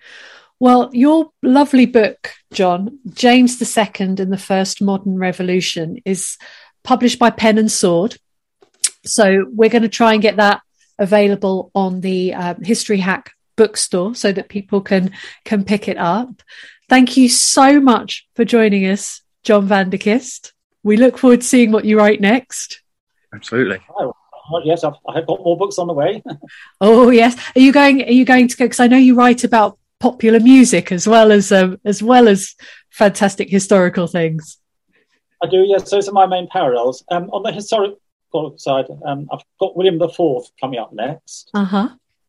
Well, 0.60 0.90
your 0.92 1.30
lovely 1.42 1.86
book, 1.86 2.34
John, 2.52 3.00
James 3.12 3.60
II 3.60 3.86
and 3.98 4.32
the 4.32 4.38
First 4.38 4.80
Modern 4.80 5.18
Revolution, 5.18 6.00
is 6.04 6.36
published 6.84 7.18
by 7.18 7.30
Pen 7.30 7.58
and 7.58 7.72
Sword. 7.72 8.16
So 9.04 9.46
we're 9.50 9.70
going 9.70 9.82
to 9.82 9.88
try 9.88 10.12
and 10.12 10.22
get 10.22 10.36
that 10.36 10.60
available 10.98 11.70
on 11.74 12.02
the 12.02 12.34
um, 12.34 12.62
History 12.62 12.98
Hack 12.98 13.32
bookstore 13.56 14.14
so 14.14 14.30
that 14.30 14.48
people 14.48 14.82
can 14.82 15.12
can 15.44 15.64
pick 15.64 15.88
it 15.88 15.96
up. 15.96 16.42
Thank 16.88 17.16
you 17.16 17.28
so 17.28 17.80
much 17.80 18.28
for 18.36 18.44
joining 18.44 18.86
us, 18.86 19.22
John 19.42 19.66
Van 19.66 19.88
der 19.88 19.98
Kiste. 19.98 20.52
We 20.82 20.96
look 20.96 21.18
forward 21.18 21.42
to 21.42 21.46
seeing 21.46 21.72
what 21.72 21.84
you 21.84 21.98
write 21.98 22.20
next. 22.20 22.82
Absolutely. 23.34 23.80
Oh, 23.98 24.14
yes, 24.64 24.84
I've, 24.84 24.94
I've 25.08 25.26
got 25.26 25.40
more 25.40 25.56
books 25.56 25.78
on 25.78 25.86
the 25.86 25.92
way. 25.94 26.22
oh 26.80 27.10
yes, 27.10 27.36
are 27.56 27.60
you 27.60 27.72
going? 27.72 28.02
Are 28.02 28.12
you 28.12 28.24
going 28.24 28.48
to 28.48 28.56
go? 28.56 28.64
Because 28.64 28.80
I 28.80 28.88
know 28.88 28.96
you 28.96 29.14
write 29.14 29.44
about 29.44 29.78
popular 30.00 30.40
music 30.40 30.90
as 30.90 31.06
well 31.06 31.30
as 31.30 31.52
um, 31.52 31.78
as 31.84 32.02
well 32.02 32.28
as 32.28 32.54
fantastic 32.90 33.48
historical 33.48 34.06
things. 34.06 34.58
I 35.42 35.48
do, 35.48 35.64
yes. 35.66 35.90
Those 35.90 36.08
are 36.08 36.12
my 36.12 36.26
main 36.26 36.48
parallels. 36.48 37.04
Um, 37.10 37.28
on 37.30 37.42
the 37.42 37.52
historical 37.52 37.98
side, 38.58 38.86
um, 39.04 39.28
I've 39.32 39.42
got 39.58 39.76
William 39.76 39.98
the 39.98 40.08
Fourth 40.08 40.50
coming 40.60 40.78
up 40.78 40.92
next. 40.92 41.50
Uh 41.54 41.64
huh. 41.64 41.88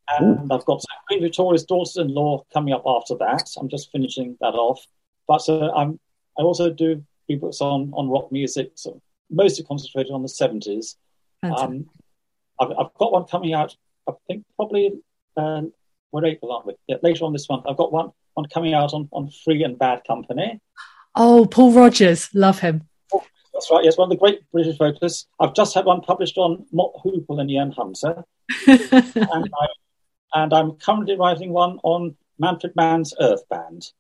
And 0.10 0.52
I've 0.52 0.66
got 0.66 0.84
Queen 1.08 1.22
Victoria's 1.22 1.66
daughters-in-law 1.66 2.46
coming 2.54 2.74
up 2.74 2.84
after 2.86 3.16
that. 3.20 3.50
I'm 3.58 3.70
just 3.70 3.92
finishing 3.92 4.38
that 4.42 4.54
off. 4.54 4.86
But 5.28 5.48
uh, 5.48 5.72
I'm, 5.72 6.00
I 6.38 6.42
also 6.42 6.70
do 6.70 7.04
books 7.28 7.62
on, 7.62 7.92
on 7.94 8.10
rock 8.10 8.32
music, 8.32 8.72
so 8.76 9.02
mostly 9.30 9.66
concentrated 9.66 10.12
on 10.12 10.22
the 10.22 10.28
70s. 10.28 10.96
Um, 11.44 11.88
I've, 12.60 12.72
I've, 12.72 12.94
got 12.98 13.12
one 13.12 13.26
coming 13.26 13.54
out, 13.54 13.76
I 14.08 14.14
think 14.28 14.46
probably, 14.56 14.92
uh, 15.36 15.64
we're 16.12 16.26
April, 16.26 16.52
aren't 16.52 16.68
we? 16.68 16.74
Yeah, 16.88 16.98
later 17.02 17.26
on 17.26 17.34
this 17.34 17.50
month. 17.50 17.66
I've 17.68 17.78
got 17.78 17.92
one, 17.92 18.12
one 18.36 18.46
coming 18.48 18.74
out 18.74 18.94
on, 18.94 19.10
on 19.12 19.30
Free 19.44 19.64
and 19.64 19.78
Bad 19.78 20.04
Company. 20.08 20.62
Oh, 21.16 21.46
Paul 21.46 21.74
Rodgers, 21.74 22.30
love 22.34 22.60
him. 22.60 22.88
That's 23.54 23.70
right. 23.70 23.84
Yes, 23.84 23.98
one 23.98 24.08
of 24.08 24.10
the 24.10 24.20
great 24.20 24.50
British 24.52 24.78
voters. 24.78 25.28
I've 25.40 25.54
just 25.54 25.76
had 25.76 25.86
one 25.86 26.02
published 26.02 26.38
on 26.38 26.66
Mott 26.72 26.94
Hoople 27.04 27.40
and 27.40 27.52
Ian 27.52 27.72
Hunter, 27.72 28.24
and, 28.68 29.52
I, 30.34 30.60
am 30.60 30.72
currently 30.74 31.16
writing 31.18 31.52
one 31.52 31.80
on 31.84 32.16
Manfred 32.40 32.76
Mann's 32.76 33.14
Earth 33.20 33.48
Band. 33.50 33.92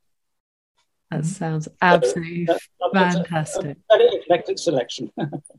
That 1.14 1.20
mm-hmm. 1.20 1.28
sounds 1.28 1.68
uh, 1.68 1.72
absolutely 1.82 2.48
so, 2.48 2.58
fantastic. 2.92 3.78
A, 3.92 3.94
a 3.94 4.16
eclectic 4.16 4.58
selection. 4.58 5.12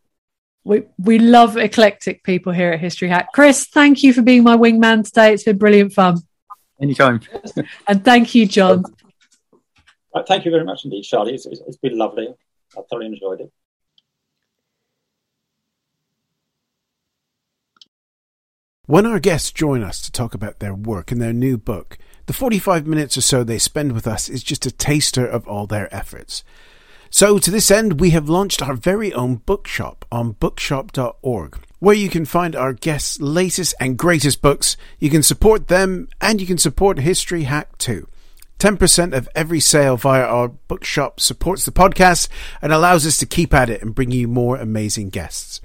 we 0.65 0.83
we 0.99 1.21
love 1.21 1.57
eclectic 1.57 2.25
people 2.25 2.53
here 2.53 2.73
at 2.73 2.81
History 2.81 3.09
Hack. 3.09 3.29
Chris, 3.33 3.67
thank 3.67 4.03
you 4.03 4.13
for 4.13 4.23
being 4.23 4.43
my 4.43 4.57
wingman 4.57 5.05
today. 5.05 5.33
It's 5.33 5.45
been 5.45 5.57
brilliant 5.57 5.93
fun. 5.93 6.19
Anytime. 6.83 7.21
and 7.87 8.05
thank 8.05 8.35
you, 8.35 8.47
John. 8.47 8.83
Uh, 10.13 10.25
thank 10.25 10.45
you 10.45 10.51
very 10.51 10.65
much 10.65 10.85
indeed, 10.85 11.03
Charlie. 11.03 11.35
It's, 11.35 11.47
it's 11.47 11.77
been 11.77 11.97
lovely. 11.97 12.35
I 12.77 12.81
thoroughly 12.91 13.07
enjoyed 13.07 13.43
it. 13.43 13.53
When 18.87 19.07
our 19.07 19.21
guests 19.21 19.53
join 19.53 19.85
us 19.85 20.03
to 20.03 20.11
talk 20.11 20.35
about 20.35 20.59
their 20.59 20.75
work 20.75 21.13
and 21.13 21.23
their 21.23 21.33
new 21.33 21.57
book, 21.57 21.97
the 22.27 22.33
45 22.33 22.87
minutes 22.87 23.17
or 23.17 23.21
so 23.21 23.45
they 23.45 23.59
spend 23.59 23.93
with 23.93 24.07
us 24.07 24.29
is 24.29 24.43
just 24.43 24.67
a 24.67 24.71
taster 24.71 25.27
of 25.27 25.47
all 25.47 25.67
their 25.67 25.95
efforts. 25.95 26.45
So, 27.11 27.39
to 27.39 27.51
this 27.51 27.71
end, 27.71 28.01
we 28.01 28.11
have 28.11 28.29
launched 28.29 28.61
our 28.61 28.75
very 28.75 29.13
own 29.13 29.37
bookshop 29.37 30.05
on 30.11 30.33
bookshop.org, 30.33 31.59
where 31.79 31.95
you 31.95 32.09
can 32.09 32.25
find 32.25 32.57
our 32.57 32.73
guests' 32.73 33.21
latest 33.21 33.75
and 33.79 33.97
greatest 33.97 34.43
books. 34.43 34.77
You 34.99 35.11
can 35.11 35.23
support 35.23 35.69
them 35.69 36.09
and 36.21 36.41
you 36.41 36.47
can 36.47 36.59
support 36.59 36.99
History 36.99 37.45
Hack 37.45 37.79
too. 37.79 38.09
10% 38.59 39.15
of 39.15 39.29
every 39.35 39.61
sale 39.61 39.97
via 39.97 40.25
our 40.25 40.49
bookshop 40.49 41.21
supports 41.21 41.65
the 41.65 41.71
podcast 41.71 42.29
and 42.63 42.73
allows 42.73 43.07
us 43.07 43.19
to 43.19 43.27
keep 43.27 43.53
at 43.53 43.69
it 43.69 43.83
and 43.83 43.95
bring 43.95 44.11
you 44.11 44.27
more 44.27 44.57
amazing 44.57 45.11
guests. 45.11 45.61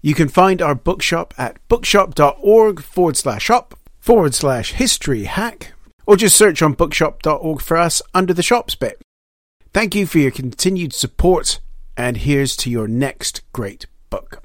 You 0.00 0.14
can 0.14 0.28
find 0.28 0.60
our 0.62 0.74
bookshop 0.74 1.34
at 1.38 1.56
bookshop.org 1.68 2.82
forward 2.82 3.16
slash 3.16 3.44
shop 3.44 3.78
forward 4.00 4.34
slash 4.34 4.72
history 4.72 5.24
hack, 5.24 5.73
or 6.06 6.16
just 6.16 6.36
search 6.36 6.62
on 6.62 6.74
bookshop.org 6.74 7.60
for 7.60 7.76
us 7.76 8.02
under 8.14 8.32
the 8.32 8.42
shops 8.42 8.74
bit. 8.74 9.00
Thank 9.72 9.94
you 9.94 10.06
for 10.06 10.18
your 10.18 10.30
continued 10.30 10.92
support, 10.92 11.60
and 11.96 12.16
here's 12.16 12.56
to 12.56 12.70
your 12.70 12.88
next 12.88 13.42
great 13.52 13.86
book. 14.10 14.42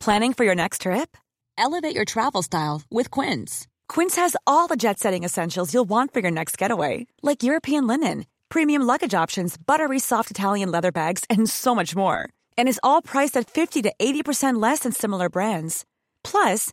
Planning 0.00 0.34
for 0.34 0.44
your 0.44 0.54
next 0.54 0.82
trip? 0.82 1.16
Elevate 1.56 1.94
your 1.94 2.04
travel 2.04 2.42
style 2.42 2.82
with 2.90 3.10
Quince. 3.10 3.66
Quince 3.88 4.16
has 4.16 4.36
all 4.46 4.66
the 4.66 4.76
jet 4.76 4.98
setting 4.98 5.24
essentials 5.24 5.72
you'll 5.72 5.84
want 5.84 6.12
for 6.12 6.20
your 6.20 6.30
next 6.30 6.58
getaway, 6.58 7.06
like 7.22 7.42
European 7.42 7.86
linen 7.86 8.26
premium 8.54 8.82
luggage 8.82 9.14
options, 9.14 9.56
buttery 9.56 9.98
soft 9.98 10.30
Italian 10.30 10.70
leather 10.70 10.92
bags, 10.92 11.24
and 11.28 11.50
so 11.50 11.74
much 11.74 11.96
more. 11.96 12.28
And 12.56 12.68
is 12.68 12.78
all 12.84 13.02
priced 13.02 13.36
at 13.36 13.50
50 13.50 13.82
to 13.82 13.92
80% 13.98 14.62
less 14.62 14.80
than 14.80 14.92
similar 14.92 15.28
brands. 15.28 15.84
Plus, 16.22 16.72